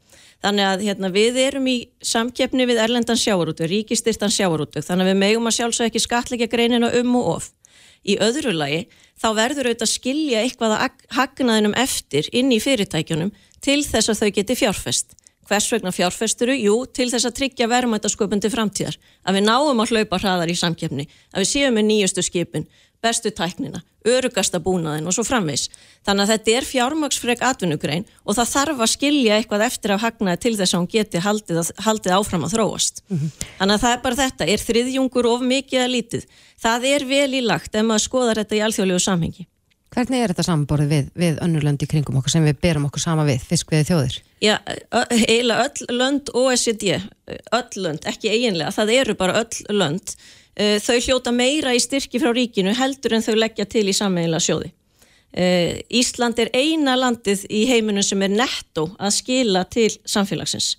Þannig 0.41 0.65
að 0.65 0.84
hérna, 0.88 1.12
við 1.13 1.38
erum 1.38 1.67
í 1.69 1.78
samkeppni 2.02 2.65
við 2.65 2.82
erlendan 2.82 3.19
sjávarútveg, 3.19 3.69
ríkistyrtan 3.69 4.34
sjávarútveg, 4.34 4.86
þannig 4.88 5.06
að 5.06 5.12
við 5.12 5.19
megum 5.21 5.50
að 5.50 5.58
sjálfsög 5.60 5.91
ekki 5.91 6.02
skatleika 6.02 6.50
greinina 6.50 6.89
um 6.97 7.15
og 7.19 7.30
of. 7.36 7.52
Í 8.02 8.17
öðru 8.17 8.56
lagi 8.58 8.88
þá 9.21 9.28
verður 9.38 9.69
auðvitað 9.69 9.86
að 9.86 9.93
skilja 9.93 10.41
eitthvað 10.41 10.74
að 10.74 11.08
hagnaðinum 11.13 11.78
eftir 11.78 12.30
inn 12.34 12.50
í 12.50 12.58
fyrirtækjunum 12.63 13.30
til 13.62 13.82
þess 13.86 14.10
að 14.10 14.24
þau 14.24 14.32
geti 14.39 14.58
fjárfest. 14.58 15.13
Hvers 15.52 15.67
vegna 15.74 15.91
fjárfesturu? 15.93 16.56
Jú, 16.56 16.76
til 16.89 17.10
þess 17.12 17.28
að 17.28 17.38
tryggja 17.38 17.67
verðmættasköpundi 17.69 18.50
framtíðar. 18.54 18.97
Að 19.28 19.38
við 19.38 19.45
náum 19.50 19.82
að 19.84 19.93
hlaupa 19.93 20.19
hraðar 20.21 20.50
í 20.50 20.56
samkeppni, 20.58 21.06
að 21.34 21.43
við 21.43 21.50
séum 21.50 21.76
með 21.78 21.88
nýjustu 21.89 22.24
skipin, 22.26 22.67
bestu 23.02 23.32
tæknina, 23.34 23.82
örugasta 24.08 24.60
búnaðin 24.62 25.08
og 25.10 25.16
svo 25.16 25.26
framvegs. 25.26 25.70
Þannig 26.06 26.26
að 26.26 26.32
þetta 26.34 26.56
er 26.58 26.68
fjármagsfreg 26.70 27.44
atvinnugrein 27.46 28.06
og 28.26 28.38
það 28.38 28.52
þarf 28.54 28.84
að 28.86 28.92
skilja 28.94 29.38
eitthvað 29.38 29.66
eftir 29.68 29.96
af 29.96 30.04
hagnaði 30.06 30.42
til 30.46 30.56
þess 30.60 30.76
að 30.76 30.84
hún 30.84 30.92
geti 30.96 31.24
haldið, 31.26 31.62
haldið 31.86 32.18
áfram 32.18 32.46
að 32.48 32.56
þróast. 32.56 33.04
Mm 33.10 33.18
-hmm. 33.18 33.48
Þannig 33.60 33.76
að 33.76 33.84
það 33.86 33.96
er 33.96 34.04
bara 34.06 34.22
þetta, 34.24 34.50
er 34.54 34.66
þriðjungur 34.68 35.32
of 35.34 35.42
mikið 35.42 35.86
að 35.86 35.94
lítið. 35.96 36.28
Það 36.62 36.86
er 36.94 37.06
vel 37.06 37.32
í 37.34 37.42
lagt 37.42 37.76
ef 37.76 37.86
maður 37.86 38.08
skoðar 38.08 38.42
þetta 38.42 38.56
í 38.56 38.64
alþjóðlegu 38.66 39.00
samhengi. 39.00 39.48
Hvernig 39.92 40.22
er 40.24 40.32
þetta 40.32 40.44
samborðið 40.48 40.92
við, 40.92 41.08
við 41.20 41.40
önnurlönd 41.44 41.82
í 41.84 41.88
kringum 41.92 42.20
okkur 42.22 42.32
sem 42.32 42.46
við 42.48 42.62
berum 42.64 42.86
okkur 42.88 43.02
sama 43.04 43.26
við, 43.28 43.42
fiskviði 43.44 43.88
þjóðir? 43.90 44.14
Já, 44.40 44.54
eiginlega 45.12 45.66
öll 45.68 45.98
lönd 46.00 46.32
OECD, 46.32 46.86
öll 47.52 47.82
lönd, 47.84 48.08
ekki 48.08 48.32
eiginlega, 48.32 48.72
það 48.72 48.94
eru 48.96 49.16
bara 49.20 49.42
öll 49.42 49.76
lönd 49.76 50.16
þau 50.58 50.98
hljóta 51.00 51.32
meira 51.32 51.72
í 51.74 51.80
styrki 51.80 52.20
frá 52.20 52.34
ríkinu 52.36 52.74
heldur 52.76 53.16
en 53.16 53.24
þau 53.24 53.36
leggja 53.40 53.66
til 53.72 53.86
í 53.88 53.96
sammeila 53.96 54.40
sjóði. 54.44 54.72
Eh, 55.32 55.80
Ísland 55.96 56.40
er 56.44 56.52
eina 56.52 56.98
landið 57.00 57.46
í 57.48 57.64
heiminum 57.70 58.04
sem 58.04 58.20
er 58.26 58.34
netto 58.34 58.90
að 59.00 59.14
skila 59.16 59.64
til 59.72 59.90
samfélagsins. 60.04 60.76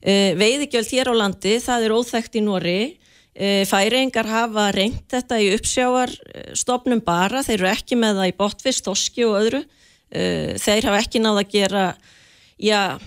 Eh, 0.00 0.32
veiðigjöld 0.38 0.88
hér 0.88 1.12
á 1.12 1.14
landi, 1.14 1.58
það 1.60 1.84
er 1.84 1.96
óþægt 1.98 2.40
í 2.40 2.44
Nóri, 2.44 2.80
færingar 3.32 4.26
hafa 4.28 4.66
reynt 4.76 5.06
þetta 5.08 5.38
í 5.40 5.46
uppsjáarstofnum 5.54 7.00
bara, 7.00 7.40
þeir 7.40 7.62
eru 7.62 7.68
ekki 7.70 7.96
með 7.96 8.18
það 8.18 8.28
í 8.28 8.34
botfist, 8.36 8.84
toski 8.84 9.24
og 9.24 9.38
öðru, 9.38 9.60
þeir 10.12 10.84
hafa 10.84 10.98
ekki 11.00 11.22
náða 11.24 11.40
að 11.40 11.54
gera, 11.54 11.84
já, 12.60 12.98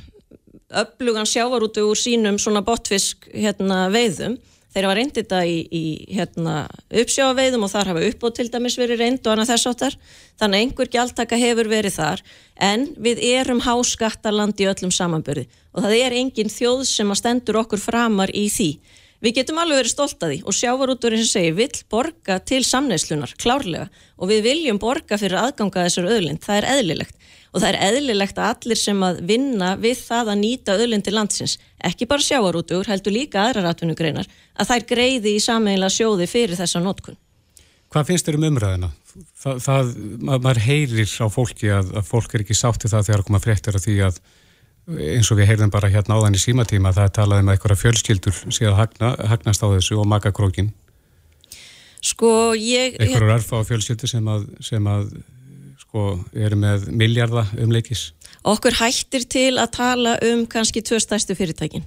upplugan 0.81 1.29
sjávarútu 1.29 1.85
úr 1.85 2.01
sínum 2.01 2.39
svona 2.41 2.63
botfisk 2.65 3.29
hérna, 3.37 3.83
veiðum, 3.93 4.39
þeir 4.75 4.87
hafa 4.89 4.95
reyndið 4.99 5.21
þetta 5.21 5.41
í, 5.47 5.55
í 5.71 5.83
hérna, 6.17 6.55
uppsjáaveiðum 6.91 7.63
og 7.63 7.71
þar 7.71 7.91
hafa 7.93 8.07
uppbót 8.09 8.35
til 8.35 8.47
dæmis 8.51 8.75
verið 8.79 8.99
reynd 8.99 9.21
og 9.23 9.31
annað 9.31 9.53
þess 9.53 9.69
áttar 9.71 9.95
þannig 10.41 10.57
að 10.57 10.65
einhver 10.65 10.91
gjaldtaka 10.97 11.39
hefur 11.39 11.69
verið 11.71 11.95
þar 11.95 12.23
en 12.67 12.83
við 13.07 13.23
erum 13.29 13.63
háskattarland 13.63 14.59
í 14.59 14.67
öllum 14.67 14.91
samanbörði 14.91 15.47
og 15.71 15.87
það 15.87 15.97
er 16.01 16.17
engin 16.19 16.51
þjóð 16.51 16.83
sem 16.91 17.15
að 17.15 17.21
stendur 17.21 17.61
okkur 17.63 17.81
framar 17.81 18.35
í 18.35 18.49
því 18.51 18.69
við 19.23 19.37
getum 19.39 19.61
alveg 19.61 19.81
verið 19.81 19.93
stolt 19.93 20.23
að 20.25 20.33
því 20.33 20.39
og 20.43 20.57
sjávarúturinn 20.57 21.23
sem 21.23 21.31
segir 21.31 21.57
vill 21.59 21.83
borga 21.91 22.39
til 22.43 22.63
samneislunar 22.67 23.35
klárlega 23.41 23.87
og 24.17 24.31
við 24.31 24.43
viljum 24.49 24.81
borga 24.81 25.19
fyrir 25.21 25.39
aðganga 25.41 25.85
þessar 25.87 26.09
öðlind, 26.15 26.43
það 26.43 26.61
er 26.61 26.69
eðlilegt 26.75 27.25
og 27.55 27.61
það 27.63 27.69
er 27.69 27.77
eðlilegt 27.87 28.39
að 28.39 28.49
allir 28.51 28.79
sem 28.79 29.03
að 29.07 29.21
vinna 29.29 29.75
við 29.79 30.01
það 30.03 30.31
að 30.33 30.41
nýta 30.41 30.75
öðlindi 30.75 31.13
landsins, 31.15 31.55
ekki 31.79 32.07
bara 32.09 32.25
sjáarútugur, 32.25 32.89
heldur 32.91 33.15
líka 33.15 33.45
aðrar 33.45 33.69
atvinnugreinar, 33.71 34.27
að 34.59 34.71
þær 34.73 34.87
greiði 34.89 35.37
í 35.37 35.43
sammeila 35.43 35.87
sjóði 35.87 36.27
fyrir 36.27 36.59
þessa 36.59 36.83
notkun. 36.83 37.15
Hvað 37.95 38.09
finnst 38.09 38.27
þér 38.27 38.39
um 38.41 38.47
umræðina? 38.49 38.91
Það, 39.39 39.61
það 39.63 39.91
maður 40.27 40.59
heyrir 40.65 41.13
á 41.23 41.27
fólki 41.31 41.71
að, 41.71 41.93
að 41.95 42.09
fólk 42.09 42.33
er 42.35 42.43
ekki 42.43 42.57
sátti 42.59 42.91
það 42.91 43.07
þegar 43.07 43.23
koma 43.29 43.39
fréttir 43.39 43.77
af 43.79 43.85
því 43.85 43.95
að 44.09 44.19
eins 44.85 45.31
og 45.33 45.39
við 45.39 45.49
heyrðum 45.49 45.73
bara 45.73 45.89
hérna 45.89 46.19
áðan 46.19 46.37
í 46.37 46.41
símatíma 46.41 46.93
það 46.93 47.07
er 47.07 47.13
talað 47.19 47.43
um 47.43 47.53
eitthvað 47.53 47.79
fjölskyldur 47.81 48.41
síðan 48.53 48.77
hagna, 48.77 49.15
hagnast 49.31 49.63
á 49.65 49.67
þessu 49.73 49.97
og 50.01 50.09
makakrókin 50.09 50.73
Sko 52.05 52.53
ég 52.53 52.99
Eitthvað 52.99 53.23
er 53.23 53.33
erfa 53.39 53.61
á 53.61 53.63
fjölskyldu 53.65 54.09
sem 54.09 54.27
að, 54.29 54.45
sem 54.63 54.89
að 54.89 55.09
sko, 55.81 56.03
eru 56.37 56.59
með 56.59 56.89
miljarda 56.93 57.47
umleikis. 57.63 58.11
Okkur 58.45 58.77
hættir 58.77 59.25
til 59.25 59.55
að 59.57 59.71
tala 59.79 60.15
um 60.27 60.45
kannski 60.49 60.83
tvö 60.85 60.99
stærstu 61.01 61.37
fyrirtækin. 61.37 61.85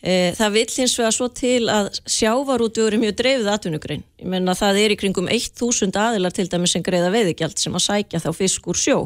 E, 0.00 0.32
það 0.38 0.54
vill 0.54 0.70
hins 0.78 0.94
vegar 0.96 1.12
svo 1.12 1.28
til 1.36 1.68
að 1.68 1.90
sjávarútugur 2.08 2.96
er 2.96 3.02
mjög 3.02 3.18
dreifið 3.18 3.50
atvinnugrein. 3.52 4.06
Ég 4.22 4.30
menna 4.32 4.56
það 4.56 4.80
er 4.80 4.94
í 4.94 4.98
kringum 5.02 5.28
1000 5.28 5.98
aðilar 6.00 6.32
til 6.32 6.48
dæmis 6.48 6.72
sem 6.72 6.84
greiða 6.86 7.12
veiðigjald 7.12 7.60
sem 7.60 7.76
að 7.76 7.84
sækja 7.90 8.22
þá 8.24 8.30
fisk 8.38 8.70
úr 8.72 8.80
sjó. 8.80 8.96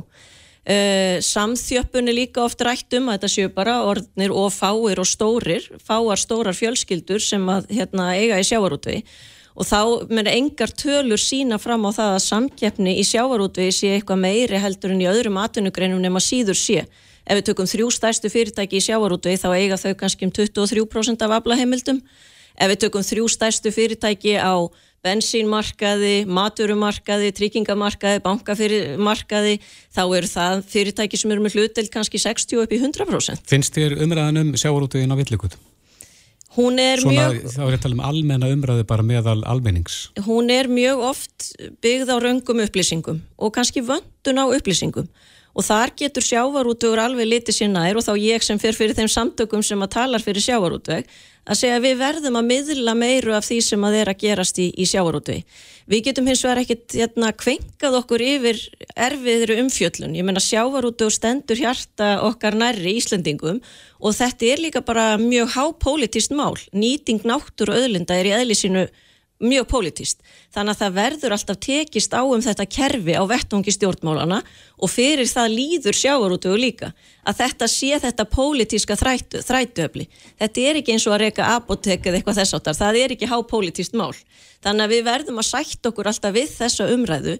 E, 0.65 1.21
samþjöppun 1.21 2.09
er 2.09 2.17
líka 2.17 2.41
oft 2.41 2.63
rætt 2.65 2.97
um 2.97 3.11
að 3.11 3.19
þetta 3.19 3.33
séu 3.35 3.53
bara 3.53 3.83
orðnir 3.85 4.33
og 4.33 4.49
fáir 4.55 5.03
og 5.03 5.09
stórir, 5.09 5.67
fáar 5.85 6.21
stórar 6.21 6.57
fjölskyldur 6.57 7.21
sem 7.21 7.45
að 7.53 7.69
hérna, 7.69 8.15
eiga 8.17 8.41
í 8.41 8.47
sjávarútvegi 8.49 9.05
og 9.55 9.69
þá 9.69 9.81
menn 10.11 10.27
engar 10.27 10.73
tölur 10.75 11.21
sína 11.21 11.61
fram 11.63 11.85
á 11.87 11.91
það 11.95 12.15
að 12.17 12.25
samkeppni 12.25 12.97
í 12.99 13.05
sjávarútvegi 13.07 13.75
sé 13.77 13.93
eitthvað 13.95 14.25
meiri 14.25 14.59
heldur 14.59 14.95
en 14.97 15.05
í 15.05 15.11
öðrum 15.11 15.37
atvinnugreinum 15.39 16.01
nema 16.03 16.23
síður 16.25 16.59
sé 16.59 16.81
ef 17.25 17.39
við 17.39 17.47
tökum 17.51 17.69
þrjú 17.69 17.91
stærstu 17.95 18.31
fyrirtæki 18.33 18.79
í 18.79 18.85
sjávarútvegi 18.85 19.41
þá 19.41 19.49
eiga 19.57 19.79
þau 19.81 19.93
kannski 20.01 20.29
um 20.29 20.33
23% 20.35 21.25
af 21.25 21.37
aflaheimildum. 21.39 22.01
Ef 22.55 22.71
við 22.71 22.83
tökum 22.85 23.05
þrjú 23.07 23.29
stærstu 23.33 23.73
fyrirtæki 23.75 24.37
á 24.39 24.55
bensínmarkaði, 25.05 26.15
maturumarkaði, 26.31 27.31
tryggingamarkaði, 27.37 28.23
bankafyrirmarkaði, 28.25 29.59
þá 29.95 30.03
eru 30.07 30.31
það 30.31 30.65
fyrirtæki 30.73 31.21
sem 31.21 31.35
eru 31.35 31.45
með 31.45 31.59
hlutdelt 31.59 31.93
kannski 31.93 32.23
60 32.23 32.65
upp 32.65 32.75
í 32.75 32.81
100%. 32.81 33.47
Finnst 33.51 33.77
þér 33.77 33.99
umræðan 34.05 34.43
um 34.43 34.53
sjávarútvegin 34.59 35.13
á 35.13 35.17
villikutum? 35.21 35.71
Hún 36.55 36.79
er 36.79 37.03
Svona, 37.03 37.31
mjög... 37.35 37.51
Þá 37.51 37.63
er 37.67 37.81
tala 37.83 37.97
um 37.97 38.03
almenna 38.07 38.49
umræði 38.55 38.87
bara 38.87 39.05
meðal 39.07 39.41
almennings. 39.51 39.97
Hún 40.23 40.53
er 40.55 40.69
mjög 40.71 41.03
oft 41.11 41.49
byggð 41.83 42.13
á 42.15 42.17
raungum 42.23 42.63
upplýsingum 42.63 43.23
og 43.43 43.55
kannski 43.57 43.83
vöndun 43.83 44.39
á 44.39 44.45
upplýsingum 44.47 45.09
og 45.55 45.67
þar 45.67 45.93
getur 45.99 46.27
sjávarútugur 46.27 47.01
alveg 47.03 47.31
litið 47.31 47.57
sér 47.59 47.71
nær 47.71 47.99
og 47.99 48.05
þá 48.07 48.15
ég 48.19 48.43
sem 48.43 48.59
fer 48.59 48.75
fyrir 48.77 48.97
þeim 48.99 49.11
samtökum 49.11 49.63
sem 49.63 49.81
að 49.87 49.95
talar 49.95 50.25
fyrir 50.25 50.43
sjávarútveg 50.43 51.07
að 51.45 51.59
segja 51.61 51.77
að 51.79 51.85
við 51.85 51.99
verðum 52.01 52.39
að 52.41 52.49
miðla 52.49 52.95
meiru 52.97 53.35
af 53.37 53.47
því 53.47 53.59
sem 53.67 53.85
að 53.85 53.97
er 54.01 54.11
að 54.11 54.21
gerast 54.23 54.59
í, 54.59 54.71
í 54.81 54.87
sjávarútveg. 54.89 55.45
Við 55.93 56.05
getum 56.07 56.29
hins 56.31 56.43
vegar 56.47 56.63
ekkit 56.63 56.97
hérna, 56.97 57.31
kvenkað 57.37 57.99
okkur 58.01 58.25
yfir 58.25 58.61
erfiðri 58.97 59.59
umfjöllun. 59.61 60.17
Ég 60.17 60.25
menna 60.25 60.41
sjávarútugur 60.41 61.13
stendur 61.13 61.61
hjarta 61.61 62.15
okkar 62.25 62.57
nærri 62.57 62.97
Íslandingum 62.97 63.61
og 64.01 64.17
þetta 64.17 64.49
er 64.49 64.65
líka 64.65 64.81
bara 64.85 65.19
mjög 65.21 65.53
hápolítist 65.59 66.33
mál. 66.33 66.57
Nýting 66.73 67.21
náttur 67.29 67.75
og 67.75 67.83
öðlinda 67.83 68.17
er 68.17 68.33
í 68.33 68.37
eðlisínu 68.41 68.89
mjög 69.43 69.67
politist. 69.69 70.23
Þannig 70.55 70.75
að 70.75 70.81
það 70.81 70.95
verður 70.99 71.35
alltaf 71.35 71.59
tekist 71.63 72.15
á 72.15 72.23
um 72.23 72.43
þetta 72.43 72.67
kerfi 72.71 73.17
á 73.19 73.23
vettungi 73.27 73.75
stjórnmálana 73.75 74.41
og 74.79 74.91
fyrir 74.93 75.27
það 75.27 75.57
líður 75.59 75.99
sjávarútugu 75.99 76.61
líka. 76.61 76.93
Að 77.27 77.41
þetta 77.43 77.69
sé 77.71 77.99
þetta 78.03 78.29
politíska 78.31 78.97
þrætu, 79.01 79.43
þrætuöfli. 79.43 80.07
Þetta 80.39 80.65
er 80.69 80.81
ekki 80.81 80.95
eins 80.95 81.07
og 81.09 81.17
að 81.17 81.25
reyka 81.25 81.49
apotek 81.57 82.07
eða 82.07 82.21
eitthvað 82.21 82.41
þess 82.41 82.59
áttar. 82.59 82.79
Það 82.79 83.01
er 83.03 83.17
ekki 83.17 83.31
hápolitíst 83.33 83.99
mál. 83.99 84.15
Þannig 84.65 84.87
að 84.87 84.95
við 84.95 85.03
verðum 85.11 85.43
að 85.43 85.51
sætt 85.51 85.91
okkur 85.91 86.09
alltaf 86.09 86.37
við 86.37 86.55
þessa 86.55 86.87
umræðu 86.95 87.35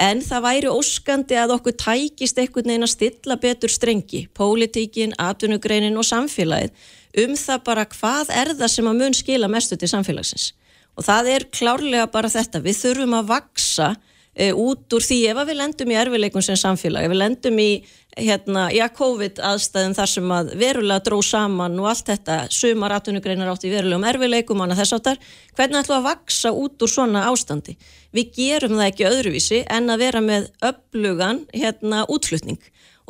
en 0.00 0.22
það 0.24 0.46
væri 0.46 0.70
óskandi 0.70 1.36
að 1.36 1.56
okkur 1.58 1.76
tækist 1.76 2.38
einhvern 2.40 2.70
veginn 2.70 2.86
að 2.86 2.94
stilla 2.94 3.36
betur 3.42 3.72
strengi. 3.74 4.22
Politíkin, 4.32 5.12
atvinnugreinin 5.18 5.98
og 6.00 6.08
samfélagið 6.08 6.72
um 7.20 7.34
það 7.36 7.62
bara 7.66 7.84
hvað 7.90 8.30
er 8.32 8.54
það 8.54 8.70
sem 8.70 8.88
að 8.88 8.98
mun 9.02 9.16
skila 9.18 9.50
mestu 9.50 9.76
til 9.76 9.90
samfélagsins 9.90 10.52
og 10.98 11.06
það 11.06 11.32
er 11.34 11.48
klárlega 11.54 12.06
bara 12.12 12.30
þetta, 12.32 12.62
við 12.64 12.78
þurfum 12.84 13.18
að 13.20 13.30
vaksa 13.30 13.90
e, 14.34 14.50
út 14.52 14.96
úr 14.96 15.04
því 15.04 15.18
ef 15.30 15.40
við 15.48 15.58
lendum 15.60 15.92
í 15.92 15.98
erfileikum 16.00 16.44
sem 16.44 16.58
samfélag, 16.58 17.06
ef 17.06 17.12
við 17.12 17.20
lendum 17.22 17.60
í 17.62 17.70
hérna, 18.18 18.66
já, 18.74 18.84
COVID 18.94 19.38
aðstæðum 19.46 19.94
þar 19.94 20.10
sem 20.10 20.32
að 20.34 20.52
verulega 20.58 21.04
dró 21.06 21.20
saman 21.24 21.78
og 21.78 21.90
allt 21.92 22.10
þetta, 22.10 22.38
sumar 22.52 22.96
atvinnugreinar 22.96 23.52
átt 23.52 23.66
í 23.68 23.72
verulegum 23.72 24.06
erfileikum, 24.10 24.64
annað 24.64 24.82
þess 24.82 24.96
áttar, 24.98 25.20
hvernig 25.56 25.80
ætlum 25.84 26.00
að 26.00 26.08
vaksa 26.08 26.52
út 26.56 26.82
úr 26.82 26.90
svona 26.90 27.24
ástandi? 27.30 27.76
Við 28.16 28.32
gerum 28.36 28.76
það 28.78 28.88
ekki 28.88 29.08
öðruvísi 29.10 29.62
en 29.70 29.94
að 29.94 30.04
vera 30.06 30.24
með 30.24 30.50
upplugan 30.72 31.44
hérna, 31.54 32.04
útflutning 32.10 32.60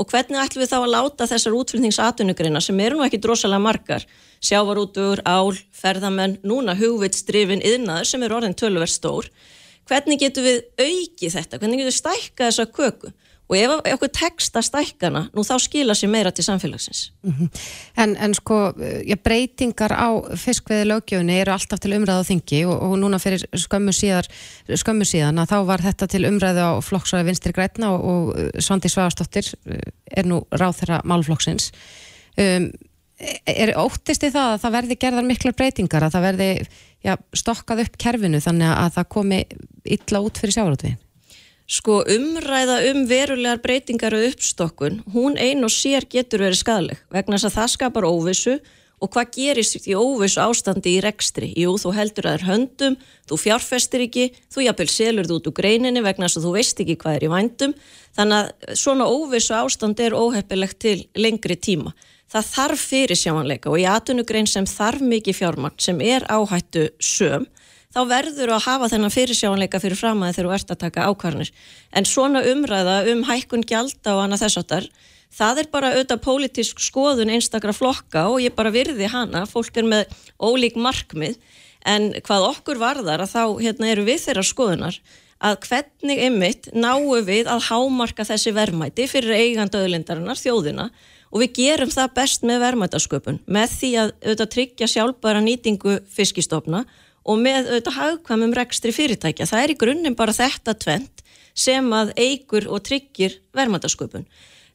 og 0.00 0.08
hvernig 0.08 0.40
ætlum 0.40 0.64
við 0.64 0.72
þá 0.72 0.78
að 0.80 0.92
láta 0.94 1.28
þessar 1.28 1.56
útflutningsatvinnugreina 1.58 2.60
sem 2.64 2.78
eru 2.80 2.98
nú 2.98 3.04
ekki 3.04 3.20
drosalega 3.20 3.64
margar 3.64 4.06
sjávarútur, 4.40 5.22
ál, 5.28 5.52
ferðamenn, 5.76 6.38
núna 6.46 6.76
hugvitstrifin 6.78 7.64
yðnaður 7.64 8.08
sem 8.08 8.22
eru 8.24 8.40
orðin 8.40 8.56
tölverð 8.56 8.94
stór. 8.94 9.30
Hvernig 9.90 10.20
getur 10.22 10.46
við 10.46 10.62
aukið 10.78 11.34
þetta? 11.34 11.58
Hvernig 11.58 11.82
getur 11.82 11.90
við 11.90 11.98
stækkað 11.98 12.46
þessa 12.46 12.70
köku? 12.70 13.12
Og 13.50 13.56
ef 13.58 13.72
okkur 13.96 14.10
teksta 14.14 14.60
stækkana, 14.62 15.24
nú 15.34 15.42
þá 15.42 15.56
skila 15.58 15.94
sér 15.98 16.12
meira 16.12 16.30
til 16.30 16.44
samfélagsins. 16.46 17.10
Mm 17.26 17.32
-hmm. 17.32 17.48
en, 17.96 18.16
en 18.16 18.34
sko, 18.34 18.72
já, 19.06 19.16
breytingar 19.16 19.90
á 19.90 20.08
fiskveði 20.36 20.84
lögjöfunni 20.86 21.40
eru 21.40 21.52
alltaf 21.52 21.80
til 21.80 21.92
umræðu 21.92 22.22
á 22.22 22.28
þingi 22.30 22.60
og, 22.66 22.82
og 22.82 22.98
núna 22.98 23.18
fyrir 23.18 23.42
skömmu, 23.52 23.92
síðar, 23.92 24.26
skömmu 24.68 25.04
síðan 25.04 25.42
að 25.42 25.50
þá 25.50 25.66
var 25.66 25.80
þetta 25.82 26.06
til 26.06 26.24
umræðu 26.24 26.62
á 26.62 26.72
flokksræði 26.78 27.24
vinstri 27.24 27.52
grætna 27.52 27.90
og, 27.90 28.04
og 28.04 28.36
Svandi 28.62 28.88
Svagastóttir 28.88 29.54
er 30.16 30.24
nú 30.26 30.46
ráð 30.50 30.78
þeirra 30.78 31.00
málflokksins. 31.04 31.72
Um, 32.38 32.70
er 33.20 33.74
óttist 33.78 34.24
í 34.24 34.32
það 34.32 34.54
að 34.54 34.62
það 34.64 34.74
verði 34.76 34.96
gerðar 35.04 35.28
miklar 35.28 35.56
breytingar, 35.58 36.06
að 36.06 36.16
það 36.16 36.26
verði 36.28 36.48
já, 37.04 37.14
stokkað 37.36 37.84
upp 37.84 38.00
kerfinu 38.00 38.40
þannig 38.42 38.72
að 38.72 38.90
það 38.96 39.08
komi 39.16 39.40
illa 39.96 40.24
út 40.24 40.40
fyrir 40.40 40.56
sjávarútvegin? 40.56 41.00
Sko 41.70 42.00
umræða 42.10 42.80
um 42.90 43.04
verulegar 43.06 43.60
breytingar 43.62 44.16
og 44.16 44.26
uppstokkun, 44.32 45.02
hún 45.14 45.38
ein 45.38 45.62
og 45.62 45.70
sér 45.70 46.08
getur 46.10 46.42
verið 46.42 46.64
skadaleg 46.64 47.02
vegna 47.14 47.38
þess 47.38 47.50
að 47.52 47.58
það 47.60 47.74
skapar 47.76 48.08
óvissu 48.08 48.56
og 49.00 49.12
hvað 49.14 49.30
gerist 49.36 49.86
í 49.88 49.94
óvissu 49.96 50.42
ástandi 50.42 50.96
í 50.96 51.04
rekstri? 51.04 51.52
Jú, 51.56 51.76
þú 51.80 51.92
heldur 51.96 52.26
að 52.26 52.34
það 52.34 52.40
er 52.40 52.46
höndum, 52.48 52.98
þú 53.30 53.38
fjárfestir 53.44 54.04
ekki, 54.08 54.26
þú 54.52 54.66
jafnvel 54.66 54.90
selur 54.92 55.30
þú 55.30 55.38
út 55.38 55.48
úr 55.52 55.56
greininni 55.60 56.02
vegna 56.04 56.26
þess 56.26 56.40
að 56.40 56.48
þú 56.48 56.54
veist 56.58 56.82
ekki 56.82 56.98
hvað 57.00 57.16
er 57.16 57.24
í 57.28 57.32
vændum, 57.36 57.76
þannig 58.18 58.40
að 58.40 58.76
svona 58.82 59.06
óvissu 59.08 59.56
ástand 59.56 60.02
er 60.02 60.18
óheppilegt 60.18 60.80
til 60.82 60.98
lengri 61.14 61.56
tíma 61.56 61.94
það 62.30 62.50
þarf 62.54 62.84
fyrir 62.92 63.18
sjámanleika 63.18 63.72
og 63.72 63.80
í 63.82 63.86
atvinnugrein 63.90 64.48
sem 64.50 64.68
þarf 64.68 65.02
mikið 65.02 65.40
fjármagn 65.40 65.80
sem 65.82 66.00
er 66.04 66.26
áhættu 66.30 66.88
söm 67.02 67.46
þá 67.90 68.00
verður 68.06 68.54
að 68.54 68.66
hafa 68.68 68.90
þennan 68.92 69.14
fyrir 69.14 69.38
sjámanleika 69.38 69.80
fyrir 69.82 69.98
fram 69.98 70.22
að 70.22 70.36
þeir 70.36 70.44
eru 70.44 70.52
verðt 70.54 70.74
að 70.74 70.82
taka 70.84 71.08
ákvarnir 71.10 71.54
en 71.96 72.06
svona 72.06 72.44
umræða 72.52 73.00
um 73.12 73.24
hækkun 73.26 73.66
gjalda 73.66 74.14
og 74.14 74.24
annað 74.26 74.44
þess 74.44 74.62
áttar 74.62 74.90
það 75.34 75.62
er 75.62 75.70
bara 75.72 75.92
auðvitað 75.94 76.22
pólitísk 76.24 76.82
skoðun 76.82 77.32
einstakra 77.34 77.74
flokka 77.74 78.26
og 78.30 78.40
ég 78.42 78.54
bara 78.56 78.72
virði 78.74 79.08
hana. 79.10 79.46
Fólk 79.48 79.76
er 79.78 79.88
með 79.88 80.14
ólík 80.42 80.78
markmið. 80.80 81.38
En 81.88 82.10
hvað 82.26 82.48
okkur 82.50 82.80
varðar 82.80 83.24
að 83.24 83.34
þá 83.34 83.44
hérna, 83.62 83.92
eru 83.94 84.04
við 84.08 84.24
þeirra 84.26 84.44
skoðunar 84.44 84.98
að 85.40 85.62
hvernig 85.64 86.18
ymmit 86.26 86.68
náu 86.76 87.22
við 87.24 87.48
að 87.48 87.70
hámarka 87.70 88.26
þessi 88.28 88.52
verðmæti 88.52 89.06
fyrir 89.08 89.38
eigandauðlindarinnar 89.38 90.36
þjóðina 90.36 90.90
og 91.30 91.42
við 91.44 91.52
gerum 91.60 91.92
það 91.92 92.14
best 92.16 92.46
með 92.46 92.62
verðmætasköpun 92.64 93.40
með 93.46 93.74
því 93.76 93.90
að 94.02 94.12
auðvitað 94.24 94.52
tryggja 94.54 94.90
sjálfbæra 94.90 95.42
nýtingu 95.44 95.96
fiskistofna 96.10 96.84
og 97.24 97.42
með 97.42 97.68
auðvitað 97.70 97.98
hagkvæmum 97.98 98.54
rekstri 98.56 98.94
fyrirtækja. 98.94 99.46
Það 99.50 99.64
er 99.64 99.74
í 99.74 99.78
grunnum 99.78 100.16
bara 100.18 100.34
þetta 100.34 100.74
tvent 100.80 101.22
sem 101.54 101.92
að 101.94 102.14
eigur 102.18 102.66
og 102.70 102.82
tryggir 102.86 103.36
verðmætasköpun. 103.56 104.26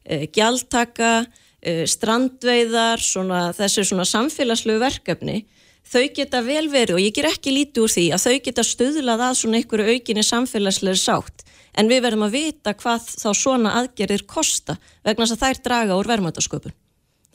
E, 0.06 0.26
gjaldtaka, 0.32 1.26
e, 1.60 1.84
strandveiðar, 1.90 3.02
svona, 3.02 3.50
þessi 3.56 3.86
svona 3.88 4.06
samfélagslegu 4.08 4.80
verkefni, 4.80 5.42
þau 5.86 6.06
geta 6.14 6.42
vel 6.46 6.66
verið 6.70 6.96
og 6.96 7.02
ég 7.02 7.14
ger 7.16 7.28
ekki 7.30 7.54
lítið 7.54 7.84
úr 7.84 7.92
því 7.92 8.06
að 8.14 8.24
þau 8.26 8.36
geta 8.48 8.66
stuðlað 8.66 9.26
að 9.28 9.36
svona 9.40 9.60
einhverju 9.60 9.96
aukinni 9.96 10.24
samfélagslegri 10.26 11.02
sátt 11.02 11.45
en 11.76 11.90
við 11.90 12.02
verðum 12.06 12.26
að 12.26 12.36
vita 12.36 12.74
hvað 12.76 13.08
þá 13.20 13.28
svona 13.36 13.74
aðgerðir 13.80 14.26
kosta 14.28 14.76
vegna 15.04 15.26
þess 15.26 15.36
að 15.36 15.42
þær 15.44 15.62
draga 15.66 15.98
úr 15.98 16.10
verðmætasköpun. 16.10 16.74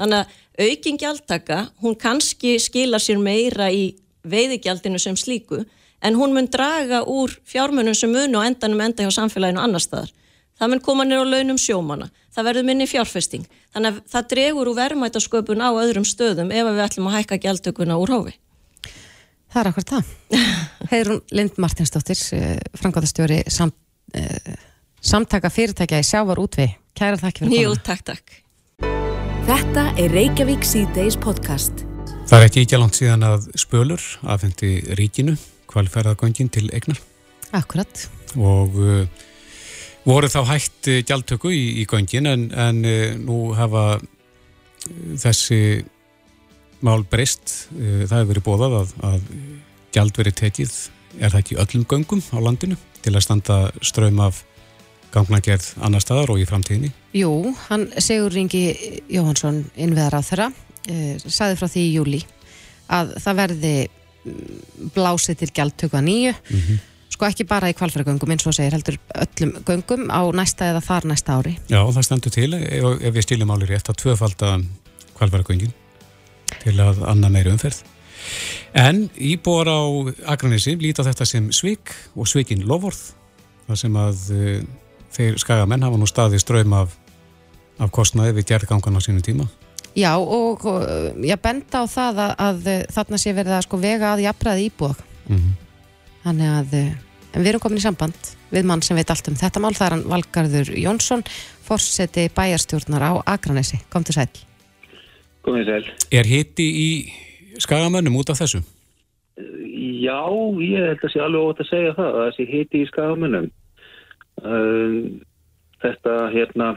Þannig 0.02 0.22
að 0.22 0.72
aukin 0.72 0.98
gjaldtaka, 0.98 1.60
hún 1.84 1.98
kannski 2.00 2.56
skila 2.62 3.00
sér 3.02 3.22
meira 3.22 3.70
í 3.70 3.92
veiðigjaldinu 4.26 5.02
sem 5.02 5.18
slíku, 5.18 5.62
en 6.02 6.18
hún 6.18 6.34
mun 6.34 6.50
draga 6.50 7.04
úr 7.06 7.34
fjármunum 7.46 7.96
sem 7.98 8.10
mun 8.10 8.36
og 8.40 8.48
endanum 8.48 8.82
enda 8.82 9.06
hjá 9.06 9.14
samfélaginu 9.20 9.62
annar 9.62 9.84
staðar. 9.84 10.10
Það 10.58 10.74
mun 10.74 10.84
koma 10.86 11.06
nýra 11.06 11.26
á 11.26 11.32
launum 11.32 11.58
sjómana, 11.58 12.10
það 12.34 12.48
verður 12.50 12.66
minni 12.68 12.88
fjárfesting, 12.90 13.46
þannig 13.74 13.94
að 13.94 14.02
það 14.14 14.28
dregur 14.34 14.70
úr 14.72 14.78
verðmætasköpun 14.78 15.64
á 15.66 15.70
öðrum 15.74 16.06
stöðum 16.06 16.54
ef 16.54 16.68
við 16.70 16.84
ætlum 16.86 17.10
að 17.10 17.18
hækka 17.18 17.40
gjaldtökuna 17.46 17.98
úr 18.02 18.14
hófi. 18.14 18.36
Það 19.52 19.62
er 19.62 19.70
akkur 19.72 19.88
það. 19.90 20.12
Heirun 20.92 21.24
Lind 21.34 21.58
Martinsdóttir, 21.60 22.22
eh, 22.38 22.60
frangáðastjóri 22.78 23.42
samt 23.52 23.76
uh, 24.18 24.54
samtaka 25.02 25.52
fyrirtækja 25.54 26.02
í 26.02 26.08
sjávar 26.08 26.42
útvi. 26.42 26.68
Kæra 26.98 27.20
þakki 27.22 27.46
fyrir 27.46 27.52
koma. 27.52 27.62
Jú, 27.64 27.76
takk, 27.86 28.04
takk. 28.12 28.38
Þetta 29.48 29.88
er 30.00 30.14
Reykjavík 30.14 30.68
C-Days 30.68 31.18
podcast. 31.20 31.86
Það 32.30 32.38
er 32.38 32.46
ekki 32.48 32.62
ekki 32.66 32.80
langt 32.80 33.00
síðan 33.00 33.26
að 33.28 33.48
spölur 33.60 34.04
afhendi 34.30 34.78
ríkinu 35.00 35.34
kvalferðagöngin 35.72 36.52
til 36.54 36.68
egnar. 36.76 37.00
Akkurat. 37.56 38.06
Og 38.38 38.78
uh, 38.80 39.24
voru 40.08 40.30
þá 40.32 40.42
hægt 40.54 40.90
eh, 40.90 41.02
gjaldtöku 41.06 41.52
í, 41.54 41.64
í 41.82 41.88
göngin 41.90 42.30
en, 42.30 42.48
en 42.56 42.86
eh, 42.88 43.18
nú 43.20 43.52
hafa 43.58 44.00
þessi 45.22 45.84
mál 46.82 47.04
breyst. 47.06 47.70
Það 47.70 48.16
hefur 48.16 48.32
verið 48.32 48.46
bóðað 48.48 48.78
að, 48.80 48.94
að 49.12 49.28
gjald 49.94 50.18
verið 50.18 50.38
tekið, 50.40 50.72
er 51.20 51.34
það 51.34 51.42
ekki 51.44 51.60
öllum 51.62 51.86
göngum 51.92 52.24
á 52.34 52.38
landinu 52.42 52.80
til 53.02 53.16
að 53.16 53.26
standa 53.26 53.60
ströym 53.82 54.20
af 54.24 54.44
gangnagerð 55.12 55.74
annar 55.84 56.04
staðar 56.04 56.34
og 56.34 56.42
í 56.42 56.48
framtíðinni? 56.48 56.92
Jú, 57.18 57.32
hann 57.68 57.90
Sigur 58.00 58.32
Ringi 58.34 58.64
Jóhansson 59.12 59.66
innveðar 59.76 60.20
á 60.20 60.22
þeirra, 60.24 60.52
eh, 60.88 61.18
saði 61.26 61.58
frá 61.60 61.68
því 61.68 61.84
í 61.88 61.92
júli 61.98 62.22
að 62.92 63.14
það 63.24 63.42
verði 63.42 63.76
mm, 63.88 64.88
blásið 64.96 65.42
til 65.42 65.52
gjaldtöku 65.52 66.00
að 66.00 66.08
nýju 66.08 66.34
mm 66.34 66.62
-hmm. 66.62 66.80
sko 67.16 67.28
ekki 67.28 67.48
bara 67.48 67.70
í 67.70 67.76
kvalfæragöngum 67.78 68.32
eins 68.32 68.48
og 68.48 68.56
segir 68.56 68.76
heldur 68.76 68.98
öllum 69.16 69.54
göngum 69.68 70.08
á 70.12 70.22
næsta 70.32 70.72
eða 70.72 70.82
þar 70.82 71.06
næsta 71.12 71.38
ári. 71.40 71.58
Já, 71.68 71.82
það 71.92 72.04
stendur 72.04 72.32
til 72.32 72.54
ef, 72.54 73.02
ef 73.02 73.14
við 73.16 73.24
stiljum 73.24 73.52
álir 73.52 73.70
rétt 73.70 73.90
að 73.90 74.00
tvöfalda 74.04 74.64
kvalfæragöngin 75.18 75.74
til 76.64 76.80
að 76.80 77.04
annað 77.08 77.32
meiri 77.32 77.52
umferð. 77.52 77.84
En 78.78 79.10
íbúar 79.18 79.68
á 79.68 79.82
Akranissi 80.34 80.78
líta 80.80 81.04
þetta 81.04 81.28
sem 81.28 81.50
svik 81.52 81.94
og 82.16 82.30
svikinn 82.30 82.66
lovorð 82.68 83.00
þar 83.68 83.80
sem 83.80 83.98
að 84.00 84.26
uh, 84.36 84.62
þeir 85.12 85.40
skagamenn 85.42 85.84
hafa 85.84 86.00
nú 86.00 86.08
staði 86.10 86.40
ströym 86.40 86.74
af, 86.76 86.96
af 87.80 87.92
kostnaði 87.92 88.38
við 88.40 88.52
gerðgangana 88.54 89.04
sínum 89.04 89.24
tíma. 89.26 89.48
Já 89.96 90.16
og, 90.16 90.64
og 90.66 91.24
ég 91.28 91.40
benda 91.44 91.84
á 91.84 91.86
það 91.92 92.22
að, 92.26 92.36
að 92.40 92.68
þarna 92.96 93.18
sé 93.20 93.34
verið 93.36 93.58
að 93.58 93.66
sko 93.66 93.80
vega 93.82 94.14
að 94.14 94.24
jafnbraði 94.24 94.68
íbúð 94.70 95.02
mm 95.28 95.38
-hmm. 95.38 95.56
þannig 96.24 96.54
að 96.60 96.78
við 97.34 97.50
erum 97.52 97.64
komin 97.64 97.82
í 97.82 97.84
samband 97.84 98.32
við 98.52 98.68
mann 98.68 98.84
sem 98.84 98.96
veit 98.96 99.12
allt 99.12 99.28
um 99.32 99.36
þetta 99.40 99.60
mál. 99.64 99.74
Það 99.76 99.88
er 99.88 99.96
hann 99.96 100.08
Valgarður 100.12 100.72
Jónsson 100.78 101.24
fórseti 101.68 102.30
bæjarstjórnar 102.36 103.04
á 103.04 103.12
Akranesi. 103.26 103.80
Kom 103.90 104.04
til 104.04 104.16
sæl 104.16 104.32
Komið 105.42 105.70
sæl 105.70 105.92
Er 106.12 106.28
hitti 106.28 106.68
í 106.68 106.90
skagamönnum 107.60 108.16
út 108.22 108.30
af 108.30 108.40
þessu? 108.42 108.62
Já, 110.02 110.22
ég 110.62 110.88
held 110.92 111.04
að 111.04 111.12
sé 111.14 111.20
alveg 111.24 111.50
ótt 111.50 111.64
að 111.64 111.72
segja 111.72 111.98
það 111.98 112.16
að 112.16 112.30
þessi 112.30 112.48
hitti 112.52 112.82
í 112.82 112.90
skagamönnum 112.92 113.52
þetta 115.82 116.16
hérna 116.34 116.70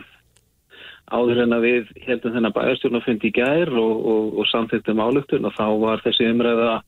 áður 1.13 1.43
en 1.45 1.55
að 1.57 1.67
við 1.67 1.93
heldum 2.07 2.35
þennan 2.35 2.57
bæjarstjórnafundi 2.57 3.29
í 3.29 3.37
gær 3.37 3.71
og, 3.77 3.95
og, 4.09 4.27
og 4.41 4.49
samþýttum 4.51 5.03
álugtun 5.05 5.49
og 5.49 5.55
þá 5.57 5.67
var 5.83 6.03
þessi 6.05 6.31
umræða 6.33 6.79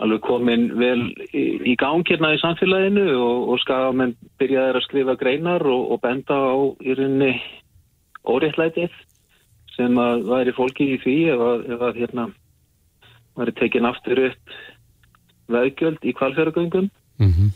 alveg 0.00 0.22
komin 0.24 0.66
vel 0.80 1.10
í, 1.36 1.74
gangirna 1.78 2.32
í 2.34 2.40
samfélaginu 2.40 3.06
og, 3.14 3.52
og 3.52 3.62
skagamenn 3.62 4.16
byrjaði 4.40 4.80
að 4.80 4.86
skrifa 4.86 5.16
greinar 5.20 5.64
og 5.68 5.96
benda 6.02 6.34
á 6.34 6.56
í 6.80 6.96
rauninni 6.96 7.34
óréttlætið 8.24 8.94
sem 9.76 9.98
að 10.00 10.26
væri 10.28 10.56
fólki 10.56 10.94
í 10.94 11.00
því 11.04 11.16
ef 11.34 11.44
að, 11.46 11.66
ef 11.74 11.84
að 11.86 12.00
hérna 12.02 12.26
væri 13.40 13.56
tekin 13.58 13.88
aftur 13.88 14.22
upp 14.28 14.54
veðgjöld 15.50 16.04
í 16.06 16.14
kvalfjörugöngum 16.14 16.90
mm 17.18 17.32
-hmm. 17.32 17.50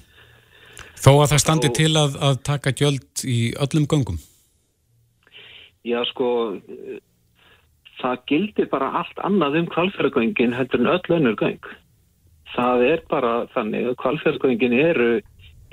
Þó 1.05 1.11
að 1.21 1.31
það 1.35 1.43
standi 1.43 1.69
til 1.77 1.91
að, 2.01 2.15
að 2.25 2.37
taka 2.49 2.71
gjöld 2.73 3.25
í 3.29 3.39
öllum 3.61 3.85
göngum? 3.93 4.21
Já 5.85 5.99
sko, 6.09 6.29
það 8.01 8.23
gildir 8.31 8.71
bara 8.73 8.89
allt 9.03 9.21
annað 9.29 9.59
um 9.61 9.67
kvalfjörðgöngin 9.75 10.57
heldur 10.57 10.81
en 10.81 10.93
öll 10.95 11.17
önnur 11.19 11.37
göng. 11.37 11.69
Það 12.55 12.85
er 12.89 13.03
bara 13.11 13.35
þannig 13.53 13.91
að 13.91 13.99
kvalfjörðgöngin 14.01 14.77
eru 14.79 15.11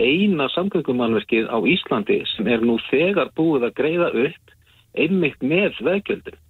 eina 0.01 0.49
samgöngumannverkið 0.51 1.47
á 1.47 1.57
Íslandi 1.63 2.19
sem 2.33 2.49
er 2.51 2.65
nú 2.65 2.75
þegar 2.89 3.31
búið 3.37 3.69
að 3.69 3.77
greiða 3.79 4.11
upp 4.25 4.55
einmitt 4.99 5.39
með 5.39 5.79
veðgjöldum. 5.79 6.40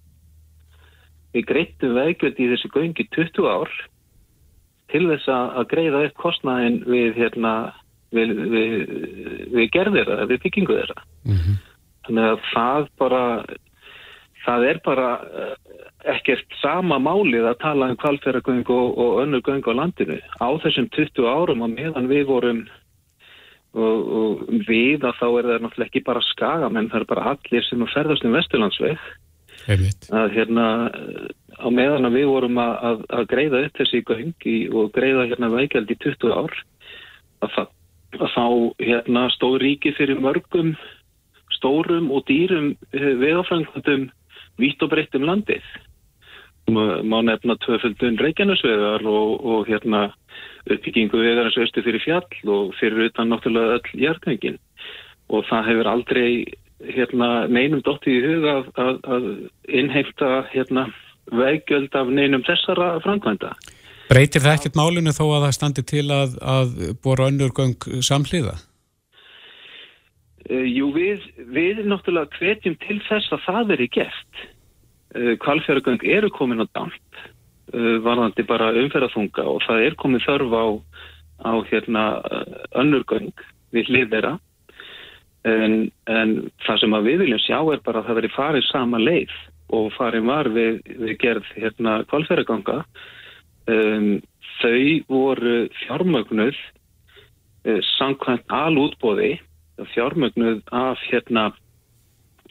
Við 1.32 1.48
greittum 1.48 1.96
veðgjöld 1.96 2.40
í 2.40 2.48
þessu 2.52 2.70
göngi 2.74 3.08
20 3.16 3.48
ár 3.48 3.72
til 4.92 5.06
þess 5.08 5.28
að 5.32 5.68
greiða 5.70 6.04
upp 6.08 6.18
kostnæðin 6.20 6.82
við, 6.84 7.14
hérna, 7.16 7.52
við, 8.12 8.34
við, 8.52 8.74
við 9.54 9.68
gerðir 9.72 10.10
það, 10.10 10.24
við 10.32 10.42
byggingu 10.44 10.78
þeirra. 10.78 11.04
Mm 11.24 11.38
-hmm. 11.38 11.60
Þannig 12.06 12.28
að 12.28 12.44
það 12.50 12.88
bara, 12.98 13.22
það 14.44 14.66
er 14.68 14.80
bara 14.84 15.08
eh, 15.22 15.54
ekkert 16.12 16.58
sama 16.60 16.98
málið 16.98 17.48
að 17.48 17.60
tala 17.62 17.88
um 17.92 17.98
kvalferðargöng 18.02 18.68
og, 18.74 18.98
og 18.98 19.22
önnur 19.22 19.44
göng 19.46 19.64
á 19.64 19.72
landinu. 19.72 20.18
Á 20.42 20.48
þessum 20.64 20.90
20 20.92 21.28
árum 21.30 21.62
og 21.62 21.70
meðan 21.72 22.10
við 22.10 22.26
vorum 22.28 22.64
og, 23.72 23.98
og 24.20 24.42
við 24.68 25.04
að 25.06 25.16
þá 25.20 25.26
er 25.28 25.48
það 25.48 25.62
náttúrulega 25.64 25.88
ekki 25.88 26.04
bara 26.04 26.24
skagamenn, 26.28 26.90
það 26.92 27.00
er 27.00 27.10
bara 27.14 27.28
allir 27.32 27.64
sem 27.68 27.84
að 27.84 27.94
ferðast 27.94 28.26
um 28.26 28.36
Vesturlandsveg. 28.36 29.06
Að 30.12 30.32
hérna 30.36 30.66
á 31.62 31.68
meðan 31.70 32.08
að 32.08 32.16
við 32.18 32.26
vorum 32.30 32.58
að, 32.58 32.72
að, 32.88 33.04
að 33.18 33.28
greiða 33.30 33.62
upp 33.66 33.78
þessi 33.78 34.02
göngi 34.08 34.56
og 34.72 34.90
greiða 34.96 35.28
hérna 35.30 35.52
veikjald 35.52 35.92
í 35.92 35.98
20 36.02 36.34
ár 36.34 36.56
að, 37.46 37.60
að 38.18 38.26
þá 38.34 38.46
hérna 38.82 39.28
stóð 39.36 39.60
ríki 39.62 39.94
fyrir 39.98 40.22
mörgum 40.22 40.74
stórum 41.62 42.10
og 42.10 42.26
dýrum 42.26 42.74
eh, 42.92 43.14
veðafrængandum 43.20 44.10
vitt 44.60 44.82
og 44.82 44.92
breytt 44.92 45.14
um 45.18 45.26
landið. 45.28 45.64
Má 46.72 47.18
nefna 47.26 47.56
tvöföldun 47.58 48.20
Reykjanesvegar 48.22 49.02
og, 49.06 49.30
og 49.44 49.70
hérna 49.70 50.12
uppbyggingu 50.70 51.18
vegarins 51.18 51.58
östu 51.58 51.82
fyrir 51.82 52.02
fjall 52.04 52.50
og 52.54 52.74
fyrir 52.78 53.08
utan 53.08 53.32
náttúrulega 53.32 53.80
öll 53.80 54.02
hjartengin. 54.04 54.58
Og 55.28 55.46
það 55.48 55.68
hefur 55.70 55.90
aldrei 55.90 56.30
hérna, 56.90 57.46
neinum 57.48 57.82
dotti 57.84 58.16
í 58.16 58.22
huga 58.24 58.58
að, 58.60 58.68
að, 58.82 58.98
að 59.14 59.28
innheimta 59.68 60.32
hérna, 60.52 60.88
veggjöld 61.32 61.94
af 61.94 62.10
neinum 62.10 62.44
þessara 62.46 62.96
framkvæmda. 63.04 63.52
Breytir 64.10 64.42
það 64.44 64.58
ekkert 64.58 64.76
málinu 64.76 65.14
þó 65.14 65.24
að 65.28 65.44
það 65.46 65.56
standi 65.56 65.84
til 65.88 66.06
að, 66.12 66.34
að 66.42 66.72
bóra 67.04 67.28
önnur 67.30 67.54
göng 67.56 67.86
samhliða? 68.04 68.58
Uh, 70.50 70.66
jú, 70.66 70.90
við, 70.92 71.22
við 71.54 71.84
náttúrulega 71.86 72.34
hvetjum 72.40 72.76
til 72.82 72.98
þess 73.06 73.32
að 73.32 73.46
það 73.46 73.70
veri 73.72 73.88
gert. 73.94 74.42
Uh, 75.14 75.34
Kvalfjörgöng 75.40 76.02
eru 76.04 76.32
komin 76.34 76.64
á 76.64 76.66
damp, 76.74 77.22
uh, 77.72 77.96
varðandi 78.04 78.44
bara 78.48 78.72
umferðafunga 78.82 79.46
og 79.48 79.62
það 79.68 79.86
er 79.86 79.98
komin 80.02 80.24
þörf 80.24 80.56
á, 80.58 80.66
á 81.46 81.52
hérna, 81.70 82.06
önnurgöng 82.82 83.30
við 83.72 83.88
hliðera. 83.92 84.36
En, 85.48 85.90
en 86.06 86.36
það 86.62 86.76
sem 86.78 86.98
við 87.02 87.24
viljum 87.24 87.40
sjá 87.42 87.58
er 87.58 87.80
bara 87.82 88.02
að 88.02 88.10
það 88.10 88.18
veri 88.20 88.34
farið 88.36 88.68
sama 88.68 89.00
leið 89.02 89.32
og 89.74 89.88
farið 89.96 90.28
var 90.28 90.50
við, 90.54 90.76
við 91.00 91.16
gerð 91.18 91.48
hérna, 91.56 91.96
kvalfjörgönga. 92.12 92.82
Um, 93.72 94.20
þau 94.60 94.84
voru 95.08 95.56
fjármögnuð 95.80 96.58
samkvæmt 97.96 98.50
alútbóði 98.50 99.36
fjármögnuð 99.94 100.62
af 100.74 100.98
hérna 101.10 101.52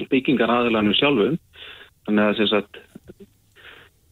byggingar 0.10 0.50
aðlanum 0.50 0.96
sjálfum 0.98 1.36
þannig 2.08 2.24
að 2.24 2.40
þess 2.40 2.56
að 2.58 2.80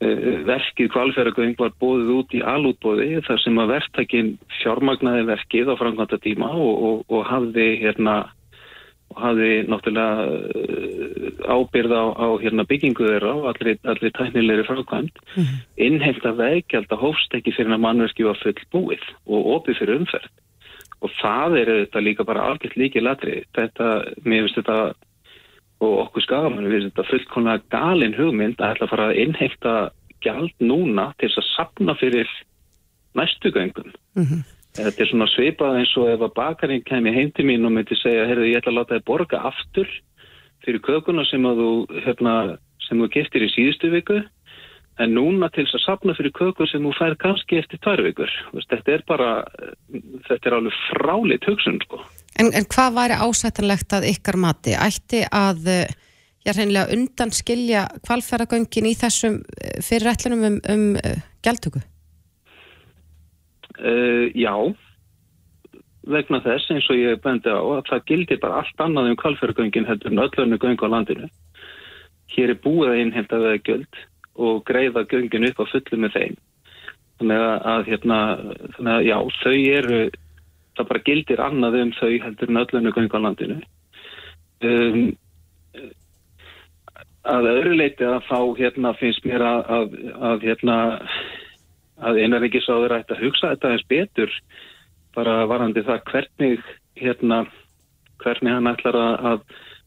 uh, 0.06 0.42
verkið 0.50 0.92
kvalferðagöng 0.94 1.56
var 1.60 1.72
bóðið 1.82 2.12
út 2.18 2.36
í 2.36 2.44
alútbóði 2.46 3.24
þar 3.28 3.42
sem 3.44 3.62
að 3.64 3.72
verktakinn 3.74 4.34
fjármagnaði 4.60 5.26
verkið 5.32 5.72
á 5.74 5.80
framkvæmta 5.80 6.20
tíma 6.26 6.52
og, 6.52 6.84
og, 6.90 7.00
og 7.10 7.26
hafði 7.32 7.70
hérna 7.86 8.20
og 9.10 9.22
hafði 9.24 9.52
náttúrulega 9.70 10.26
uh, 10.28 11.56
ábyrð 11.56 11.94
á, 11.98 12.04
á 12.14 12.28
hérna, 12.42 12.68
byggingu 12.70 13.08
þeirra 13.08 13.34
og 13.38 13.48
allir, 13.54 13.80
allir 13.84 14.14
tæknilegri 14.18 14.68
frákvæmt 14.68 15.18
mm 15.20 15.44
-hmm. 15.44 15.58
innheimt 15.88 16.26
að 16.26 16.40
vegjald 16.44 16.92
að 16.92 17.04
hófst 17.04 17.34
ekki 17.34 17.56
fyrir 17.56 17.74
að 17.74 17.84
mannverki 17.86 18.28
var 18.28 18.38
full 18.44 18.62
búið 18.74 19.06
og 19.26 19.52
opið 19.56 19.80
fyrir 19.80 20.00
umferð 20.00 20.32
og 21.02 21.12
það 21.22 21.58
er 21.62 21.70
þetta 21.76 22.00
líka 22.04 22.24
bara 22.28 22.48
algjört 22.50 22.78
líki 22.78 23.02
latri 23.02 23.44
þetta, 23.56 24.04
mér 24.26 24.44
finnst 24.44 24.60
þetta 24.60 24.94
og 25.80 25.94
okkur 26.04 26.26
skagamann, 26.26 26.68
við 26.68 26.82
finnst 26.82 26.92
þetta 26.92 27.10
fullkonlega 27.10 27.64
galin 27.72 28.18
hugmynd 28.18 28.60
að 28.60 28.76
ætla 28.76 28.86
að 28.86 28.94
fara 28.94 29.08
að 29.10 29.20
innheimta 29.24 29.74
gjald 30.24 30.56
núna 30.60 31.14
til 31.18 31.30
þess 31.30 31.42
að 31.42 31.52
sapna 31.56 31.96
fyrir 32.00 32.30
næstu 33.16 33.52
göngum 33.56 33.92
mm 34.16 34.24
-hmm. 34.24 34.59
Þetta 34.86 35.04
er 35.04 35.12
svona 35.12 35.30
sveipað 35.34 35.80
eins 35.82 35.94
og 36.00 36.10
ef 36.12 36.26
að 36.26 36.36
bakarinn 36.38 36.86
kemi 36.88 37.14
heim 37.16 37.32
til 37.36 37.48
mín 37.50 37.68
og 37.68 37.76
myndi 37.76 37.98
segja, 38.00 38.28
heyrðu 38.30 38.50
ég 38.50 38.62
ætla 38.62 38.74
að 38.74 38.80
láta 38.80 38.98
þið 38.98 39.08
borga 39.12 39.44
aftur 39.52 39.94
fyrir 40.66 40.84
kökuna 40.86 41.24
sem 41.30 41.46
þú 41.46 41.70
hérna, 42.06 42.34
sem 42.88 43.00
þú 43.00 43.10
giftir 43.14 43.46
í 43.46 43.54
síðustu 43.54 43.92
viku 43.94 44.20
En 45.00 45.14
núna 45.16 45.48
til 45.56 45.64
þess 45.64 45.78
að 45.78 45.84
sapna 45.86 46.14
fyrir 46.18 46.34
kökur 46.36 46.68
sem 46.68 46.84
þú 46.84 46.92
fær 46.98 47.16
kannski 47.22 47.60
eftir 47.62 47.80
tvær 47.86 48.02
vikur. 48.04 48.32
Þetta 48.52 48.96
er 48.98 49.04
bara, 49.08 49.30
þetta 50.28 50.50
er 50.50 50.56
alveg 50.58 50.76
fráleitt 50.90 51.48
hugsun, 51.48 51.80
sko. 51.86 52.02
En, 52.36 52.52
en 52.52 52.68
hvað 52.68 52.98
væri 52.98 53.20
ásættanlegt 53.24 53.96
að 53.96 54.10
ykkar 54.12 54.40
mati? 54.44 54.76
Ætti 54.76 55.22
að, 55.24 55.70
já, 56.44 56.52
reynilega 56.52 56.92
undan 56.98 57.32
skilja 57.36 57.86
kvalfæragöngin 58.04 58.92
í 58.92 58.94
þessum 59.00 59.40
eh, 59.40 59.80
fyrirætlunum 59.88 60.46
um, 60.50 60.60
um 60.76 60.86
uh, 61.00 61.16
gjaldtöku? 61.48 61.84
Uh, 63.80 64.28
já, 64.36 64.54
vegna 66.10 66.42
þess 66.44 66.72
eins 66.74 66.88
og 66.92 67.00
ég 67.00 67.22
bendi 67.24 67.52
á 67.52 67.60
að 67.60 67.86
það 67.88 68.06
gildir 68.12 68.40
bara 68.42 68.62
allt 68.62 68.84
annað 68.84 69.12
um 69.12 69.20
kvalfjörgöngin 69.22 69.88
heldur 69.88 70.12
en 70.12 70.24
öllunni 70.26 70.60
göng 70.60 70.80
á 70.84 70.88
landinu. 70.92 71.30
Hér 72.34 72.54
er 72.54 72.62
búið 72.64 72.94
að 72.94 73.02
innhemta 73.04 73.40
veðgjöld 73.42 74.02
og 74.40 74.64
greiða 74.68 75.06
göngin 75.10 75.48
upp 75.50 75.62
á 75.64 75.66
fullu 75.72 76.00
með 76.00 76.18
þeim. 76.18 76.36
Þannig 77.20 77.46
að, 77.46 77.56
að 77.72 77.88
hérna, 77.92 78.20
þannig 78.76 78.94
að 78.94 79.08
já, 79.08 79.18
þau 79.40 79.56
eru, 79.80 80.02
það 80.78 80.90
bara 80.92 81.06
gildir 81.08 81.44
annað 81.44 81.80
um 81.80 81.96
þau 82.00 82.12
heldur 82.26 82.52
en 82.52 82.62
öllunni 82.64 82.96
göng 82.96 83.12
á 83.16 83.20
landinu. 83.26 83.60
Um, 84.60 85.02
að 87.30 87.50
öðru 87.54 87.76
leiti 87.78 88.08
að 88.08 88.24
þá 88.28 88.40
hérna 88.60 88.94
finnst 89.00 89.26
mér 89.28 89.44
að, 89.46 89.96
að 90.20 90.48
hérna 90.48 90.78
að 92.02 92.22
einaríkisáður 92.24 92.98
ætti 93.00 93.16
að 93.16 93.24
hugsa 93.26 93.54
þetta 93.54 93.72
eins 93.74 93.88
betur 93.90 94.36
bara 95.16 95.46
varandi 95.50 95.84
það 95.88 96.04
hvernig 96.12 96.62
hérna 97.00 97.46
hvernig 98.24 98.54
hann 98.54 98.70
ætlar 98.72 98.98
að, 99.00 99.42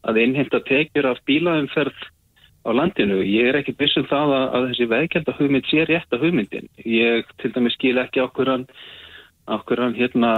að 0.08 0.22
innhemta 0.24 0.62
tekjur 0.68 1.10
af 1.12 1.20
bílaumferð 1.28 2.08
á 2.62 2.70
landinu. 2.72 3.20
Ég 3.26 3.50
er 3.50 3.60
ekki 3.60 3.74
bissum 3.78 4.06
það 4.10 4.34
að 4.38 4.66
þessi 4.70 4.88
veikjölda 4.90 5.36
hugmynd 5.38 5.68
sé 5.68 5.86
rétt 5.88 6.14
af 6.14 6.22
hugmyndin. 6.22 6.68
Ég 6.86 7.30
til 7.42 7.52
dæmis 7.54 7.76
skil 7.78 7.98
ekki 8.02 8.22
okkur 8.24 8.50
hann 8.54 8.66
okkur 9.50 9.80
hann 9.82 9.96
hérna 9.98 10.30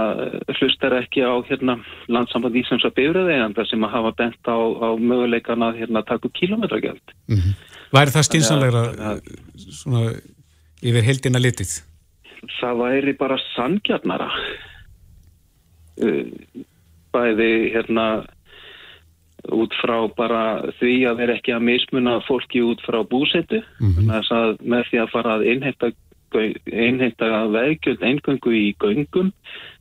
hlustar 0.57 0.95
ekki 0.97 1.21
á 1.21 1.37
hérna 1.45 1.77
landsamband 2.09 2.57
Íslands 2.57 2.87
að 2.87 2.95
byrja 2.97 3.25
þegar 3.27 3.67
sem 3.69 3.85
að 3.85 3.93
hafa 3.93 4.11
bent 4.17 4.49
á, 4.49 4.57
á 4.57 4.89
möguleikan 4.97 5.61
að 5.61 5.83
hérna 5.83 6.01
taka 6.01 6.31
kilometragjöld. 6.33 7.13
Mm 7.29 7.37
-hmm. 7.37 7.53
Væri 7.93 8.15
það 8.15 8.27
stýnsanlegra 8.29 8.83
svona 9.55 10.01
yfir 10.85 11.07
heldina 11.07 11.41
litið? 11.41 11.79
Það 12.59 12.79
væri 12.83 13.13
bara 13.17 13.37
sangjarnara 13.55 14.29
uh, 16.05 16.23
bæði 17.15 17.51
hérna 17.73 18.07
út 19.53 19.75
frá 19.77 19.97
bara 20.17 20.71
því 20.79 20.95
að 21.09 21.19
vera 21.21 21.35
ekki 21.37 21.53
að 21.53 21.67
mismuna 21.67 22.17
fólki 22.25 22.63
út 22.65 22.81
frá 22.85 23.03
búsetu 23.05 23.61
mm 23.79 23.91
-hmm. 23.93 24.57
með 24.65 24.89
því 24.89 25.01
að 25.03 25.11
fara 25.13 25.35
að 25.37 25.45
innhefta 25.53 25.91
einheita 26.35 27.45
veðgjöld 27.53 28.01
eingöngu 28.03 28.51
í 28.51 28.75
göngum 28.81 29.31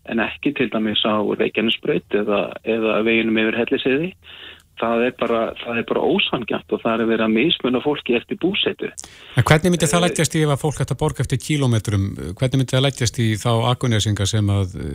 en 0.05 0.20
ekki 0.20 0.52
til 0.55 0.68
dæmis 0.70 1.02
á 1.02 1.18
Reykjanesbreyt 1.38 2.14
eða, 2.14 2.52
eða 2.64 3.02
veginum 3.07 3.40
yfir 3.40 3.59
helliseiði 3.62 4.11
það 4.81 5.07
er 5.09 5.16
bara, 5.20 5.41
bara 5.89 6.05
ósangjant 6.05 6.75
og 6.75 6.83
það 6.83 7.05
er 7.05 7.11
verið 7.12 7.27
að 7.27 7.35
mismunna 7.39 7.83
fólki 7.85 8.16
eftir 8.18 8.39
búsetu. 8.43 8.91
En 9.39 9.47
hvernig 9.47 9.75
myndi 9.75 9.91
það 9.91 10.07
lætjast 10.07 10.39
í 10.39 10.45
ef 10.45 10.55
að 10.55 10.62
fólk 10.64 10.85
ætti 10.85 10.97
að 10.97 11.03
borga 11.03 11.25
eftir 11.25 11.43
kílometrum 11.43 12.07
hvernig 12.39 12.61
myndi 12.61 12.77
það 12.77 12.87
lætjast 12.89 13.20
í 13.22 13.29
þá 13.41 13.51
akuneysingar 13.72 14.31
sem 14.31 14.55
að 14.55 14.79
uh, 14.81 14.89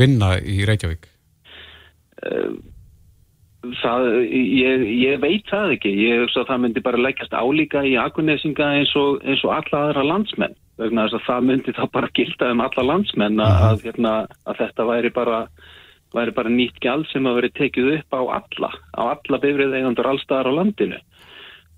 vinna 0.00 0.36
í 0.40 0.62
Reykjavík? 0.68 1.10
Uh, 2.24 2.56
það, 3.82 4.08
ég, 4.32 4.84
ég 5.04 5.22
veit 5.22 5.46
það 5.50 5.76
ekki 5.76 5.94
ég 5.98 6.24
hugsa 6.24 6.42
að 6.42 6.50
það 6.52 6.62
myndi 6.64 6.84
bara 6.84 7.06
lækjast 7.06 7.36
álíka 7.36 7.84
í 7.86 7.96
akuneysinga 8.00 8.70
eins 8.80 8.92
og, 8.98 9.22
eins 9.24 9.44
og 9.46 9.56
alla 9.56 9.86
aðra 9.88 10.04
landsmenn 10.14 10.56
að 10.82 11.20
það 11.22 11.46
myndi 11.48 11.72
þá 11.74 11.84
bara 11.92 12.10
gilda 12.14 12.50
um 12.50 12.62
alla 12.64 12.82
landsmenn 12.82 13.38
að, 13.38 13.52
mhm. 13.54 13.68
að, 13.68 13.84
hérna, 13.86 14.14
að 14.44 14.60
þetta 14.62 14.88
væri 14.88 15.10
bara, 15.14 15.40
væri 16.14 16.34
bara 16.36 16.52
nýtt 16.52 16.80
gjald 16.82 17.08
sem 17.10 17.26
að 17.26 17.40
veri 17.40 17.52
tekið 17.58 17.92
upp 17.98 18.16
á 18.16 18.22
alla, 18.40 18.70
á 18.94 19.02
alla 19.14 19.40
bifrið 19.42 19.78
eigandur 19.78 20.10
allstaðar 20.12 20.50
á 20.50 20.58
landinu 20.60 21.00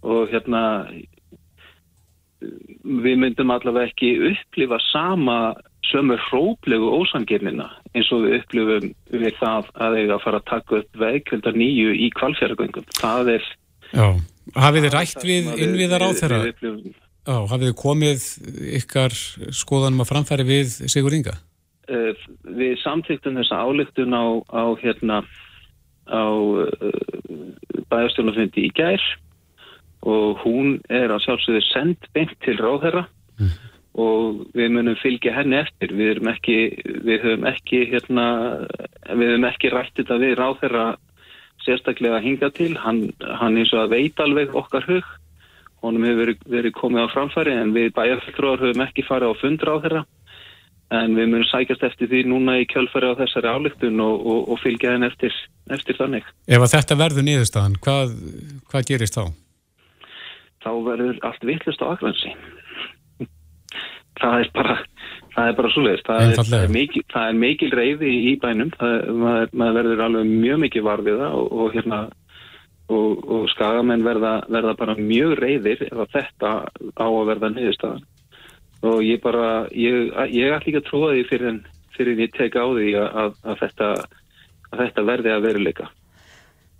og 0.07 0.31
hérna 0.31 0.63
við 2.85 3.17
myndum 3.23 3.51
allavega 3.55 3.91
ekki 3.91 4.13
upplifa 4.31 4.79
sama 4.91 5.39
sömur 5.87 6.21
hróplegu 6.29 6.91
ósangirnina 6.99 7.69
eins 7.95 8.11
og 8.15 8.27
við 8.27 8.39
upplifum 8.41 8.91
við 9.13 9.39
það 9.39 9.71
að 9.87 9.99
eiga 10.01 10.17
að 10.17 10.25
fara 10.25 10.41
að 10.43 10.49
taka 10.51 10.81
upp 10.81 11.01
veikvöldar 11.01 11.57
nýju 11.57 11.95
í 11.95 12.11
kvalfjörgöngum. 12.19 12.87
Það 12.99 13.33
er... 13.37 13.51
Já, 13.93 14.07
hafið 14.59 14.87
þið 14.87 14.97
rætt 14.97 15.27
við 15.27 15.51
innviðar 15.65 16.07
á 16.07 16.11
þeirra? 16.21 16.41
Já, 17.27 17.37
hafið 17.53 17.69
þið 17.71 17.77
komið 17.81 18.27
ykkar 18.81 19.19
skoðanum 19.63 20.05
að 20.05 20.11
framfæri 20.13 20.49
við 20.49 20.75
Sigur 20.93 21.17
Inga? 21.17 21.39
Uh, 21.87 22.15
við 22.43 22.81
samtíktum 22.83 23.37
þessa 23.39 23.61
álygtun 23.63 24.15
á, 24.17 24.27
á 24.51 24.65
hérna 24.81 25.21
á 26.11 26.27
uh, 26.27 26.67
bæjarstjórnafundi 27.93 28.65
í 28.67 28.73
gær 28.75 29.03
og 30.07 30.43
hún 30.43 30.81
er 30.91 31.15
að 31.15 31.23
sjálfsögðu 31.27 31.63
sendt 31.69 32.09
beint 32.15 32.35
til 32.43 32.57
ráðherra 32.59 33.05
mm. 33.39 33.53
og 34.03 34.43
við 34.59 34.75
munum 34.75 34.99
fylgja 34.99 35.35
henni 35.35 35.61
eftir. 35.61 35.95
Við 35.95 36.17
höfum 36.17 36.33
ekki, 36.35 36.59
við 37.07 37.23
höfum 37.27 37.47
ekki, 37.51 37.83
hérna, 37.93 38.27
við 39.15 39.33
höfum 39.35 39.49
ekki 39.51 39.73
rætt 39.75 39.95
þetta 39.99 40.19
við 40.23 40.35
ráðherra 40.41 40.89
sérstaklega 41.63 42.19
hinga 42.23 42.51
til. 42.55 42.73
Hann, 42.83 43.09
hann 43.23 43.59
eins 43.59 43.75
og 43.75 43.87
að 43.87 43.97
veit 43.97 44.27
alveg 44.27 44.59
okkar 44.59 44.87
hug 44.91 45.15
honum 45.85 46.07
hefur 46.07 46.23
verið, 46.23 46.45
verið 46.51 46.77
komið 46.77 47.07
á 47.07 47.15
framfæri 47.15 47.55
en 47.55 47.73
við 47.77 47.93
bæjarfjöldróðar 47.97 48.63
höfum 48.65 48.85
ekki 48.87 49.05
farið 49.07 49.33
á 49.33 49.41
þeirra 49.43 50.05
en 50.95 51.17
við 51.17 51.31
munum 51.33 51.47
sækjast 51.51 51.83
eftir 51.89 52.11
því 52.11 52.23
núna 52.31 52.59
í 52.61 52.67
kjölfæri 52.71 53.11
á 53.11 53.19
þessari 53.19 53.51
álygtun 53.51 54.03
og, 54.03 54.21
og, 54.23 54.43
og 54.55 54.61
fylgja 54.63 54.95
henn 54.95 55.07
eftir, 55.07 55.35
eftir 55.75 55.99
þannig. 55.99 56.27
Ef 56.47 56.63
að 56.63 56.75
þetta 56.77 56.99
verður 57.01 57.27
nýðustan, 57.27 57.79
hvað, 57.83 58.13
hvað 58.71 58.91
gerist 58.91 59.19
þá? 59.19 59.25
Þá 60.63 60.71
verður 60.87 61.19
allt 61.27 61.49
vittlust 61.51 61.83
á 61.83 61.87
akvansi. 61.91 62.35
það 64.21 64.39
er 64.45 64.53
bara, 64.55 64.77
það 65.35 65.51
er 65.51 65.59
bara 65.59 65.73
svo 65.75 65.87
leiðist. 65.87 66.07
Það, 66.07 66.37
það 66.45 67.27
er 67.27 67.41
mikil, 67.43 67.73
reyði 67.75 68.13
í 68.31 68.37
bænum, 68.43 68.71
það, 68.79 68.95
maður, 69.25 69.51
maður 69.53 69.81
verður 69.81 70.07
alveg 70.07 70.31
mjög 70.31 70.63
mikið 70.67 70.87
varfiða 70.87 71.33
og, 71.35 71.51
og 71.51 71.75
hérna 71.75 72.05
og, 72.87 73.25
og 73.27 73.49
skagamenn 73.51 74.07
verða, 74.07 74.39
verða 74.53 74.77
bara 74.79 74.95
mjög 74.99 75.35
reyðir 75.41 75.89
ef 75.89 76.13
þetta 76.15 76.53
á 76.71 77.07
að 77.07 77.25
verða 77.33 77.51
niðurstaðan 77.55 78.05
og 78.87 79.03
ég 79.05 79.21
bara, 79.23 79.67
ég, 79.75 80.11
ég 80.33 80.55
ætl 80.55 80.71
ekki 80.71 80.81
að 80.81 80.89
trúa 80.89 81.13
því 81.15 81.27
fyrir 81.31 81.53
en 81.53 81.61
fyrir 81.97 82.21
ég 82.21 82.35
teka 82.37 82.65
á 82.65 82.69
því 82.71 82.91
að, 83.01 83.09
að, 83.23 83.39
að, 83.43 83.63
þetta, 83.63 83.89
að 84.73 84.83
þetta 84.85 85.07
verði 85.11 85.33
að 85.33 85.47
veruleika. 85.49 85.89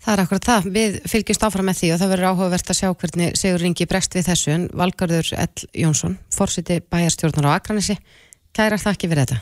Það 0.07 0.13
er 0.13 0.23
akkurat 0.23 0.47
það. 0.47 0.67
Við 0.77 0.97
fylgjumst 1.11 1.45
áfram 1.49 1.67
með 1.67 1.79
því 1.81 1.89
og 1.91 2.01
það 2.01 2.11
verður 2.13 2.31
áhugavert 2.31 2.71
að 2.71 2.79
sjá 2.79 2.89
hvernig 3.01 3.39
Sigur 3.41 3.63
Ringi 3.65 3.87
bregst 3.91 4.17
við 4.17 4.29
þessu 4.29 4.53
en 4.55 4.67
Valgarður 4.77 5.31
L. 5.35 5.67
Jónsson, 5.83 6.17
fórsiti 6.37 6.79
bæjarstjórnar 6.93 7.49
á 7.51 7.57
Akranissi, 7.57 7.97
kæra 8.55 8.79
þakki 8.79 9.11
fyrir 9.11 9.25
þetta. 9.25 9.39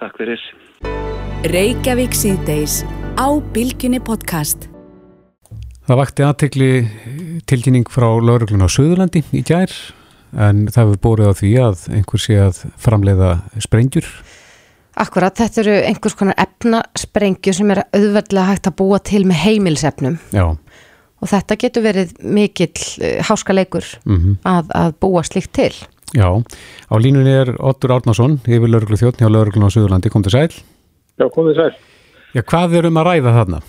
Takk 0.00 0.18
fyrir. 0.18 0.46
Reykjavík 1.52 2.16
síðdeis 2.16 2.80
á 3.20 3.28
Bilginni 3.54 4.00
podcast. 4.02 4.70
Það 5.84 6.00
vakti 6.00 6.24
aðtekli 6.24 6.70
tilkynning 7.44 7.90
frá 7.92 8.08
lauruglun 8.08 8.64
á 8.64 8.68
Suðurlandi 8.72 9.20
í 9.36 9.44
gær 9.44 9.68
en 10.36 10.64
það 10.68 10.80
hefur 10.82 11.02
bórið 11.06 11.30
á 11.30 11.34
því 11.40 11.52
að 11.64 11.84
einhver 11.98 12.22
sé 12.22 12.38
að 12.42 12.60
framleiða 12.80 13.30
sprengjur. 13.62 14.08
Akkurat, 15.00 15.34
þetta 15.34 15.62
eru 15.64 15.78
einhvers 15.88 16.14
konar 16.18 16.38
efnasprengjur 16.38 17.56
sem 17.56 17.72
er 17.74 17.82
auðverðilega 17.88 18.50
hægt 18.52 18.68
að 18.70 18.76
búa 18.78 19.00
til 19.02 19.24
með 19.26 19.40
heimilsefnum 19.42 20.20
Já. 20.30 20.44
og 20.54 21.30
þetta 21.32 21.56
getur 21.64 21.82
verið 21.88 22.12
mikill 22.22 22.84
eh, 23.02 23.18
háskaleikur 23.26 23.88
mm 24.04 24.20
-hmm. 24.20 24.36
að, 24.46 24.70
að 24.70 24.94
búa 25.02 25.24
slikt 25.26 25.52
til. 25.52 25.72
Já, 26.14 26.30
á 26.30 26.94
línunni 26.94 27.32
er 27.34 27.56
Ottur 27.58 27.90
Árnason, 27.90 28.38
yfir 28.46 28.70
lauruglu 28.70 28.96
þjóttni 28.96 29.26
á 29.26 29.34
lauruglun 29.34 29.66
á 29.66 29.74
Suðurlandi, 29.74 30.10
kom 30.14 30.22
til 30.22 30.30
sæl. 30.30 30.52
Já, 31.18 31.26
kom 31.26 31.48
til 31.50 31.56
sæl. 31.58 31.74
Já, 32.34 32.42
hvað 32.42 32.76
er 32.78 32.86
um 32.86 33.00
að 33.00 33.06
ræða 33.08 33.32
þarna? 33.34 33.60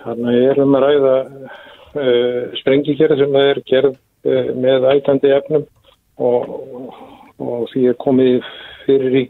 Þannig 0.00 0.28
að 0.30 0.38
ég 0.38 0.50
er 0.50 0.62
um 0.64 0.74
að 0.78 0.86
ræða 0.86 1.16
uh, 2.00 2.56
sprengigjara 2.62 3.18
sem 3.20 3.36
er 3.36 3.60
gerð 3.68 3.98
með 4.24 4.88
ætandi 4.94 5.32
efnum 5.32 5.66
og, 6.20 6.50
og 7.40 7.68
því 7.72 7.86
er 7.90 8.00
komið 8.02 8.42
fyrir 8.86 9.16
í 9.22 9.24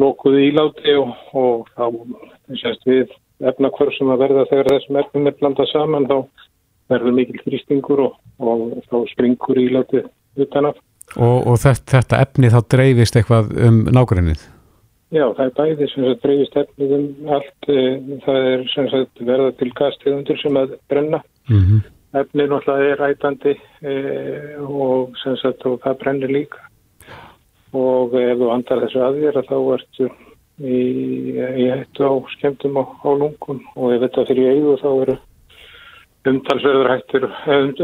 lókuðu 0.00 0.40
íláti 0.48 0.96
og, 0.98 1.12
og 1.34 1.68
þá 1.74 1.84
sést 2.60 2.86
við 2.88 3.12
efnakvörð 3.44 3.98
sem 3.98 4.10
að 4.10 4.24
verða 4.24 4.48
þegar 4.50 4.72
þessum 4.72 4.98
efnum 5.02 5.30
er 5.30 5.38
blandað 5.38 5.70
saman 5.70 6.08
þá 6.10 6.16
verður 6.92 7.16
mikil 7.16 7.40
þrýstingur 7.44 8.02
og, 8.08 8.18
og 8.42 8.74
þá 8.90 8.98
springur 9.12 9.60
íláti 9.60 10.02
utanaf. 10.40 10.80
Og 11.20 11.54
þetta, 11.60 11.98
þetta 11.98 12.20
efni 12.24 12.50
þá 12.52 12.60
dreifist 12.74 13.16
eitthvað 13.18 13.54
um 13.66 13.80
nákvæmnið? 13.94 14.44
Já, 15.14 15.28
það 15.36 15.44
er 15.44 15.52
bæði 15.58 15.88
sem 15.92 16.06
sagt 16.08 16.24
dreifist 16.24 16.56
efnið 16.58 16.94
um 16.96 17.34
allt. 17.36 17.68
Eh, 17.70 17.98
það 18.24 18.48
er 18.50 18.64
sem 18.72 18.88
sagt 18.90 19.26
verða 19.28 19.50
til 19.60 19.70
gastegundur 19.78 20.40
sem 20.40 20.58
að 20.58 20.74
brenna. 20.90 21.20
Mm 21.50 21.60
-hmm. 21.60 21.82
Efnið 22.14 22.50
náttúrulega 22.52 22.92
er 22.92 23.00
rætandi 23.02 23.54
e, 23.82 23.94
og 24.62 25.16
sagt 25.18 25.64
og 25.66 25.80
það 25.82 25.98
brennir 26.02 26.30
líka. 26.30 26.62
Og 27.74 28.14
ef 28.14 28.38
þú 28.38 28.50
andar 28.54 28.84
þessu 28.84 29.02
aðvér 29.02 29.40
þá 29.48 29.56
ertu 29.74 30.08
í, 30.62 30.78
í 31.34 31.70
hættu 31.72 32.06
á 32.06 32.12
skemmtum 32.36 32.78
á, 32.78 32.84
á 32.86 33.10
lungun 33.10 33.62
og 33.74 33.96
ef 33.96 34.04
þetta 34.06 34.26
fyrir 34.30 34.52
eigu 34.54 34.76
þá 34.78 34.90
eru 34.92 35.16
umtalsverður 36.30 36.90
hættur, 36.92 37.26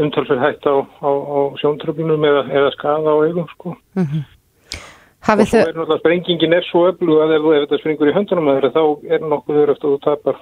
umtalsverður 0.01 0.45
hætt 0.45 0.65
á, 0.65 0.75
á, 0.79 1.11
á 1.11 1.39
sjóntröflunum 1.61 2.23
eða, 2.25 2.45
eða 2.49 2.71
skaða 2.77 3.13
á 3.13 3.17
eigum 3.27 3.49
sko. 3.51 3.75
Mm 3.99 4.05
-hmm. 4.05 4.23
Og 5.21 5.47
svo 5.47 5.59
er 5.59 5.75
náttúrulega 5.75 5.99
sprengingin 5.99 6.53
er 6.53 6.65
svo 6.65 6.87
öflug 6.89 7.21
að 7.21 7.35
ef, 7.35 7.43
ef 7.45 7.63
þetta 7.67 7.81
springur 7.81 8.09
í 8.09 8.15
höndunum 8.15 8.47
að 8.47 8.55
þeirra 8.57 8.71
þá 8.77 9.13
er 9.13 9.19
nokkuð 9.21 9.59
þurft 9.59 9.83
að 9.83 9.91
þú 9.91 9.99
tapar, 10.01 10.39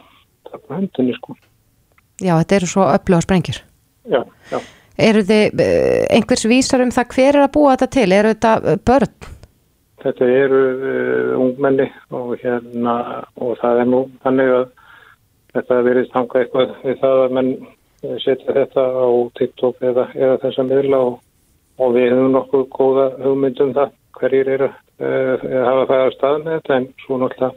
tapar 0.52 0.78
höndunni 0.78 1.16
sko. 1.18 1.36
Já, 2.20 2.34
þetta 2.40 2.56
eru 2.56 2.68
svo 2.68 2.86
öfluga 2.88 3.22
sprengjur. 3.22 3.60
Já, 4.08 4.24
já. 4.52 4.60
Eru 5.00 5.24
þið 5.24 5.62
eh, 5.64 6.06
einhvers 6.16 6.46
vísar 6.50 6.84
um 6.84 6.92
það 6.92 7.14
hver 7.16 7.38
er 7.38 7.44
að 7.46 7.54
búa 7.56 7.76
þetta 7.76 7.88
til? 7.96 8.08
Eru 8.16 8.34
þetta 8.34 8.54
eh, 8.64 8.80
börn? 8.90 9.28
Þetta 10.00 10.28
eru 10.32 10.60
uh, 10.72 11.32
ungmenni 11.36 11.90
og 12.16 12.30
hérna 12.40 12.94
og 13.36 13.58
það 13.60 13.82
er 13.82 13.90
nú 13.92 13.98
þannig 14.24 14.52
að 14.56 14.68
þetta 15.56 15.80
verið 15.90 16.12
tanga 16.14 16.40
eitthvað 16.40 16.72
við 16.86 17.02
það 17.02 17.24
að 17.26 17.36
menn 17.36 17.50
setja 18.24 18.56
þetta 18.56 18.86
á 18.96 19.08
TikTok 19.36 19.84
eða, 19.90 20.06
eða 20.16 20.38
þessa 20.46 20.66
miðla 20.70 21.02
og, 21.10 21.18
og 21.84 21.98
við 21.98 22.14
höfum 22.14 22.32
nokkuð 22.38 22.66
góða 22.78 23.10
hugmyndum 23.26 23.76
það 23.76 23.92
hverjir 24.20 24.54
eru 24.56 24.70
uh, 24.70 25.36
að 25.44 25.68
hafa 25.68 25.86
það 25.92 26.06
að 26.06 26.16
stað 26.16 26.40
með 26.46 26.56
þetta 26.56 26.78
en 26.78 26.90
svo 27.04 27.20
náttúrulega 27.20 27.54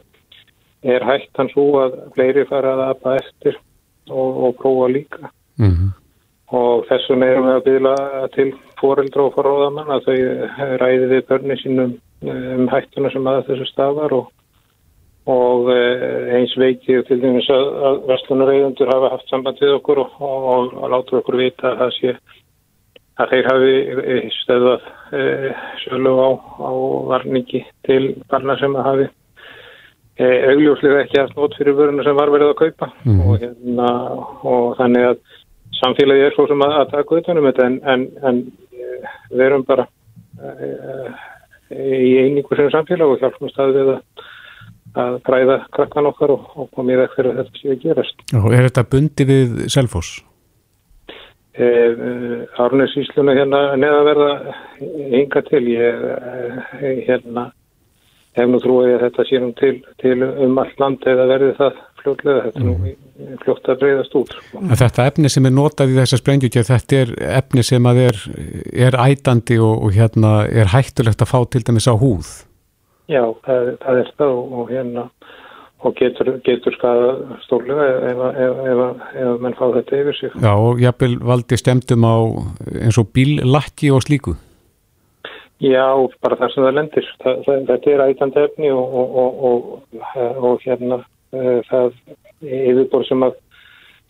er 0.83 1.07
hægt 1.07 1.39
hans 1.39 1.55
úr 1.59 1.79
að 1.85 1.99
fleiri 2.17 2.47
fara 2.49 2.75
að 2.75 2.85
apa 2.89 3.17
eftir 3.21 3.59
og, 4.11 4.43
og 4.49 4.55
prófa 4.59 4.91
líka 4.91 5.31
mm 5.55 5.71
-hmm. 5.71 5.91
Og 6.53 6.85
þessum 6.89 7.25
erum 7.25 7.49
við 7.49 7.57
að 7.57 7.65
byrja 7.67 8.27
til 8.35 8.47
foreldra 8.79 9.27
og 9.27 9.35
forróðamann 9.37 9.93
að 9.95 10.07
þau 10.07 10.77
ræði 10.83 11.11
við 11.15 11.27
börni 11.31 11.59
sínum 11.61 11.97
um 12.23 12.69
hættuna 12.71 13.11
sem 13.11 13.27
að 13.27 13.45
þessu 13.49 13.67
stafar 13.71 14.15
og 14.15 14.31
og 15.31 15.69
eh, 15.71 16.35
eins 16.35 16.53
veikið 16.59 17.05
til 17.07 17.19
dæmis 17.21 17.47
að, 17.51 17.67
að 17.87 17.99
vestlunarauðundur 18.09 18.91
hafa 18.91 19.11
haft 19.13 19.29
samband 19.31 19.61
við 19.61 19.77
okkur 19.77 20.01
og, 20.03 20.15
og, 20.19 20.73
og, 20.75 20.87
láta 20.91 21.19
okkur 21.21 21.39
vita 21.39 21.69
að 21.71 21.79
það 21.79 21.93
sé 21.97 22.15
að 23.23 23.31
þeir 23.31 23.49
hafi 23.51 23.73
eh, 23.93 24.25
stöðað 24.41 24.87
e, 25.13 25.25
sjálf 25.83 26.19
á, 26.19 26.29
á 26.59 26.71
varningi 27.13 27.61
til 27.87 28.01
barna 28.31 28.57
sem 28.59 28.75
að 28.75 28.87
hafi 28.89 29.07
e, 30.17 30.27
augljóslega 30.49 31.05
ekki 31.05 31.21
haft 31.21 31.37
nót 31.39 31.55
fyrir 31.59 31.77
vöruna 31.77 32.03
sem 32.03 32.19
var 32.19 32.33
verið 32.33 32.51
að 32.51 32.59
kaupa 32.65 32.91
mm. 33.05 33.21
og, 33.23 33.37
hérna, 33.45 33.89
og 34.43 34.75
þannig 34.81 35.09
að 35.13 35.23
samfélagi 35.79 36.27
er 36.27 36.35
svo 36.35 36.47
sem 36.49 36.65
að, 36.65 36.75
að 36.81 36.91
taka 36.93 37.19
utanum 37.21 37.49
þetta 37.49 37.67
en, 37.69 37.79
en, 37.93 38.05
en 38.29 38.43
við 39.33 39.45
erum 39.47 39.65
bara 39.67 39.87
e, 40.39 40.69
í 41.73 42.13
einingu 42.23 42.59
sem 42.59 42.71
samfélag 42.73 43.15
og 43.15 43.23
hjálpum 43.23 43.51
staðið 43.51 43.79
við 43.81 43.95
að 43.97 44.29
að 44.93 45.17
græða 45.25 45.57
krakkan 45.73 46.09
okkar 46.09 46.35
og, 46.35 46.45
og 46.57 46.69
komið 46.75 47.03
ekki 47.05 47.19
fyrir 47.19 47.39
þetta 47.39 47.59
sem 47.59 47.71
ég 47.71 47.81
gerast. 47.81 48.23
Já, 48.29 48.39
er 48.43 48.67
þetta 48.67 48.85
bundi 48.91 49.25
við 49.29 49.55
Selfos? 49.73 50.11
E, 51.53 51.65
eh, 51.65 52.61
Árnus 52.61 52.95
Ísluna 52.97 53.35
hérna 53.37 53.63
neða 53.77 54.05
verða 54.09 54.29
hinga 54.79 55.43
til. 55.49 55.63
Ég 55.73 56.05
e, 56.09 56.93
hérna 57.07 57.47
hef 58.37 58.49
nú 58.49 58.61
trúið 58.61 58.95
að 58.95 59.03
þetta 59.07 59.27
séum 59.29 59.51
til, 59.57 59.75
til 60.01 60.17
um 60.25 60.61
allt 60.61 60.79
land 60.81 61.09
eða 61.09 61.29
verði 61.29 61.51
það 61.59 61.81
fljótlega. 62.03 62.45
Þetta 62.47 62.61
er 62.61 62.65
mm. 62.67 62.71
nú 62.83 63.35
fljótt 63.43 63.69
að 63.71 63.83
breyðast 63.83 64.17
út. 64.19 64.33
En 64.61 64.79
þetta 64.79 65.07
efni 65.11 65.31
sem 65.31 65.49
er 65.49 65.55
notað 65.55 65.93
í 65.93 65.99
þessa 65.99 66.19
sprengjukjöf, 66.21 66.69
þetta 66.71 67.01
er 67.01 67.13
efni 67.41 67.65
sem 67.65 67.89
að 67.89 68.01
er, 68.07 68.23
er 68.87 68.99
ætandi 69.05 69.59
og, 69.63 69.75
og 69.87 69.95
hérna 69.97 70.33
er 70.47 70.73
hættulegt 70.73 71.23
að 71.23 71.31
fá 71.33 71.39
til 71.53 71.63
dæmis 71.67 71.89
á 71.89 71.95
húð? 71.95 72.33
Já, 73.11 73.23
það, 73.45 73.73
það 73.83 74.01
er 74.01 74.11
það 74.17 74.35
og, 74.37 74.53
og 74.59 74.71
hérna 74.71 75.07
og 75.83 75.95
getur, 75.99 76.29
getur 76.47 76.75
skada 76.77 77.37
stórlega 77.43 77.89
ef, 78.07 78.21
ef, 78.31 78.61
ef, 78.71 79.03
ef 79.19 79.41
mann 79.43 79.57
fá 79.59 79.65
þetta 79.75 79.99
yfir 79.99 80.17
sig. 80.19 80.35
Já, 80.39 80.53
og 80.55 80.81
jafnvel 80.81 81.17
valdi 81.27 81.59
stemdum 81.59 82.07
á 82.07 82.15
eins 82.79 82.99
og 83.01 83.11
bíllakki 83.15 83.91
og 83.91 84.05
slíku? 84.05 84.37
Já, 85.63 85.85
bara 86.23 86.37
þar 86.39 86.53
sem 86.53 86.65
það 86.65 86.77
lendir. 86.77 87.09
Það, 87.23 87.41
það, 87.45 87.65
þetta 87.69 87.91
er 87.91 88.05
ætandi 88.07 88.45
efni 88.47 88.71
og, 88.75 88.95
og, 89.23 89.59
og 90.43 90.63
hérna 90.63 91.03
það 91.69 91.97
yfirbor 92.43 93.05
sem 93.07 93.25
að, 93.25 93.35